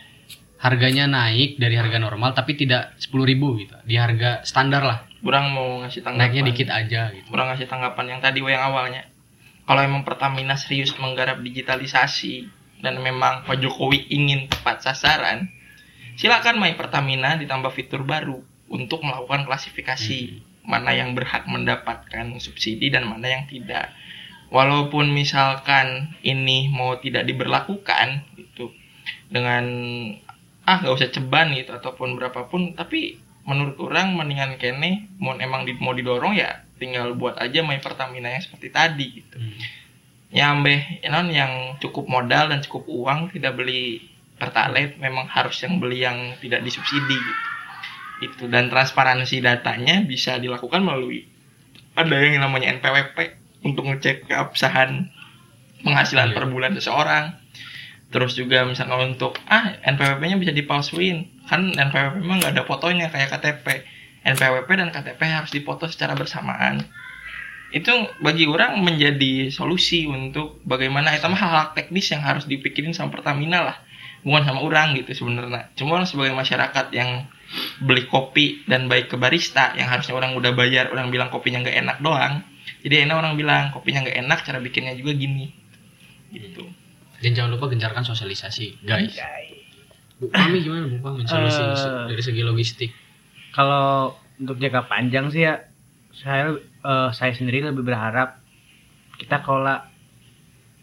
harganya 0.64 1.05
naik 1.05 1.61
dari 1.61 1.77
harga 1.77 2.00
normal 2.00 2.33
tapi 2.33 2.57
tidak 2.57 2.96
10.000 2.96 3.61
gitu. 3.61 3.74
Di 3.85 4.00
harga 4.00 4.40
standar 4.48 4.81
lah. 4.81 4.98
kurang 5.24 5.57
mau 5.57 5.81
ngasih 5.81 6.05
tanggapan 6.05 6.20
Naiknya 6.20 6.42
dikit 6.53 6.68
aja 6.68 7.03
gitu. 7.16 7.33
kurang 7.33 7.48
ngasih 7.48 7.64
tanggapan 7.64 8.05
yang 8.12 8.20
tadi 8.20 8.44
yang 8.44 8.61
awalnya 8.61 9.09
kalau 9.64 9.81
emang 9.81 10.05
Pertamina 10.05 10.53
serius 10.61 10.92
menggarap 11.00 11.40
digitalisasi 11.40 12.44
dan 12.85 13.00
memang 13.00 13.48
Pak 13.48 13.57
Jokowi 13.57 14.05
ingin 14.12 14.53
tepat 14.53 14.85
sasaran 14.85 15.48
silakan 16.20 16.61
main 16.61 16.77
Pertamina 16.77 17.40
ditambah 17.40 17.72
fitur 17.72 18.05
baru 18.05 18.44
untuk 18.68 19.00
melakukan 19.00 19.48
klasifikasi 19.48 20.44
mana 20.68 20.92
yang 20.92 21.16
berhak 21.16 21.48
mendapatkan 21.48 22.37
subsidi 22.37 22.92
dan 22.92 23.09
mana 23.09 23.24
yang 23.24 23.44
tidak 23.48 23.96
walaupun 24.53 25.09
misalkan 25.09 26.12
ini 26.20 26.68
mau 26.68 27.00
tidak 27.00 27.24
diberlakukan 27.24 28.29
gitu 28.37 28.77
dengan 29.33 29.64
ah 30.64 30.81
nggak 30.81 30.94
usah 30.94 31.11
ceban 31.11 31.53
gitu 31.53 31.72
ataupun 31.72 32.16
berapapun 32.16 32.72
tapi 32.72 33.20
menurut 33.44 33.77
orang 33.79 34.16
mendingan 34.16 34.57
kene 34.57 35.12
mau 35.20 35.37
emang 35.37 35.68
di, 35.68 35.77
mau 35.77 35.92
didorong 35.92 36.33
ya 36.33 36.64
tinggal 36.74 37.12
buat 37.12 37.37
aja 37.37 37.61
main 37.61 37.79
Pertamina 37.79 38.33
yang 38.33 38.40
seperti 38.40 38.68
tadi 38.68 39.07
gitu 39.20 39.37
Hmm. 39.37 39.59
yang 40.35 40.55
beh 40.61 41.05
non 41.07 41.29
yang 41.31 41.53
cukup 41.79 42.09
modal 42.09 42.50
dan 42.50 42.59
cukup 42.59 42.88
uang 42.88 43.31
tidak 43.31 43.55
beli 43.55 44.03
pertalite 44.35 44.98
memang 44.98 45.29
harus 45.29 45.55
yang 45.62 45.79
beli 45.79 46.03
yang 46.03 46.35
tidak 46.40 46.64
disubsidi 46.64 47.14
gitu 47.14 47.42
itu 48.22 48.44
dan 48.48 48.66
transparansi 48.66 49.38
datanya 49.38 50.03
bisa 50.03 50.40
dilakukan 50.40 50.81
melalui 50.81 51.29
ada 51.94 52.11
yang 52.18 52.42
namanya 52.42 52.74
NPWP 52.74 53.16
untuk 53.62 53.87
ngecek 53.87 54.27
keabsahan 54.27 55.07
penghasilan 55.83 56.33
Iya. 56.33 56.35
per 56.35 56.44
bulan 56.48 56.72
seseorang 56.74 57.24
terus 58.14 58.38
juga 58.38 58.62
misalnya 58.62 58.94
untuk 59.03 59.35
ah 59.50 59.75
NPWP-nya 59.83 60.38
bisa 60.38 60.54
dipalsuin. 60.54 61.42
Kan 61.50 61.75
NPWP 61.75 62.23
memang 62.23 62.38
nggak 62.38 62.54
ada 62.54 62.62
fotonya 62.62 63.10
kayak 63.10 63.35
KTP 63.35 63.83
NPWP 64.23 64.71
dan 64.71 64.88
KTP 64.94 65.21
harus 65.27 65.50
dipoto 65.50 65.90
secara 65.90 66.15
bersamaan. 66.15 66.87
Itu 67.75 67.90
bagi 68.23 68.46
orang 68.46 68.87
menjadi 68.87 69.50
solusi 69.50 70.06
untuk 70.06 70.62
bagaimana 70.62 71.10
itu 71.10 71.27
mah 71.27 71.37
hal-hal 71.42 71.67
teknis 71.75 72.06
yang 72.15 72.23
harus 72.23 72.46
dipikirin 72.46 72.94
sama 72.94 73.10
Pertamina 73.10 73.67
lah. 73.67 73.77
Bukan 74.23 74.46
sama 74.46 74.62
orang 74.62 74.94
gitu 74.94 75.10
sebenarnya. 75.10 75.75
Cuma 75.75 76.06
sebagai 76.06 76.38
masyarakat 76.38 76.94
yang 76.94 77.27
beli 77.83 78.06
kopi 78.06 78.62
dan 78.65 78.87
baik 78.87 79.10
ke 79.10 79.17
barista 79.19 79.75
yang 79.75 79.90
harusnya 79.90 80.17
orang 80.17 80.38
udah 80.38 80.54
bayar 80.54 80.88
orang 80.94 81.10
bilang 81.10 81.29
kopinya 81.35 81.67
nggak 81.67 81.77
enak 81.83 81.96
doang. 81.98 82.46
Jadi 82.81 83.04
enak 83.04 83.17
orang 83.21 83.35
bilang 83.35 83.75
kopinya 83.75 84.06
nggak 84.06 84.19
enak 84.23 84.38
cara 84.46 84.62
bikinnya 84.62 84.94
juga 84.94 85.12
gini. 85.19 85.50
Gitu 86.31 86.65
Dan 87.25 87.33
jangan 87.33 87.56
lupa 87.56 87.72
gencarkan 87.72 88.04
sosialisasi, 88.04 88.85
guys. 88.85 89.16
Bu 90.20 90.29
Pami 90.29 90.60
gimana 90.60 90.85
Bu 90.92 91.00
Pami 91.00 91.25
solusi 91.25 91.64
Eh. 91.64 92.06
dari 92.12 92.22
segi 92.22 92.42
logistik? 92.44 92.92
Kalau 93.56 94.12
untuk 94.37 94.60
jangka 94.60 94.87
panjang 94.90 95.33
sih 95.33 95.48
ya 95.48 95.62
saya 96.12 96.54
eh, 96.60 97.10
saya 97.14 97.33
sendiri 97.35 97.64
lebih 97.64 97.87
berharap 97.87 98.38
kita 99.18 99.42
kelola 99.42 99.90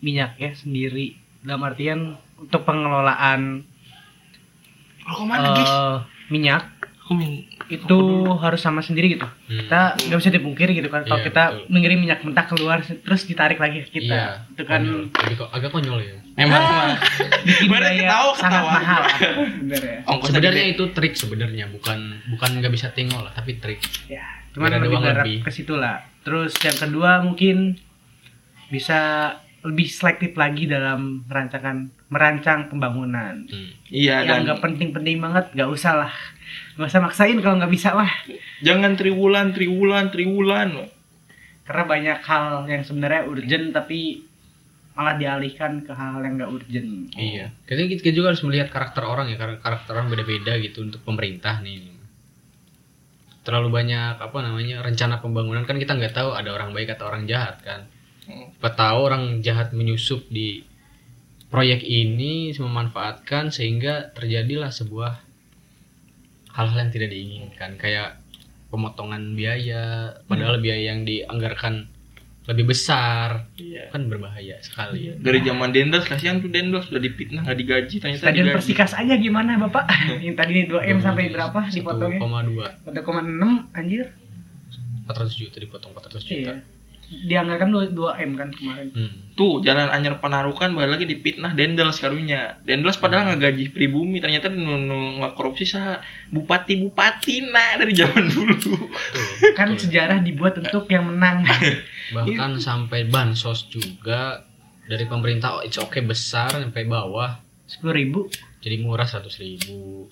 minyaknya 0.01 0.55
sendiri 0.55 1.19
dalam 1.43 1.67
artian 1.67 1.99
untuk 2.39 2.63
pengelolaan 2.63 3.67
rokok 5.03 5.25
mana 5.27 5.47
guys 5.51 5.67
eh, 5.71 5.97
minyak 6.31 6.63
itu 7.68 7.99
harus 8.34 8.59
sama 8.59 8.80
sendiri 8.80 9.12
gitu. 9.12 9.24
Hmm. 9.24 9.59
Kita 9.59 9.82
nggak 9.97 10.18
bisa 10.18 10.30
dipungkiri 10.30 10.72
gitu 10.74 10.88
kan 10.88 11.01
kalau 11.01 11.18
Iya, 11.18 11.26
kita 11.26 11.43
betul. 11.49 11.66
mengirim 11.70 11.97
minyak 11.97 12.20
mentah 12.22 12.45
keluar 12.45 12.78
terus 12.82 13.22
ditarik 13.24 13.57
lagi 13.57 13.82
ke 13.82 13.97
kita. 13.97 14.12
Iya, 14.12 14.32
Itu 14.49 14.64
kan 14.64 14.82
konyol. 14.82 15.47
Agak 15.49 15.70
konyol 15.70 15.99
ya. 15.99 16.16
emang 16.34 16.64
mah 16.64 16.95
bikin 17.47 17.68
biaya 17.68 17.91
ketawa, 17.97 18.32
sangat 18.34 18.51
ketawa. 18.57 18.72
mahal. 18.74 19.01
Bener 19.59 19.82
ya. 19.82 19.97
ongkos 20.05 20.28
Sebenarnya 20.30 20.66
itu 20.66 20.84
trik 20.89 21.14
sebenarnya, 21.14 21.66
bukan 21.70 21.99
bukan 22.30 22.49
nggak 22.57 22.72
bisa 22.72 22.88
tinggal 22.89 23.22
lah, 23.22 23.32
tapi 23.32 23.55
trik. 23.55 23.80
Ya, 24.07 24.24
cuman 24.51 24.70
Biar 24.70 24.78
ada 24.78 24.86
lebih 24.86 24.99
lebih. 25.01 25.38
ke 25.43 25.49
situ 25.49 25.76
lah. 25.76 25.99
Terus 26.22 26.55
yang 26.57 26.78
kedua 26.78 27.20
mungkin 27.20 27.76
bisa 28.68 28.99
lebih 29.62 29.86
selektif 29.86 30.34
lagi 30.34 30.66
dalam 30.66 31.22
merancangkan 31.24 31.91
merancang 32.07 32.66
pembangunan. 32.66 33.45
Hmm. 33.45 33.70
iya 33.88 34.20
yang 34.20 34.41
dan 34.41 34.47
nggak 34.47 34.59
penting-penting 34.59 35.18
banget, 35.20 35.45
nggak 35.53 35.70
usah 35.70 35.93
lah. 35.97 36.14
Nggak 36.75 36.89
usah 36.89 37.01
maksain 37.03 37.37
kalau 37.43 37.55
nggak 37.59 37.73
bisa 37.73 37.93
mah. 37.93 38.11
jangan 38.61 38.93
triwulan 38.95 39.51
triwulan 39.51 40.13
triwulan 40.13 40.69
Karena 41.65 41.83
banyak 41.87 42.19
hal 42.25 42.67
yang 42.67 42.83
sebenarnya 42.83 43.21
urgent 43.29 43.71
tapi 43.71 44.27
malah 44.91 45.15
dialihkan 45.15 45.87
ke 45.87 45.93
hal 45.95 46.19
yang 46.19 46.35
nggak 46.35 46.51
urgent. 46.51 46.91
Iya. 47.15 47.55
Kita, 47.63 47.81
kita 48.03 48.11
juga 48.11 48.35
harus 48.35 48.43
melihat 48.43 48.67
karakter 48.67 49.07
orang 49.07 49.31
ya, 49.31 49.39
karena 49.39 49.57
karakter 49.63 49.91
orang 49.95 50.11
beda-beda 50.11 50.59
gitu 50.59 50.83
untuk 50.83 51.01
pemerintah 51.07 51.63
nih. 51.63 51.95
Terlalu 53.41 53.69
banyak 53.73 54.21
apa 54.21 54.37
namanya 54.43 54.85
rencana 54.85 55.17
pembangunan 55.17 55.65
kan 55.65 55.79
kita 55.81 55.97
nggak 55.97 56.13
tahu 56.13 56.37
ada 56.37 56.53
orang 56.53 56.75
baik 56.75 56.93
atau 56.93 57.09
orang 57.09 57.25
jahat 57.25 57.57
kan. 57.63 57.87
Hmm. 58.27 58.53
Siapa 58.53 58.77
tahu 58.77 58.99
orang 59.01 59.23
jahat 59.41 59.73
menyusup 59.73 60.29
di 60.29 60.61
proyek 61.49 61.81
ini 61.81 62.53
memanfaatkan 62.53 63.49
sehingga 63.49 64.13
terjadilah 64.13 64.69
sebuah 64.69 65.30
hal-hal 66.51 66.77
yang 66.79 66.91
tidak 66.91 67.09
diinginkan 67.09 67.75
kayak 67.75 68.19
pemotongan 68.67 69.33
biaya 69.33 70.15
padahal 70.25 70.57
biaya 70.57 70.91
yang 70.91 71.03
dianggarkan 71.03 71.87
lebih 72.41 72.73
besar 72.73 73.45
Iya. 73.53 73.93
kan 73.93 74.09
berbahaya 74.09 74.57
sekali 74.59 75.13
dari 75.15 75.39
zaman 75.41 75.69
Dendels 75.69 76.03
kasihan 76.03 76.41
tuh 76.41 76.49
Dendels 76.49 76.89
udah 76.89 76.97
dipitnah 76.97 77.45
nggak 77.45 77.59
digaji 77.59 77.95
ternyata 77.99 78.23
Stadion 78.25 78.45
digaji. 78.49 78.57
Persikas 78.57 78.91
aja 78.93 79.13
gimana 79.13 79.61
Bapak? 79.61 79.85
yang 80.25 80.33
tadi 80.33 80.51
ini 80.55 80.63
2 80.65 80.81
M 80.89 80.99
sampai 80.99 81.29
berapa 81.29 81.59
dipotongnya? 81.69 82.17
1,2 82.17 82.89
1,6 82.89 83.77
anjir. 83.77 84.05
400 85.05 85.35
juta 85.37 85.57
dipotong 85.59 85.91
400 85.93 86.23
juta 86.23 86.33
Iya. 86.33 86.53
Dianggarkan 87.12 87.68
2, 87.68 87.91
2 87.91 88.24
M 88.24 88.32
kan 88.34 88.49
kemarin. 88.49 88.88
hmm. 88.89 89.12
tuh 89.32 89.59
jalan 89.59 89.88
anyar 89.88 90.18
penarukan 90.18 90.70
balik 90.70 90.91
lagi 90.93 91.05
dipitnah 91.05 91.51
Dendels 91.51 91.97
karunya 91.97 92.55
Dendels 92.62 92.95
padahal 92.95 93.32
nggak 93.32 93.41
gaji 93.41 93.66
pribumi 93.70 94.18
ternyata 94.18 94.47
nu 94.47 94.78
nu 94.78 94.95
nggak 95.18 95.34
korupsi 95.34 95.66
sah 95.66 95.99
bupati 96.28 96.78
bupati 96.78 97.43
nah 97.45 97.76
dari 97.76 97.91
zaman 97.91 98.28
dulu 98.34 98.53
Tuh, 98.55 98.80
Kan 99.57 99.72
betul. 99.72 99.82
sejarah 99.84 100.20
dibuat 100.20 100.55
untuk 100.57 100.88
yang 100.88 101.03
menang. 101.05 101.43
bahkan 102.16 102.55
sampai 102.57 103.03
bansos 103.05 103.68
juga 103.68 104.43
dari 104.84 105.03
pemerintah 105.05 105.57
oh, 105.57 105.62
it's 105.62 105.76
okay 105.76 106.01
besar 106.01 106.47
sampai 106.49 106.84
bawah 106.84 107.39
10 107.66 107.88
ribu. 107.93 108.28
jadi 108.59 108.78
murah 108.78 109.05
100 109.05 109.32
ribu 109.38 110.07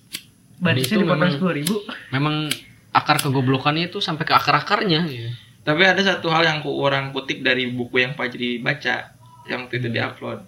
Barisnya 0.57 0.95
itu 0.95 1.03
dipotong 1.03 1.19
memang- 1.21 1.39
10 1.39 1.59
ribu. 1.59 1.75
memang 2.09 2.35
akar 2.91 3.15
kegoblokannya 3.17 3.87
itu 3.87 3.99
sampai 3.99 4.23
ke 4.23 4.33
akar-akarnya 4.33 5.01
gitu. 5.05 5.29
Tapi 5.67 5.83
ada 5.83 5.99
satu 5.99 6.31
hal 6.31 6.47
yang 6.47 6.59
ku 6.63 6.71
orang 6.79 7.11
kutip 7.11 7.43
dari 7.43 7.67
buku 7.69 8.01
yang 8.01 8.15
Fajri 8.15 8.63
baca 8.63 9.11
yang 9.45 9.67
waktu 9.67 9.83
itu 9.83 9.89
diupload. 9.91 10.39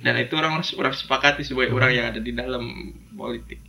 Dan 0.00 0.16
itu 0.16 0.32
orang 0.38 0.64
orang 0.64 0.94
sepakati 0.96 1.44
sebagai 1.44 1.76
orang 1.76 1.92
yang 1.92 2.06
ada 2.08 2.20
di 2.22 2.32
dalam 2.32 2.94
politik. 3.12 3.60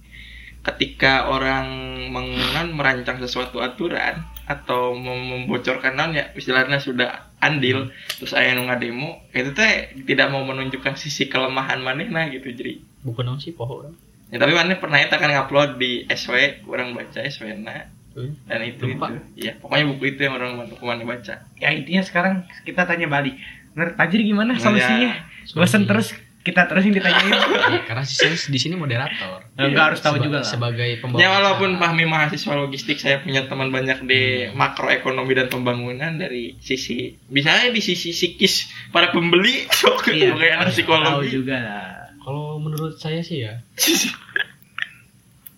Ketika 0.61 1.27
orang 1.27 1.67
mengan 2.13 2.71
merancang 2.77 3.17
sesuatu 3.17 3.59
aturan 3.59 4.21
atau 4.45 4.93
mem- 4.93 5.49
membocorkan 5.49 5.97
non 5.97 6.13
ya 6.13 6.29
istilahnya 6.37 6.77
sudah 6.77 7.33
andil 7.41 7.89
terus 8.19 8.37
aya 8.37 8.53
nu 8.53 8.69
demo 8.77 9.25
itu 9.33 9.57
teh 9.57 9.89
tidak 10.05 10.29
mau 10.29 10.45
menunjukkan 10.45 10.93
sisi 10.99 11.25
kelemahan 11.31 11.81
manehna 11.81 12.29
gitu 12.29 12.53
jadi 12.53 12.77
bukan 13.01 13.41
sih 13.41 13.57
poho 13.57 13.81
orang. 13.81 13.95
Ya 14.29 14.37
tapi 14.37 14.53
maneh 14.53 14.77
pernah 14.77 15.01
eta 15.01 15.17
kan 15.17 15.33
ngupload 15.33 15.81
di 15.81 16.05
SW 16.07 16.63
orang 16.69 16.93
baca 16.93 17.19
SW 17.25 17.57
na 17.57 17.89
Hmm. 17.89 18.00
Dan 18.13 18.59
itu 18.61 18.83
Lupa. 18.85 19.07
itu 19.07 19.15
ya 19.39 19.55
pokoknya 19.55 19.85
buku 19.87 20.03
itu 20.09 20.19
yang 20.21 20.35
orang 20.35 20.51
maneh 20.77 21.05
baca 21.05 21.35
Ya 21.55 21.69
intinya 21.69 22.01
sekarang 22.01 22.33
kita 22.61 22.83
tanya 22.83 23.07
balik. 23.07 23.39
Menurut 23.71 23.95
Fajri 23.95 24.21
gimana 24.25 24.51
Oh, 24.51 24.59
solusinya? 24.61 25.11
ya. 25.15 25.23
Bosan 25.49 25.85
terus 25.85 26.11
kita 26.41 26.65
terus 26.65 26.83
yang 26.83 26.91
ditanyain. 26.93 27.31
Iya, 27.71 27.81
karena 27.85 28.01
saya 28.01 28.33
di 28.33 28.57
sini 28.57 28.73
moderator 28.73 29.45
Enggak 29.53 29.83
harus 29.87 30.01
tahu 30.01 30.17
Seba- 30.17 30.25
juga 30.25 30.37
lah. 30.37 30.47
sebagai 30.49 30.89
pembawa 30.97 31.19
Ya 31.19 31.29
walaupun 31.31 31.69
acara. 31.71 31.81
Fahmi 31.87 32.03
mahasiswa 32.03 32.53
logistik 32.57 32.97
saya 32.97 33.21
punya 33.21 33.45
teman 33.45 33.69
banyak 33.69 34.03
di 34.03 34.21
makroekonomi 34.51 35.31
dan 35.31 35.47
pembangunan 35.47 36.11
dari 36.13 36.57
sisi 36.57 37.15
misalnya 37.27 37.69
di 37.69 37.79
sisi 37.79 38.11
psikis 38.11 38.53
para 38.89 39.07
pembeli 39.09 39.69
sok 39.71 40.09
Iya, 40.09 40.33
sebagai 40.33 40.49
anak 40.51 40.65
tahu 40.65 40.73
psikologi 40.73 41.29
juga 41.31 41.57
lah. 41.57 41.89
kalau 42.19 42.57
menurut 42.57 42.97
saya 42.97 43.21
sih 43.21 43.41
ya 43.41 43.61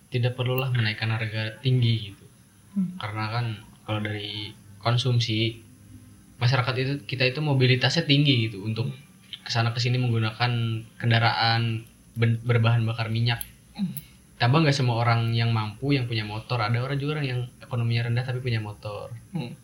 tidak 0.08 0.32
perlulah 0.34 0.70
menaikkan 0.70 1.10
harga 1.10 1.58
tinggi 1.58 2.12
gitu 2.12 2.23
karena 2.98 3.24
kan 3.30 3.46
kalau 3.86 4.00
dari 4.02 4.50
konsumsi 4.82 5.62
masyarakat 6.36 6.74
itu 6.76 6.92
kita 7.06 7.24
itu 7.30 7.38
mobilitasnya 7.38 8.04
tinggi 8.04 8.50
gitu 8.50 8.66
untuk 8.66 8.90
ke 9.44 9.50
sana 9.52 9.70
ke 9.70 9.78
sini 9.78 10.00
menggunakan 10.00 10.50
kendaraan 10.98 11.86
ben- 12.18 12.42
berbahan 12.42 12.82
bakar 12.82 13.08
minyak 13.08 13.40
tambah 14.36 14.66
nggak 14.66 14.74
semua 14.74 14.98
orang 14.98 15.30
yang 15.30 15.54
mampu 15.54 15.94
yang 15.94 16.10
punya 16.10 16.26
motor 16.26 16.58
ada 16.58 16.74
orang 16.82 16.98
juga 16.98 17.20
orang 17.20 17.26
yang 17.30 17.40
ekonominya 17.62 18.10
rendah 18.10 18.24
tapi 18.26 18.42
punya 18.42 18.58
motor 18.58 19.14
Hmm. 19.30 19.54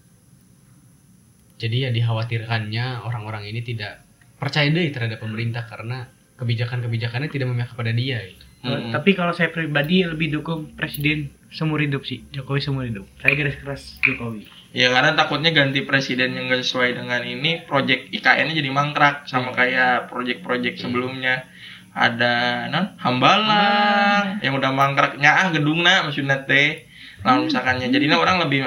jadi 1.61 1.88
ya 1.88 1.90
dikhawatirkannya 1.92 3.04
orang-orang 3.04 3.44
ini 3.50 3.61
tidak 3.61 4.00
percaya 4.40 4.70
deh 4.72 4.88
terhadap 4.88 5.20
pemerintah 5.20 5.66
karena 5.68 6.08
kebijakan-kebijakannya 6.40 7.28
tidak 7.28 7.46
memihak 7.52 7.70
kepada 7.76 7.92
dia 7.92 8.24
gitu. 8.24 8.44
Hmm. 8.64 8.88
Tapi 8.88 9.12
kalau 9.12 9.36
saya 9.36 9.52
pribadi 9.52 10.08
lebih 10.08 10.40
dukung 10.40 10.72
presiden 10.72 11.28
seumur 11.51 11.78
hidup 11.78 12.03
sih, 12.03 12.22
Jokowi 12.30 12.59
seumur 12.59 12.86
hidup. 12.86 13.07
Saya 13.18 13.34
garis 13.34 13.57
keras 13.59 13.82
Jokowi. 14.01 14.46
Ya 14.70 14.86
karena 14.88 15.18
takutnya 15.18 15.51
ganti 15.51 15.82
presiden 15.82 16.32
yang 16.32 16.46
gak 16.46 16.62
sesuai 16.62 16.94
dengan 16.94 17.26
ini 17.26 17.66
proyek 17.66 18.14
IKN-nya 18.14 18.55
jadi 18.55 18.70
mangkrak 18.70 19.26
sama 19.26 19.51
kayak 19.51 20.07
proyek-proyek 20.07 20.78
sebelumnya. 20.78 21.42
Ada 21.90 22.70
non 22.70 22.94
hambalang 23.03 24.38
yang 24.40 24.55
udah 24.55 24.70
mangkraknya 24.70 25.26
ah 25.26 25.48
gedungna 25.51 26.07
maksudnya 26.07 26.46
teh 26.46 26.86
lalu 27.26 27.51
misalkannya. 27.51 27.90
Jadinya 27.90 28.22
orang 28.22 28.38
lebih 28.40 28.62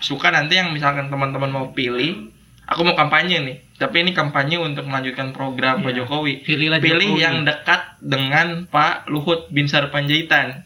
suka 0.00 0.32
nanti 0.32 0.56
yang 0.56 0.72
misalkan 0.72 1.12
teman-teman 1.12 1.52
mau 1.52 1.66
pilih 1.70 2.32
aku 2.64 2.80
mau 2.80 2.96
kampanye 2.96 3.44
nih. 3.44 3.56
Tapi 3.76 4.08
ini 4.08 4.16
kampanye 4.16 4.56
untuk 4.56 4.88
melanjutkan 4.88 5.36
program 5.36 5.84
Pak 5.84 5.92
Iya. 5.92 5.98
Jokowi. 6.00 6.34
Pilihlah 6.48 6.80
pilih 6.80 7.12
Jokowi. 7.12 7.20
yang 7.20 7.36
dekat 7.44 8.00
dengan 8.00 8.64
Pak 8.72 9.10
Luhut 9.12 9.52
Binsar 9.52 9.92
Panjaitan 9.92 10.64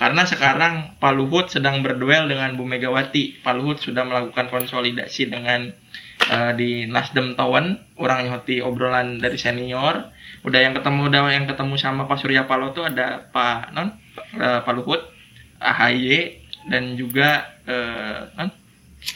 karena 0.00 0.24
sekarang 0.24 0.96
Pak 0.96 1.12
Luhut 1.12 1.52
sedang 1.52 1.84
berduel 1.84 2.24
dengan 2.24 2.56
Bu 2.56 2.64
Megawati. 2.64 3.44
Pak 3.44 3.52
Luhut 3.52 3.76
sudah 3.84 4.08
melakukan 4.08 4.48
konsolidasi 4.48 5.28
dengan 5.28 5.68
eh, 6.24 6.52
di 6.56 6.88
Nasdem 6.88 7.36
Town, 7.36 7.76
orang 8.00 8.32
nyoti 8.32 8.64
obrolan 8.64 9.20
dari 9.20 9.36
senior. 9.36 10.08
Udah 10.40 10.56
yang 10.64 10.72
ketemu 10.72 11.12
udah 11.12 11.28
yang 11.28 11.44
ketemu 11.44 11.76
sama 11.76 12.08
Pak 12.08 12.16
Surya 12.16 12.48
Paloh 12.48 12.72
tuh 12.72 12.88
ada 12.88 13.28
Pak 13.28 13.76
non 13.76 13.92
eh, 14.40 14.60
Pak 14.64 14.72
Luhut, 14.72 15.04
AHY 15.60 16.40
dan 16.72 16.96
juga 16.96 17.60
eh, 17.68 18.32
non 18.40 18.48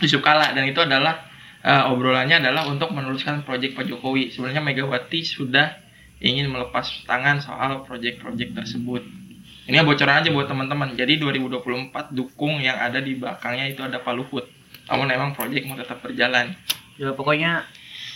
Yusuf 0.05 0.21
Kala 0.21 0.53
dan 0.53 0.69
itu 0.69 0.85
adalah 0.85 1.17
eh, 1.65 1.91
obrolannya 1.97 2.45
adalah 2.45 2.69
untuk 2.69 2.93
meneruskan 2.93 3.41
proyek 3.49 3.73
Pak 3.73 3.89
Jokowi. 3.89 4.37
Sebenarnya 4.37 4.61
Megawati 4.61 5.25
sudah 5.25 5.81
ingin 6.21 6.53
melepas 6.53 7.09
tangan 7.09 7.41
soal 7.41 7.89
proyek-proyek 7.89 8.53
tersebut. 8.53 9.24
Ini 9.65 9.81
bocoran 9.81 10.21
aja 10.21 10.29
buat 10.29 10.45
teman-teman. 10.45 10.93
Jadi 10.93 11.17
2024 11.17 11.89
dukung 12.11 12.59
yang 12.59 12.77
ada 12.77 12.99
di 12.99 13.17
belakangnya 13.17 13.65
itu 13.67 13.81
ada 13.81 13.97
Pak 13.97 14.13
Luhut. 14.13 14.45
Namun 14.85 15.07
memang 15.07 15.33
proyek 15.33 15.65
mau 15.65 15.75
tetap 15.75 16.01
berjalan. 16.01 16.53
Ya 16.95 17.11
pokoknya 17.11 17.65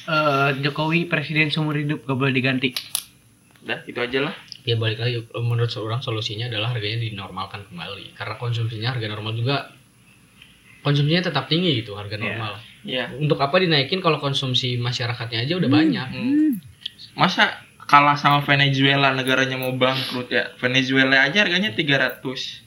eh, 0.05 0.49
Jokowi 0.61 1.05
presiden 1.05 1.49
seumur 1.49 1.75
hidup 1.75 2.05
gak 2.05 2.15
boleh 2.15 2.31
diganti. 2.31 2.77
Udah, 3.61 3.81
itu 3.85 3.99
aja 3.99 4.21
lah. 4.23 4.35
ya 4.63 4.77
balik 4.77 5.01
lagi 5.01 5.17
menurut 5.35 5.67
seorang 5.67 5.97
solusinya 5.99 6.45
adalah 6.45 6.77
harganya 6.77 7.01
dinormalkan 7.01 7.65
kembali 7.65 8.13
karena 8.13 8.37
konsumsinya 8.37 8.93
harga 8.93 9.09
normal 9.09 9.33
juga 9.33 9.73
konsumsinya 10.81 11.25
tetap 11.25 11.49
tinggi 11.49 11.81
gitu 11.81 11.97
harga 11.97 12.17
Iya. 12.17 12.23
normal 12.23 12.53
ya 12.85 13.05
untuk 13.17 13.41
apa 13.41 13.57
dinaikin 13.59 13.99
kalau 13.99 14.17
konsumsi 14.19 14.77
masyarakatnya 14.77 15.43
aja 15.43 15.57
udah 15.57 15.69
banyak 15.69 16.09
Hmm. 16.13 16.61
masa 17.15 17.65
kalah 17.89 18.21
sama 18.21 18.45
Venezuela 18.45 19.17
negaranya 19.17 19.57
mau 19.57 19.73
bangkrut 19.73 20.29
ya. 20.29 20.53
Venezuela 20.61 21.25
aja 21.25 21.41
harganya 21.41 21.73
300 21.73 22.21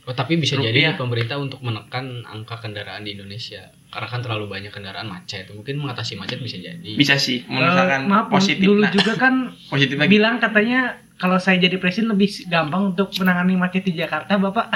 oh, 0.09 0.15
tapi 0.17 0.41
bisa 0.41 0.57
Rupiah. 0.57 0.97
jadi 0.97 0.97
pemerintah 0.97 1.37
untuk 1.37 1.61
menekan 1.61 2.25
angka 2.25 2.57
kendaraan 2.65 3.05
di 3.05 3.13
Indonesia. 3.13 3.69
Karena 3.93 4.07
kan 4.09 4.25
terlalu 4.25 4.49
banyak 4.49 4.73
kendaraan 4.73 5.05
macet. 5.05 5.45
Mungkin 5.53 5.77
mengatasi 5.77 6.17
macet 6.17 6.41
bisa 6.41 6.57
jadi. 6.57 6.97
Bisa 6.97 7.21
sih 7.21 7.45
Eh, 7.45 7.53
misalkan 7.53 8.09
maaf 8.09 8.33
positif 8.33 8.65
dulu 8.65 8.81
nah, 8.81 8.89
juga 8.89 9.13
kan 9.13 9.53
positif 9.73 9.95
lagi. 10.01 10.09
bilang 10.09 10.41
katanya 10.41 10.97
kalau 11.21 11.37
saya 11.37 11.61
jadi 11.61 11.77
presiden 11.77 12.17
lebih 12.17 12.49
gampang 12.49 12.97
untuk 12.97 13.13
menangani 13.21 13.53
macet 13.61 13.85
di 13.85 13.93
Jakarta 13.93 14.41
bapak. 14.41 14.73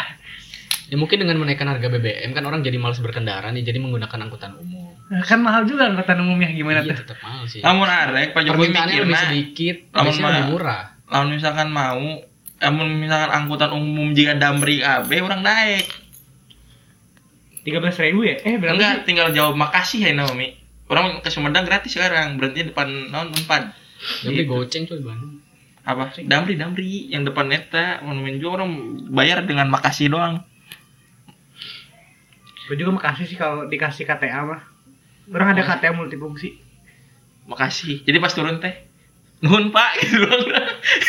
Ya 0.86 1.02
mungkin 1.02 1.18
dengan 1.18 1.42
menaikkan 1.42 1.66
harga 1.66 1.90
BBM 1.90 2.38
kan 2.38 2.46
orang 2.46 2.62
jadi 2.62 2.78
malas 2.78 3.02
berkendara 3.02 3.50
nih 3.50 3.66
jadi 3.66 3.82
menggunakan 3.82 4.30
angkutan 4.30 4.54
umum 4.62 4.75
kan 5.06 5.38
mahal 5.38 5.64
juga 5.64 5.86
angkutan 5.86 6.18
umumnya 6.18 6.50
gimana 6.50 6.82
iya 6.82 6.92
tuh? 6.92 6.98
tetap 7.04 7.18
mahal 7.20 7.46
sih. 7.46 7.62
Namun 7.62 7.86
arek 7.86 8.34
Pak 8.34 8.42
Jokowi 8.42 8.58
permintaannya 8.68 8.94
lebih 8.96 9.06
mikirna 9.06 9.20
sedikit 9.24 9.78
mah- 9.92 10.04
lebih 10.04 10.50
murah. 10.50 10.84
lamun 11.06 11.30
misalkan 11.32 11.68
mau 11.70 12.06
namun 12.58 12.88
misalkan 12.96 13.32
angkutan 13.32 13.72
umum 13.72 14.08
jika 14.12 14.34
damri 14.34 14.80
AB 14.80 15.10
orang 15.20 15.42
naik. 15.42 15.86
Tiga 17.62 17.78
belas 17.78 17.94
ribu 17.96 18.22
ya? 18.24 18.38
Eh 18.40 18.56
berapa 18.56 18.74
enggak 18.74 18.94
sih? 18.96 19.04
tinggal 19.06 19.30
jawab 19.30 19.54
makasih 19.56 20.00
ya 20.02 20.12
Naomi. 20.12 20.54
Orang 20.86 21.18
ke 21.20 21.30
Sumedang 21.30 21.66
gratis 21.66 21.90
sekarang 21.92 22.36
berarti 22.36 22.66
depan 22.66 22.86
non 23.08 23.30
unpad 23.30 23.74
tapi 24.22 24.34
Gitu. 24.36 24.46
goceng 24.46 24.86
coy 24.86 25.00
Bandung 25.00 25.42
apa? 25.82 26.14
Damri 26.20 26.54
damri. 26.56 27.10
Yang 27.10 27.30
depan 27.30 27.46
neta 27.48 27.86
monumen 28.02 28.38
juga 28.38 28.60
orang 28.60 28.72
bayar 29.08 29.42
dengan 29.44 29.66
makasih 29.68 30.10
doang. 30.10 30.42
Gue 32.66 32.76
juga 32.76 32.92
makasih 32.92 33.26
sih 33.26 33.36
kalau 33.36 33.66
dikasih 33.66 34.04
KTA 34.04 34.42
mah 34.44 34.62
orang 35.30 35.48
ada 35.54 35.64
KTA 35.64 35.92
multifungsi. 35.92 36.50
Makasih. 37.46 38.02
Jadi 38.02 38.18
pas 38.18 38.34
turun 38.34 38.58
teh 38.58 38.74
nuhun 39.40 39.70
pak. 39.70 39.90
Gitu 40.02 40.18
doang 40.18 40.42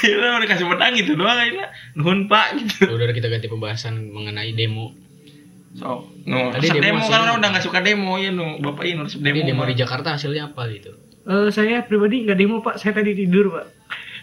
itu 0.02 0.12
udah 0.12 0.40
dikasih 0.40 0.66
pedang 0.66 0.92
gitu 0.94 1.12
doang 1.14 1.36
aja. 1.36 1.72
Nuhun 1.94 2.26
pak. 2.26 2.56
Gitu. 2.56 2.84
Ya 2.84 2.92
udah 2.92 3.06
kita 3.10 3.28
ganti 3.28 3.46
pembahasan 3.46 4.12
mengenai 4.12 4.52
demo. 4.52 4.92
So 5.76 6.08
no 6.24 6.48
Tadi 6.50 6.72
demo 6.72 7.00
demo, 7.00 7.04
kan 7.04 7.20
orang 7.22 7.36
udah 7.36 7.48
nggak 7.52 7.64
suka 7.64 7.80
demo 7.80 8.16
ya 8.16 8.32
nu 8.32 8.56
bapak 8.58 8.84
ini 8.84 9.04
resep 9.04 9.20
Jadi 9.20 9.44
demo, 9.44 9.48
demo 9.52 9.60
mah. 9.60 9.68
di 9.68 9.76
Jakarta 9.76 10.08
hasilnya 10.16 10.48
apa 10.48 10.62
gitu? 10.72 10.92
Eh, 11.26 11.48
saya 11.50 11.82
pribadi 11.82 12.24
nggak 12.24 12.38
demo 12.38 12.56
pak. 12.60 12.80
Saya 12.80 12.96
tadi 12.96 13.12
tidur 13.12 13.52
pak. 13.52 13.66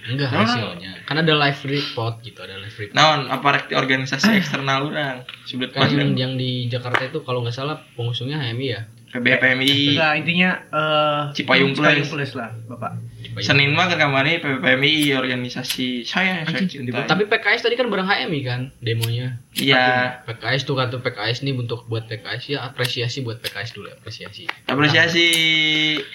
Enggak 0.03 0.29
Nah. 0.29 0.39
hasilnya. 0.43 0.91
Kan 1.05 1.15
ada 1.15 1.33
live 1.33 1.61
report 1.63 2.19
gitu 2.21 2.39
ada 2.41 2.57
live 2.57 2.73
report. 2.75 2.93
Naon 2.93 3.21
apa 3.27 3.47
organisasi 3.71 4.35
eksternal 4.35 4.89
orang? 4.89 5.23
Sudah 5.45 5.69
kan 5.69 5.87
yang, 5.89 6.11
yang 6.13 6.33
di 6.35 6.67
Jakarta 6.67 7.05
itu 7.05 7.21
kalau 7.21 7.39
nggak 7.41 7.53
salah 7.53 7.79
pengusungnya 7.93 8.35
HMI 8.37 8.67
ya 8.67 8.81
PBPMI 9.13 9.93
Enggak, 9.93 10.13
intinya 10.17 10.49
eh 10.67 11.21
Cipayung 11.31 11.71
Plus. 11.71 12.09
Plus 12.09 12.31
lah 12.33 12.49
bapak. 12.65 12.97
Senin 13.39 13.73
mah 13.73 13.85
ke 13.85 13.95
kamari 13.95 14.37
PBPMI 14.37 15.13
organisasi 15.15 16.01
saya 16.03 16.43
saya 16.43 16.59
Anjing, 16.59 16.85
cintai. 16.85 17.05
tapi 17.05 17.25
PKS 17.25 17.61
tadi 17.63 17.73
kan 17.73 17.87
bareng 17.87 18.05
HMI 18.05 18.39
kan 18.41 18.61
demonya. 18.79 19.37
Iya. 19.53 20.21
PKS 20.25 20.65
tuh 20.65 20.75
kata 20.75 20.97
PKS 20.99 21.41
nih 21.41 21.53
bentuk 21.53 21.85
buat 21.85 22.05
PKS 22.05 22.43
ya 22.49 22.59
apresiasi 22.63 23.21
buat 23.21 23.37
PKS 23.39 23.73
dulu 23.73 23.89
apresiasi. 23.91 24.45
Apresiasi. 24.65 25.27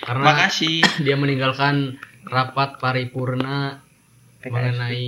Karena- 0.01 0.27
makasih. 0.27 0.83
dia 1.01 1.15
meninggalkan 1.15 1.99
rapat 2.25 2.77
paripurna 2.79 3.81
PKS. 4.39 4.49
mengenai 4.49 5.07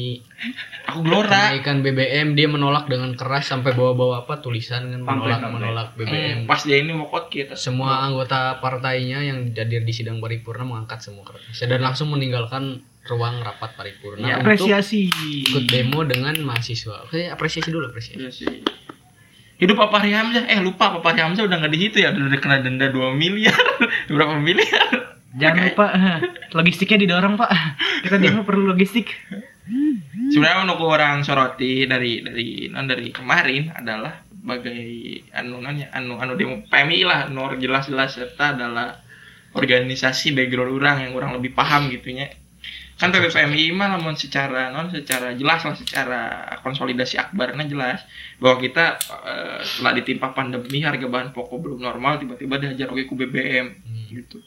aku 0.85 0.99
gelora 1.01 1.55
kenaikan 1.55 1.81
BBM 1.81 2.35
dia 2.35 2.47
menolak 2.47 2.85
dengan 2.85 3.14
keras 3.14 3.47
sampai 3.47 3.72
bawa-bawa 3.72 4.24
apa 4.24 4.39
tulisan 4.39 4.89
kan 4.89 5.01
menolak 5.01 5.39
menolak 5.45 5.89
BBM 5.95 6.11
Hmm, 6.11 6.39
pas 6.45 6.59
dia 6.61 6.76
ini 6.76 6.91
mau 6.91 7.07
kot 7.07 7.28
kita. 7.28 7.55
Semua 7.55 8.03
anggota 8.03 8.59
partainya 8.59 9.22
yang 9.22 9.49
hadir 9.49 9.81
di 9.81 9.93
sidang 9.93 10.18
paripurna 10.18 10.62
mengangkat 10.62 10.99
semua 11.01 11.22
kertasnya 11.22 11.66
dan 11.68 11.81
langsung 11.81 12.11
meninggalkan 12.11 12.83
ruang 13.03 13.39
rapat 13.39 13.70
paripurna 13.72 14.18
Ya, 14.20 14.35
untuk 14.37 14.51
apresiasi. 14.51 15.07
ikut 15.47 15.64
demo 15.64 16.03
dengan 16.03 16.35
mahasiswa. 16.41 17.07
Oke 17.07 17.26
apresiasi 17.26 17.70
dulu 17.70 17.87
apresiasi. 17.87 18.18
Iya 18.18 18.31
sih. 18.31 18.66
Hidup 19.57 19.76
Fahri 19.78 20.11
Hamzah, 20.11 20.49
eh 20.49 20.59
lupa 20.59 20.97
Fahri 20.97 21.20
Hamzah 21.20 21.45
udah 21.45 21.61
nggak 21.61 21.70
di 21.70 21.81
situ 21.83 22.01
ya, 22.01 22.11
udah 22.11 22.33
kena 22.35 22.61
denda 22.61 22.89
2 22.89 23.12
miliar, 23.12 23.53
berapa 24.09 24.35
miliar? 24.35 25.20
Jangan 25.39 25.62
lupa 25.70 25.87
logistiknya 26.59 27.07
didorong 27.07 27.39
pak 27.39 27.51
kita 28.03 28.16
demo 28.18 28.43
perlu 28.43 28.74
logistik 28.74 29.14
Sebenarnya 30.31 30.66
untuk 30.66 30.87
orang 30.87 31.22
soroti 31.22 31.87
dari 31.87 32.22
dari 32.22 32.66
non 32.70 32.87
dari 32.87 33.11
kemarin 33.11 33.70
adalah 33.74 34.22
sebagai 34.31 34.83
anu 35.35 35.62
non 35.62 35.78
ya, 35.78 35.91
anu 35.95 36.18
anu 36.18 36.35
demo 36.35 36.62
PMI 36.66 37.01
lah, 37.07 37.20
nor 37.31 37.59
jelas-jelas 37.59 38.14
serta 38.14 38.55
adalah 38.55 38.99
organisasi 39.55 40.35
background 40.35 40.74
orang 40.78 40.97
yang 41.07 41.12
orang 41.18 41.39
lebih 41.39 41.55
paham 41.55 41.91
gitunya. 41.91 42.31
Kan 42.99 43.16
PBPMI 43.16 43.72
mah 43.72 43.97
lamun 43.97 44.14
secara 44.18 44.70
non 44.70 44.91
secara 44.91 45.33
jelas 45.35 45.64
lah 45.64 45.74
secara 45.74 46.20
konsolidasi 46.61 47.16
akbarnya 47.16 47.66
jelas 47.66 48.03
bahwa 48.43 48.61
kita 48.61 48.99
eh, 49.24 49.59
setelah 49.66 49.93
ditimpa 49.99 50.35
pandemi 50.35 50.83
harga 50.83 51.07
bahan 51.07 51.31
pokok 51.35 51.59
belum 51.59 51.81
normal 51.81 52.20
tiba-tiba 52.20 52.61
dihajar 52.61 52.91
oke 52.93 53.03
ku 53.07 53.14
BBM 53.16 53.66
gitu. 54.11 54.43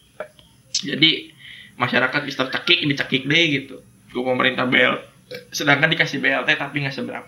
Jadi 0.84 1.31
masyarakat 1.79 2.21
bisa 2.27 2.47
cekik 2.49 2.86
dicekik 2.86 3.23
deh 3.25 3.43
gitu. 3.61 3.75
Ke 4.11 4.19
pemerintah 4.19 4.69
BL 4.69 5.13
sedangkan 5.49 5.89
dikasih 5.89 6.21
BLT 6.21 6.49
tapi 6.59 6.84
nggak 6.84 6.95
seberapa 6.95 7.27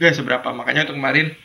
nggak 0.00 0.14
seberapa. 0.16 0.48
Makanya 0.54 0.88
untuk 0.88 0.96
kemarin 0.98 1.36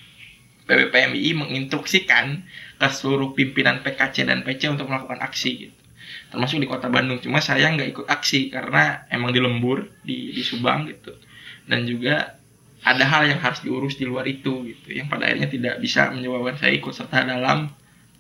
PBPMI 0.68 1.30
menginstruksikan 1.38 2.44
ke 2.78 2.88
seluruh 2.92 3.32
pimpinan 3.34 3.82
PKC 3.82 4.28
dan 4.28 4.44
PC 4.44 4.68
untuk 4.72 4.92
melakukan 4.92 5.20
aksi 5.24 5.52
gitu. 5.68 5.82
Termasuk 6.32 6.60
di 6.60 6.68
kota 6.68 6.92
Bandung. 6.92 7.20
Cuma 7.24 7.40
saya 7.40 7.72
nggak 7.72 7.90
ikut 7.96 8.08
aksi 8.08 8.52
karena 8.52 9.08
emang 9.12 9.32
di 9.32 9.40
lembur 9.40 9.88
di, 10.04 10.36
di 10.36 10.44
Subang 10.44 10.88
gitu. 10.92 11.16
Dan 11.68 11.88
juga 11.88 12.36
ada 12.84 13.04
hal 13.04 13.28
yang 13.28 13.40
harus 13.44 13.64
diurus 13.64 14.00
di 14.00 14.08
luar 14.08 14.28
itu 14.28 14.64
gitu. 14.68 14.88
Yang 14.92 15.08
pada 15.12 15.28
akhirnya 15.28 15.50
tidak 15.52 15.76
bisa 15.84 16.12
menyebabkan 16.12 16.56
saya 16.60 16.72
ikut 16.76 16.94
serta 16.96 17.24
dalam 17.24 17.72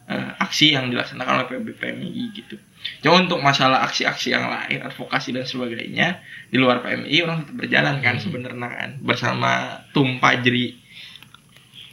eh, 0.07 0.31
aksi 0.43 0.75
yang 0.75 0.87
dilaksanakan 0.91 1.43
oleh 1.43 1.47
PBPMI 1.51 2.23
gitu 2.35 2.55
cuma 3.03 3.23
untuk 3.23 3.39
masalah 3.39 3.83
aksi-aksi 3.87 4.33
yang 4.33 4.47
lain 4.47 4.83
advokasi 4.83 5.31
dan 5.35 5.45
sebagainya 5.45 6.21
di 6.49 6.57
luar 6.59 6.81
PMI 6.81 7.15
orang 7.23 7.37
tetap 7.43 7.55
berjalan 7.59 7.95
kan 8.01 8.15
Hmm. 8.17 8.23
sebenarnya 8.23 8.69
kan 8.69 8.89
bersama 9.03 9.51
Tum 9.91 10.17
Pajri. 10.21 10.77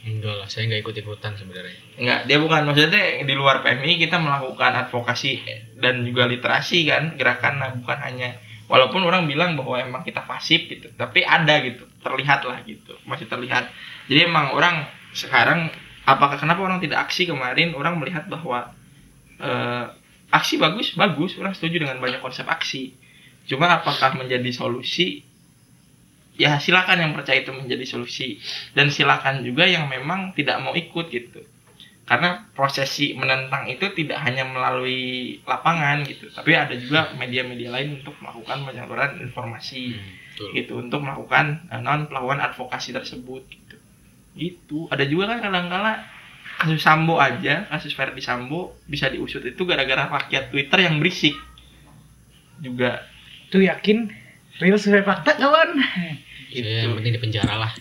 Enggak 0.05 0.37
lah 0.37 0.45
saya 0.45 0.69
nggak 0.69 0.85
ikut 0.85 0.95
ikutan 1.01 1.33
sebenarnya. 1.33 1.77
Enggak, 1.97 2.19
dia 2.29 2.37
bukan 2.37 2.61
maksudnya 2.69 3.25
di 3.25 3.33
luar 3.33 3.65
PMI 3.65 3.97
kita 4.05 4.21
melakukan 4.21 4.85
advokasi 4.85 5.41
dan 5.81 6.05
juga 6.05 6.29
literasi 6.29 6.85
kan 6.85 7.17
gerakan 7.17 7.53
nah, 7.57 7.73
bukan 7.73 7.97
hanya 8.05 8.37
walaupun 8.69 9.01
orang 9.01 9.25
bilang 9.25 9.57
bahwa 9.57 9.77
emang 9.81 10.01
kita 10.05 10.25
pasif 10.25 10.65
gitu 10.65 10.89
tapi 10.97 11.21
ada 11.21 11.61
gitu 11.61 11.85
terlihat 12.05 12.45
lah 12.45 12.61
gitu 12.69 12.93
masih 13.09 13.25
terlihat. 13.25 13.69
Jadi 14.05 14.29
emang 14.29 14.53
orang 14.53 14.85
sekarang 15.17 15.73
apakah 16.05 16.37
kenapa 16.37 16.61
orang 16.61 16.77
tidak 16.77 17.09
aksi? 17.09 17.25
Kemarin 17.25 17.73
orang 17.73 17.97
melihat 17.97 18.29
bahwa 18.29 18.77
eh, 19.41 19.85
aksi 20.35 20.59
bagus 20.59 20.93
bagus. 20.99 21.39
Orang 21.39 21.55
setuju 21.55 21.87
dengan 21.87 21.97
banyak 22.03 22.19
konsep 22.19 22.43
aksi. 22.43 22.91
Cuma 23.47 23.71
apakah 23.71 24.17
menjadi 24.19 24.51
solusi? 24.51 25.23
Ya 26.35 26.59
silakan 26.59 26.99
yang 26.99 27.11
percaya 27.15 27.39
itu 27.39 27.55
menjadi 27.55 27.85
solusi. 27.87 28.43
Dan 28.75 28.91
silakan 28.91 29.47
juga 29.47 29.63
yang 29.63 29.87
memang 29.87 30.35
tidak 30.35 30.59
mau 30.59 30.75
ikut 30.75 31.07
gitu. 31.07 31.41
Karena 32.05 32.45
prosesi 32.53 33.17
menentang 33.17 33.65
itu 33.65 33.89
tidak 33.97 34.21
hanya 34.21 34.45
melalui 34.45 35.41
lapangan 35.41 36.05
gitu. 36.05 36.29
Tapi 36.29 36.53
ada 36.53 36.75
juga 36.77 37.15
media-media 37.17 37.73
lain 37.73 38.03
untuk 38.03 38.13
melakukan 38.21 38.61
penyaluran 38.61 39.11
informasi 39.25 39.97
Betul. 40.35 40.49
gitu. 40.53 40.73
Untuk 40.77 41.01
melakukan 41.01 41.65
eh, 41.71 41.81
non 41.81 42.05
melakukan 42.11 42.45
advokasi 42.51 42.93
tersebut 42.93 43.41
gitu. 43.49 43.77
Gitu. 44.35 44.79
Ada 44.91 45.07
juga 45.07 45.33
kan 45.33 45.49
kadang-kala 45.49 46.14
kasus 46.55 46.81
Sambo 46.81 47.19
aja 47.19 47.67
kasus 47.67 47.91
Verdi 47.93 48.23
Sambo 48.23 48.79
bisa 48.87 49.11
diusut 49.11 49.43
itu 49.43 49.67
gara-gara 49.67 50.07
rakyat 50.07 50.49
Twitter 50.51 50.87
yang 50.87 51.03
berisik. 51.03 51.35
Juga. 52.63 53.03
Tuh 53.51 53.61
yakin? 53.63 54.07
Real 54.63 54.79
sesuai 54.79 55.03
fakta 55.03 55.35
kawan. 55.35 55.75
Yang 56.55 56.95
penting 56.95 57.13
di 57.13 57.21
penjara 57.21 57.59
lah. 57.59 57.71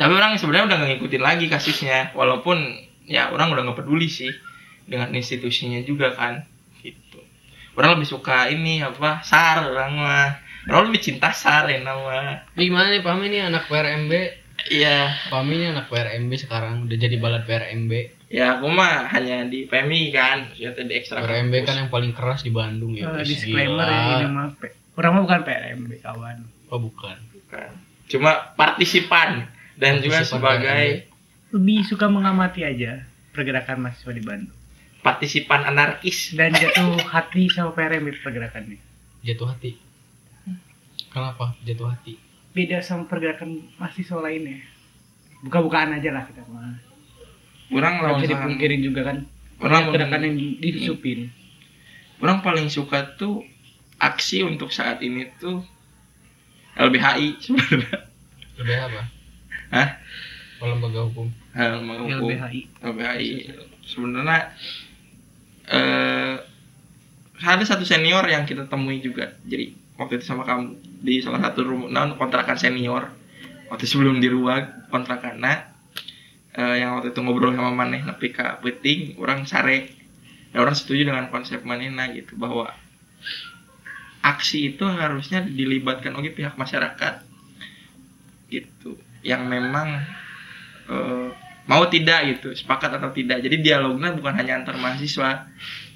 Tapi 0.00 0.12
orang 0.16 0.40
sebenarnya 0.40 0.72
udah 0.72 0.76
nggak 0.80 0.90
ngikutin 0.96 1.22
lagi 1.22 1.46
kasusnya. 1.52 2.16
Walaupun 2.16 2.56
ya 3.04 3.28
orang 3.28 3.52
udah 3.52 3.68
nggak 3.68 3.84
peduli 3.84 4.08
sih 4.08 4.32
dengan 4.88 5.12
institusinya 5.12 5.84
juga 5.84 6.16
kan 6.16 6.48
gitu. 6.80 7.20
Orang 7.76 8.00
lebih 8.00 8.08
suka 8.08 8.48
ini 8.48 8.80
apa 8.80 9.20
sar 9.20 9.68
orang 9.68 9.92
mah. 10.00 10.30
Orang 10.72 10.88
lebih 10.88 11.04
cinta 11.04 11.36
sar 11.36 11.68
ya 11.68 11.84
nama. 11.84 12.48
Ini 12.56 12.62
gimana 12.64 12.88
nih 12.88 13.04
Pami 13.04 13.28
nih 13.28 13.52
anak 13.52 13.68
PRMB 13.68 14.12
iya 14.70 15.12
Pami 15.28 15.58
nih 15.58 15.74
anak 15.74 15.90
PRMB 15.90 16.30
sekarang 16.38 16.86
udah 16.86 16.96
jadi 16.96 17.16
balad 17.18 17.42
PRMB 17.44 17.92
ya 18.30 18.56
aku 18.56 18.70
mah 18.70 19.10
hanya 19.10 19.42
di 19.44 19.66
PMI 19.66 20.02
kan 20.10 20.38
ya 20.54 20.70
di 20.70 20.94
ekstra 20.94 21.20
PRMB 21.20 21.50
kampus. 21.52 21.66
kan 21.66 21.76
yang 21.76 21.90
paling 21.90 22.12
keras 22.14 22.40
di 22.40 22.54
Bandung 22.54 22.94
ya 22.94 23.10
guys. 23.10 23.26
disclaimer 23.26 23.82
ya 23.84 24.00
ini 24.16 24.26
mah 24.30 24.48
orang 24.94 25.10
mah 25.12 25.22
bukan 25.26 25.40
PRMB 25.42 25.90
kawan 26.00 26.36
oh 26.70 26.78
bukan 26.78 27.16
Bukan. 27.34 27.70
cuma 28.06 28.54
partisipan 28.54 29.50
dan 29.74 29.98
juga 29.98 30.22
sebagai 30.22 31.10
Lebih 31.50 31.82
suka 31.82 32.06
mengamati 32.06 32.62
aja 32.62 33.02
pergerakan 33.34 33.82
mahasiswa 33.82 34.14
di 34.14 34.22
Bandung. 34.22 34.54
partisipan 35.02 35.66
anarkis 35.66 36.30
Dan 36.30 36.54
jatuh 36.54 36.94
hati 37.10 37.50
sama 37.50 37.74
PRM 37.74 38.06
pergerakannya. 38.14 38.78
Jatuh 39.26 39.50
hati. 39.50 39.74
Kenapa 41.10 41.58
jatuh 41.66 41.90
hati? 41.90 42.14
Beda 42.50 42.82
sama 42.82 43.06
pergerakan 43.06 43.62
mahasiswa 43.76 44.18
lainnya. 44.18 44.58
Buka-bukaan 45.40 45.94
aja 45.94 46.10
lah 46.10 46.26
kita 46.26 46.42
mah. 46.46 46.76
orang 47.70 47.92
Nggak 47.96 48.08
lawan 48.08 48.20
bisa 48.20 48.30
dipungkirin 48.34 48.80
juga 48.82 49.00
kan. 49.06 49.18
orang 49.60 49.82
gerakan 49.88 50.20
yang 50.24 50.34
di- 50.34 50.58
disupin. 50.58 51.30
orang 52.18 52.40
paling 52.40 52.66
suka 52.66 53.14
tuh 53.14 53.46
aksi 53.96 54.42
untuk 54.42 54.68
saat 54.68 54.98
ini 55.00 55.30
tuh 55.36 55.62
LBHI 56.74 57.38
sebenarnya 57.38 58.08
Lebih 58.56 58.76
apa? 58.76 59.02
Hah? 59.70 59.88
Oh, 60.58 60.68
lembaga 60.68 61.00
hukum. 61.06 61.30
Hal 61.52 61.80
menghukum 61.80 62.28
LBHI. 62.28 62.60
LBHI 62.82 63.28
sebenarnya 63.86 64.50
eh 65.66 66.36
ada 67.40 67.64
satu 67.64 67.84
senior 67.84 68.26
yang 68.26 68.44
kita 68.44 68.66
temui 68.66 68.98
juga 68.98 69.38
jadi 69.46 69.70
waktu 69.94 70.18
itu 70.18 70.26
sama 70.26 70.42
kamu 70.42 70.76
di 71.00 71.24
salah 71.24 71.40
satu 71.40 71.64
rumah 71.64 71.88
non 71.88 72.14
kontrakan 72.20 72.60
senior. 72.60 73.08
Waktu 73.72 73.86
sebelum 73.88 74.20
di 74.20 74.28
ruang 74.28 74.90
kontrakan 74.92 75.40
nah 75.40 75.70
eh, 76.54 76.82
yang 76.82 76.98
waktu 76.98 77.14
itu 77.14 77.20
ngobrol 77.22 77.54
sama 77.54 77.72
maneh 77.72 78.04
nepi 78.04 78.30
ka 78.30 78.60
penting 78.60 79.16
orang 79.16 79.48
sare. 79.48 79.90
Ya 80.50 80.60
orang 80.60 80.74
setuju 80.74 81.06
dengan 81.06 81.30
konsep 81.30 81.62
manehna 81.62 82.10
gitu 82.10 82.34
bahwa 82.34 82.74
aksi 84.20 84.74
itu 84.74 84.82
harusnya 84.84 85.46
dilibatkan 85.46 86.12
oleh 86.12 86.34
pihak 86.34 86.58
masyarakat. 86.58 87.22
Gitu. 88.50 88.98
Yang 89.22 89.42
memang 89.46 89.88
eh, 90.90 91.28
mau 91.70 91.86
tidak 91.86 92.36
gitu 92.36 92.52
sepakat 92.52 92.98
atau 92.98 93.14
tidak. 93.14 93.40
Jadi 93.40 93.62
dialognya 93.62 94.12
bukan 94.12 94.34
hanya 94.34 94.60
antar 94.60 94.76
mahasiswa 94.76 95.46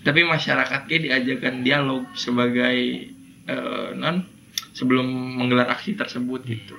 tapi 0.05 0.21
masyarakatnya 0.23 0.99
diajarkan 1.01 1.65
dialog 1.65 2.05
sebagai 2.13 3.09
eh, 3.49 3.89
non 3.97 4.34
sebelum 4.75 5.07
menggelar 5.39 5.71
aksi 5.71 5.95
tersebut 5.95 6.43
gitu 6.43 6.75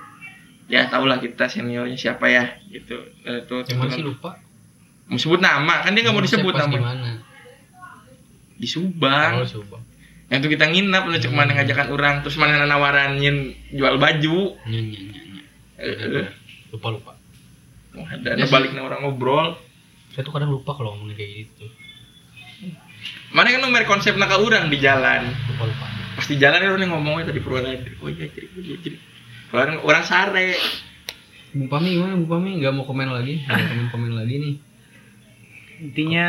ya 0.66 0.86
tahulah 0.86 1.18
kita 1.18 1.46
seniornya 1.46 1.96
siapa 1.96 2.26
ya 2.26 2.44
gitu 2.68 3.00
Eh, 3.24 3.42
itu 3.42 3.54
mana 3.74 3.90
sih 3.90 4.02
lupa? 4.02 4.36
mau 5.06 5.16
sebut 5.16 5.38
nama 5.38 5.80
kan 5.80 5.94
dia 5.94 6.02
nggak 6.02 6.12
mau 6.12 6.22
disebut 6.22 6.54
nama 6.54 6.76
mana? 6.76 7.12
di 8.54 8.66
Subang 8.66 9.40
Oh, 9.40 9.48
Subang. 9.48 9.80
yang 10.26 10.40
itu 10.40 10.50
kita 10.50 10.66
nginap 10.66 11.06
lu 11.06 11.16
cuma 11.20 11.44
Hmm. 11.44 11.54
ngajakan 11.54 11.88
orang 11.90 12.16
terus 12.20 12.36
mana 12.36 12.64
nawarannya 12.64 13.32
jual 13.70 13.96
baju 13.96 14.58
Nyanyi, 14.66 14.98
nyanyi. 15.06 15.40
Eh, 15.78 16.28
Lupa 16.70 16.90
lupa. 16.90 17.12
Ada 17.96 18.34
ada 18.34 18.46
baliknya 18.46 18.82
orang 18.82 19.00
ngobrol 19.02 19.56
Saya 20.12 20.24
tuh 20.24 20.32
kadang 20.32 20.50
lupa 20.50 20.72
kalau 20.72 20.92
ngomongin 20.92 21.14
kayak 21.14 21.32
gitu. 21.46 21.66
mana 23.30 23.48
kan 23.50 23.62
nomor 23.62 23.84
konsep 23.86 24.16
naka 24.16 24.36
orang 24.36 24.68
di 24.68 24.78
jalan 24.78 25.30
Lupa 25.46 25.64
lupa. 25.64 25.86
Pas 26.16 26.26
di 26.26 26.36
jalan 26.40 26.64
orang 26.64 26.82
yang 26.88 26.94
ngomongnya 26.96 27.30
tadi 27.30 27.40
Purwodadi 27.44 28.00
oh 28.00 28.08
iya 28.08 28.26
jadi 28.32 28.48
oh 28.50 28.62
iya 28.64 28.76
jadi 28.80 28.98
orang 29.52 29.76
orang 29.84 30.04
sare 30.04 30.56
Bu 31.56 31.72
Pami 31.72 31.96
gimana 31.96 32.20
Bu 32.20 32.28
Pami? 32.28 32.60
Gak 32.60 32.76
mau 32.76 32.84
komen 32.84 33.16
lagi? 33.16 33.40
Gak 33.48 33.56
mau 33.56 33.64
komen 33.72 33.88
komen 33.88 34.12
lagi 34.20 34.36
nih. 34.44 34.56
Intinya 35.80 36.28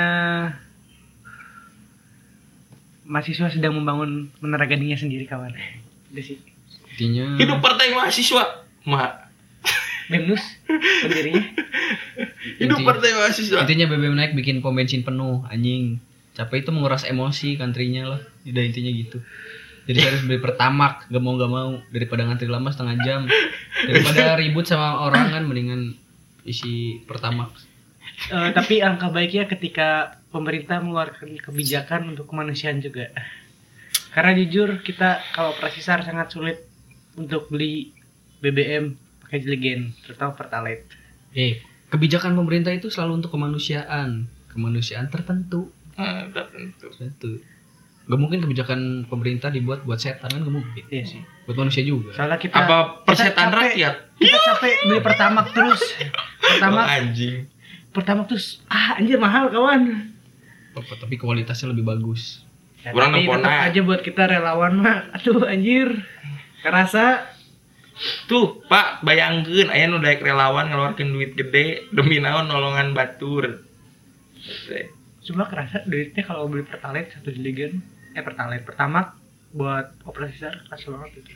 mahasiswa 3.07 3.51
sedang 3.51 3.75
membangun 3.75 4.31
menara 4.39 4.71
gadingnya 4.71 4.95
sendiri 4.95 5.27
kawan. 5.27 5.51
Udah 6.15 6.23
sih. 6.23 6.39
Intinya. 6.95 7.43
hidup 7.43 7.59
partai 7.59 7.91
mahasiswa 7.91 8.63
ma 8.87 9.27
Benus 10.07 10.43
sendirinya. 11.03 11.43
hidup 12.63 12.79
Inti- 12.79 12.87
partai 12.87 13.11
mahasiswa 13.19 13.67
Intinya 13.67 13.91
BBM 13.91 14.15
naik 14.15 14.33
bikin 14.39 14.63
pom 14.63 14.79
bensin 14.79 15.03
penuh, 15.03 15.43
anjing. 15.51 15.99
Capek 16.39 16.63
itu 16.63 16.71
menguras 16.71 17.03
emosi 17.03 17.59
countrynya 17.59 18.15
lah. 18.15 18.23
Udah 18.47 18.63
intinya 18.63 18.95
gitu. 18.95 19.19
Jadi 19.87 19.99
harus 20.03 20.21
beli 20.27 20.43
pertamak, 20.43 21.07
gak 21.07 21.23
mau 21.23 21.39
gak 21.39 21.53
mau 21.53 21.79
daripada 21.95 22.27
ngantri 22.27 22.51
lama 22.51 22.75
setengah 22.75 22.97
jam. 23.07 23.21
Daripada 23.87 24.35
ribut 24.43 24.67
sama 24.67 25.07
orang 25.07 25.31
kan 25.31 25.47
mendingan 25.47 25.95
isi 26.43 27.03
pertamak. 27.07 27.55
Eh, 28.27 28.51
tapi 28.51 28.83
angka 28.83 29.15
baiknya 29.15 29.47
ketika 29.47 30.19
pemerintah 30.35 30.83
mengeluarkan 30.83 31.39
kebijakan 31.39 32.17
untuk 32.17 32.27
kemanusiaan 32.27 32.83
juga. 32.83 33.15
Karena 34.11 34.33
jujur 34.35 34.81
kita 34.81 35.23
kalau 35.37 35.53
operasi 35.55 35.85
SAR 35.85 36.03
sangat 36.03 36.33
sulit 36.33 36.59
untuk 37.15 37.53
beli 37.53 37.93
BBM 38.41 38.97
pakai 39.23 39.39
jeligen, 39.45 39.93
terutama 40.03 40.33
Pertalite. 40.35 40.89
Eh, 41.37 41.61
kebijakan 41.93 42.33
pemerintah 42.35 42.73
itu 42.73 42.89
selalu 42.89 43.23
untuk 43.23 43.31
kemanusiaan, 43.37 44.27
kemanusiaan 44.51 45.13
tertentu. 45.13 45.69
Ah, 45.95 46.27
tertentu 46.33 46.89
Tertentu. 46.91 47.31
Gak 48.07 48.21
mungkin 48.23 48.39
kebijakan 48.39 49.11
pemerintah 49.11 49.51
dibuat 49.51 49.83
buat 49.83 49.99
setan 49.99 50.31
kan 50.31 50.39
gak 50.39 50.55
mungkin. 50.55 50.85
Iya 50.87 51.05
sih. 51.05 51.21
Buat 51.51 51.67
manusia 51.67 51.83
juga. 51.83 52.15
Soalnya 52.15 52.39
kita 52.39 52.55
apa 52.55 53.03
persetan 53.03 53.51
capek. 53.51 53.59
rakyat 53.59 53.95
kita 54.17 54.39
capek 54.39 54.75
beli 54.87 55.01
Pertamax 55.03 55.47
terus. 55.53 55.83
oh, 55.83 56.27
Pertamax, 56.39 56.87
anjing 56.87 57.37
Pertamax 57.91 58.27
terus 58.31 58.47
ah 58.71 58.97
anjir 58.97 59.19
mahal 59.19 59.51
kawan. 59.51 60.13
Apa, 60.77 60.93
tapi 61.01 61.17
kualitasnya 61.17 61.73
lebih 61.73 61.89
bagus. 61.89 62.45
Ya, 62.85 62.93
Kurang 62.93 63.17
tapi 63.17 63.27
tetap 63.27 63.65
aja 63.67 63.81
buat 63.83 64.01
kita 64.05 64.23
relawan 64.29 64.73
mah. 64.79 65.11
Aduh 65.17 65.43
anjir. 65.49 66.07
Kerasa 66.63 67.27
tuh 68.29 68.61
pak 68.69 69.01
bayangkeun 69.03 69.73
aya 69.73 69.89
nu 69.89 69.99
daek 69.99 70.21
relawan 70.21 70.69
ngeluarkeun 70.69 71.17
duit 71.17 71.33
gede 71.33 71.89
demi 71.91 72.21
naon 72.21 72.47
nolongan 72.47 72.95
batur. 72.95 73.67
Cuma 75.27 75.51
kerasa 75.51 75.83
duitnya 75.83 76.23
kalau 76.23 76.47
beli 76.47 76.63
pertalite 76.63 77.19
satu 77.19 77.35
jeligen 77.35 77.83
eh 78.15 78.23
pertalite 78.23 78.63
pertama 78.63 79.19
buat 79.51 79.91
operasi 80.07 80.39
SAR 80.39 80.55
kerasa 80.71 80.87
banget 80.95 81.27
itu. 81.27 81.35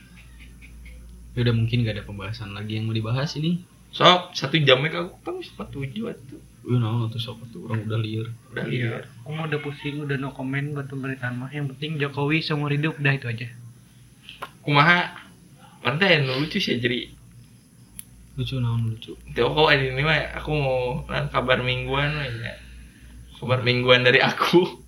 Ya 1.35 1.39
udah 1.47 1.55
mungkin 1.55 1.83
gak 1.83 1.99
ada 1.99 2.05
pembahasan 2.07 2.55
lagi 2.55 2.79
yang 2.79 2.87
mau 2.87 2.95
dibahas 2.95 3.35
ini. 3.35 3.67
sok 3.91 4.39
satu 4.39 4.55
jamnya 4.63 4.95
kau 4.95 5.19
kamu 5.27 5.43
sempat 5.43 5.75
tujuh 5.75 6.15
atuh 6.15 6.39
Wih, 6.63 6.79
nah, 6.79 7.11
tuh 7.11 7.19
sok 7.19 7.43
tuh 7.51 7.67
orang 7.67 7.83
udah 7.91 7.99
liar. 7.99 8.31
udah 8.55 8.65
liar 8.71 9.03
Aku 9.27 9.35
udah 9.35 9.59
pusing, 9.59 10.07
udah 10.07 10.15
no 10.15 10.31
comment 10.31 10.79
buat 10.79 10.87
pemerintahan 10.87 11.35
mah. 11.35 11.51
Yang 11.51 11.75
penting 11.75 11.99
Jokowi 11.99 12.39
seumur 12.39 12.71
hidup 12.71 13.03
udah 13.03 13.13
itu 13.19 13.27
aja. 13.27 13.49
kumaha 14.63 15.19
pantai 15.83 16.23
nu 16.23 16.39
lucu 16.39 16.63
sih 16.63 16.79
jadi 16.79 17.11
Lucu 18.39 18.63
naon 18.63 18.95
lucu. 18.95 19.19
Tuh 19.35 19.51
kok 19.51 19.69
ini 19.75 20.03
mah 20.07 20.39
aku 20.39 20.51
mau 20.55 21.03
kan 21.11 21.27
kabar 21.33 21.59
mingguan 21.67 22.15
nya. 22.15 22.55
Kabar 23.41 23.65
mingguan 23.65 24.05
dari 24.05 24.21
aku. 24.21 24.85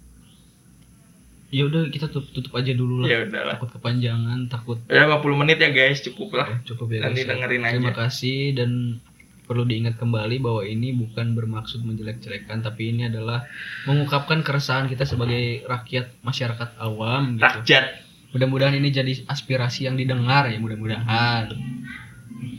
Ya 1.53 1.69
udah 1.69 1.89
kita 1.93 2.09
tutup, 2.09 2.33
tutup 2.33 2.53
aja 2.57 2.73
dulu 2.73 3.05
lah. 3.05 3.09
Ya 3.09 3.19
udahlah. 3.25 3.57
Takut 3.61 3.77
kepanjangan, 3.77 4.49
takut 4.49 4.81
Udah 4.89 5.21
50 5.21 5.41
menit 5.41 5.61
ya 5.61 5.69
guys, 5.69 6.01
cukup 6.01 6.37
lah. 6.37 6.49
cukup 6.65 6.93
ya. 6.97 7.05
Nanti 7.05 7.25
guys. 7.25 7.29
dengerin 7.29 7.61
Terima 7.65 7.93
aja. 7.93 8.09
kasih 8.09 8.57
dan 8.57 9.01
perlu 9.45 9.69
diingat 9.69 10.01
kembali 10.01 10.41
bahwa 10.41 10.65
ini 10.65 10.97
bukan 10.97 11.37
bermaksud 11.37 11.85
menjelek-jelekan 11.85 12.65
tapi 12.65 12.95
ini 12.97 13.13
adalah 13.13 13.45
mengungkapkan 13.85 14.41
keresahan 14.41 14.89
kita 14.89 15.05
sebagai 15.05 15.69
rakyat 15.69 16.25
masyarakat 16.25 16.81
awam 16.81 17.37
gitu. 17.37 17.45
Rakyat. 17.45 17.85
Mudah-mudahan 18.33 18.73
ini 18.81 18.89
jadi 18.89 19.13
aspirasi 19.29 19.85
yang 19.93 20.01
didengar 20.01 20.49
ya 20.49 20.57
mudah-mudahan. 20.57 21.53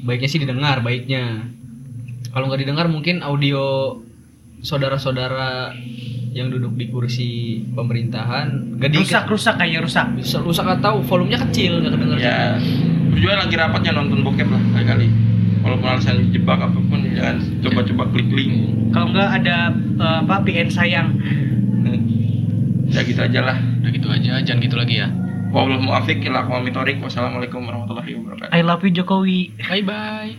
Baiknya 0.06 0.30
sih 0.30 0.38
didengar, 0.38 0.86
baiknya. 0.86 1.50
Kalau 2.30 2.46
nggak 2.46 2.62
didengar 2.62 2.86
mungkin 2.94 3.26
audio 3.26 3.98
saudara-saudara 4.64 5.76
yang 6.34 6.49
duduk 6.49 6.74
di 6.74 6.89
kursi 6.89 7.30
pemerintahan 7.78 8.80
gak 8.82 8.89
Rusak 8.97 9.30
rusak 9.30 9.55
kayaknya 9.59 9.86
rusak. 9.86 10.07
bisa 10.18 10.41
rusak 10.41 10.66
atau 10.66 11.03
volumenya 11.05 11.38
kecil 11.45 11.78
nggak 11.78 11.93
kedenger 11.93 12.18
Ya, 12.18 12.57
tujuan 13.14 13.38
lagi 13.38 13.53
rapatnya 13.53 13.91
nonton 13.93 14.26
bokep 14.26 14.49
lah 14.49 14.61
kali-kali. 14.74 15.07
Walaupun 15.61 15.88
alasan 15.88 16.28
jebak 16.34 16.59
apa 16.59 16.76
pun 16.76 16.99
jangan 17.05 17.38
coba-coba 17.61 18.03
klik 18.11 18.28
link. 18.34 18.53
Kalau 18.91 19.14
enggak 19.14 19.30
ada 19.43 19.57
eh, 19.78 20.18
apa 20.26 20.36
PN 20.41 20.68
sayang. 20.68 21.07
Ya 22.89 23.01
gitu 23.01 23.22
aja 23.22 23.39
lah. 23.41 23.57
udah 23.84 23.91
gitu 23.91 24.07
aja 24.07 24.38
jangan 24.39 24.59
gitu 24.61 24.78
lagi 24.78 25.01
ya 25.01 25.09
Wabillahi 25.53 25.86
muwaffiq 25.86 26.18
ila 26.26 26.45
aqwamit 26.45 26.74
thoriq. 26.74 26.97
Wassalamualaikum 26.97 27.61
warahmatullahi 27.61 28.09
wabarakatuh. 28.18 28.49
I 28.49 28.61
love 28.66 28.82
you 28.82 28.89
Jokowi. 28.89 29.53
bye 29.70 29.86
bye 29.86 30.34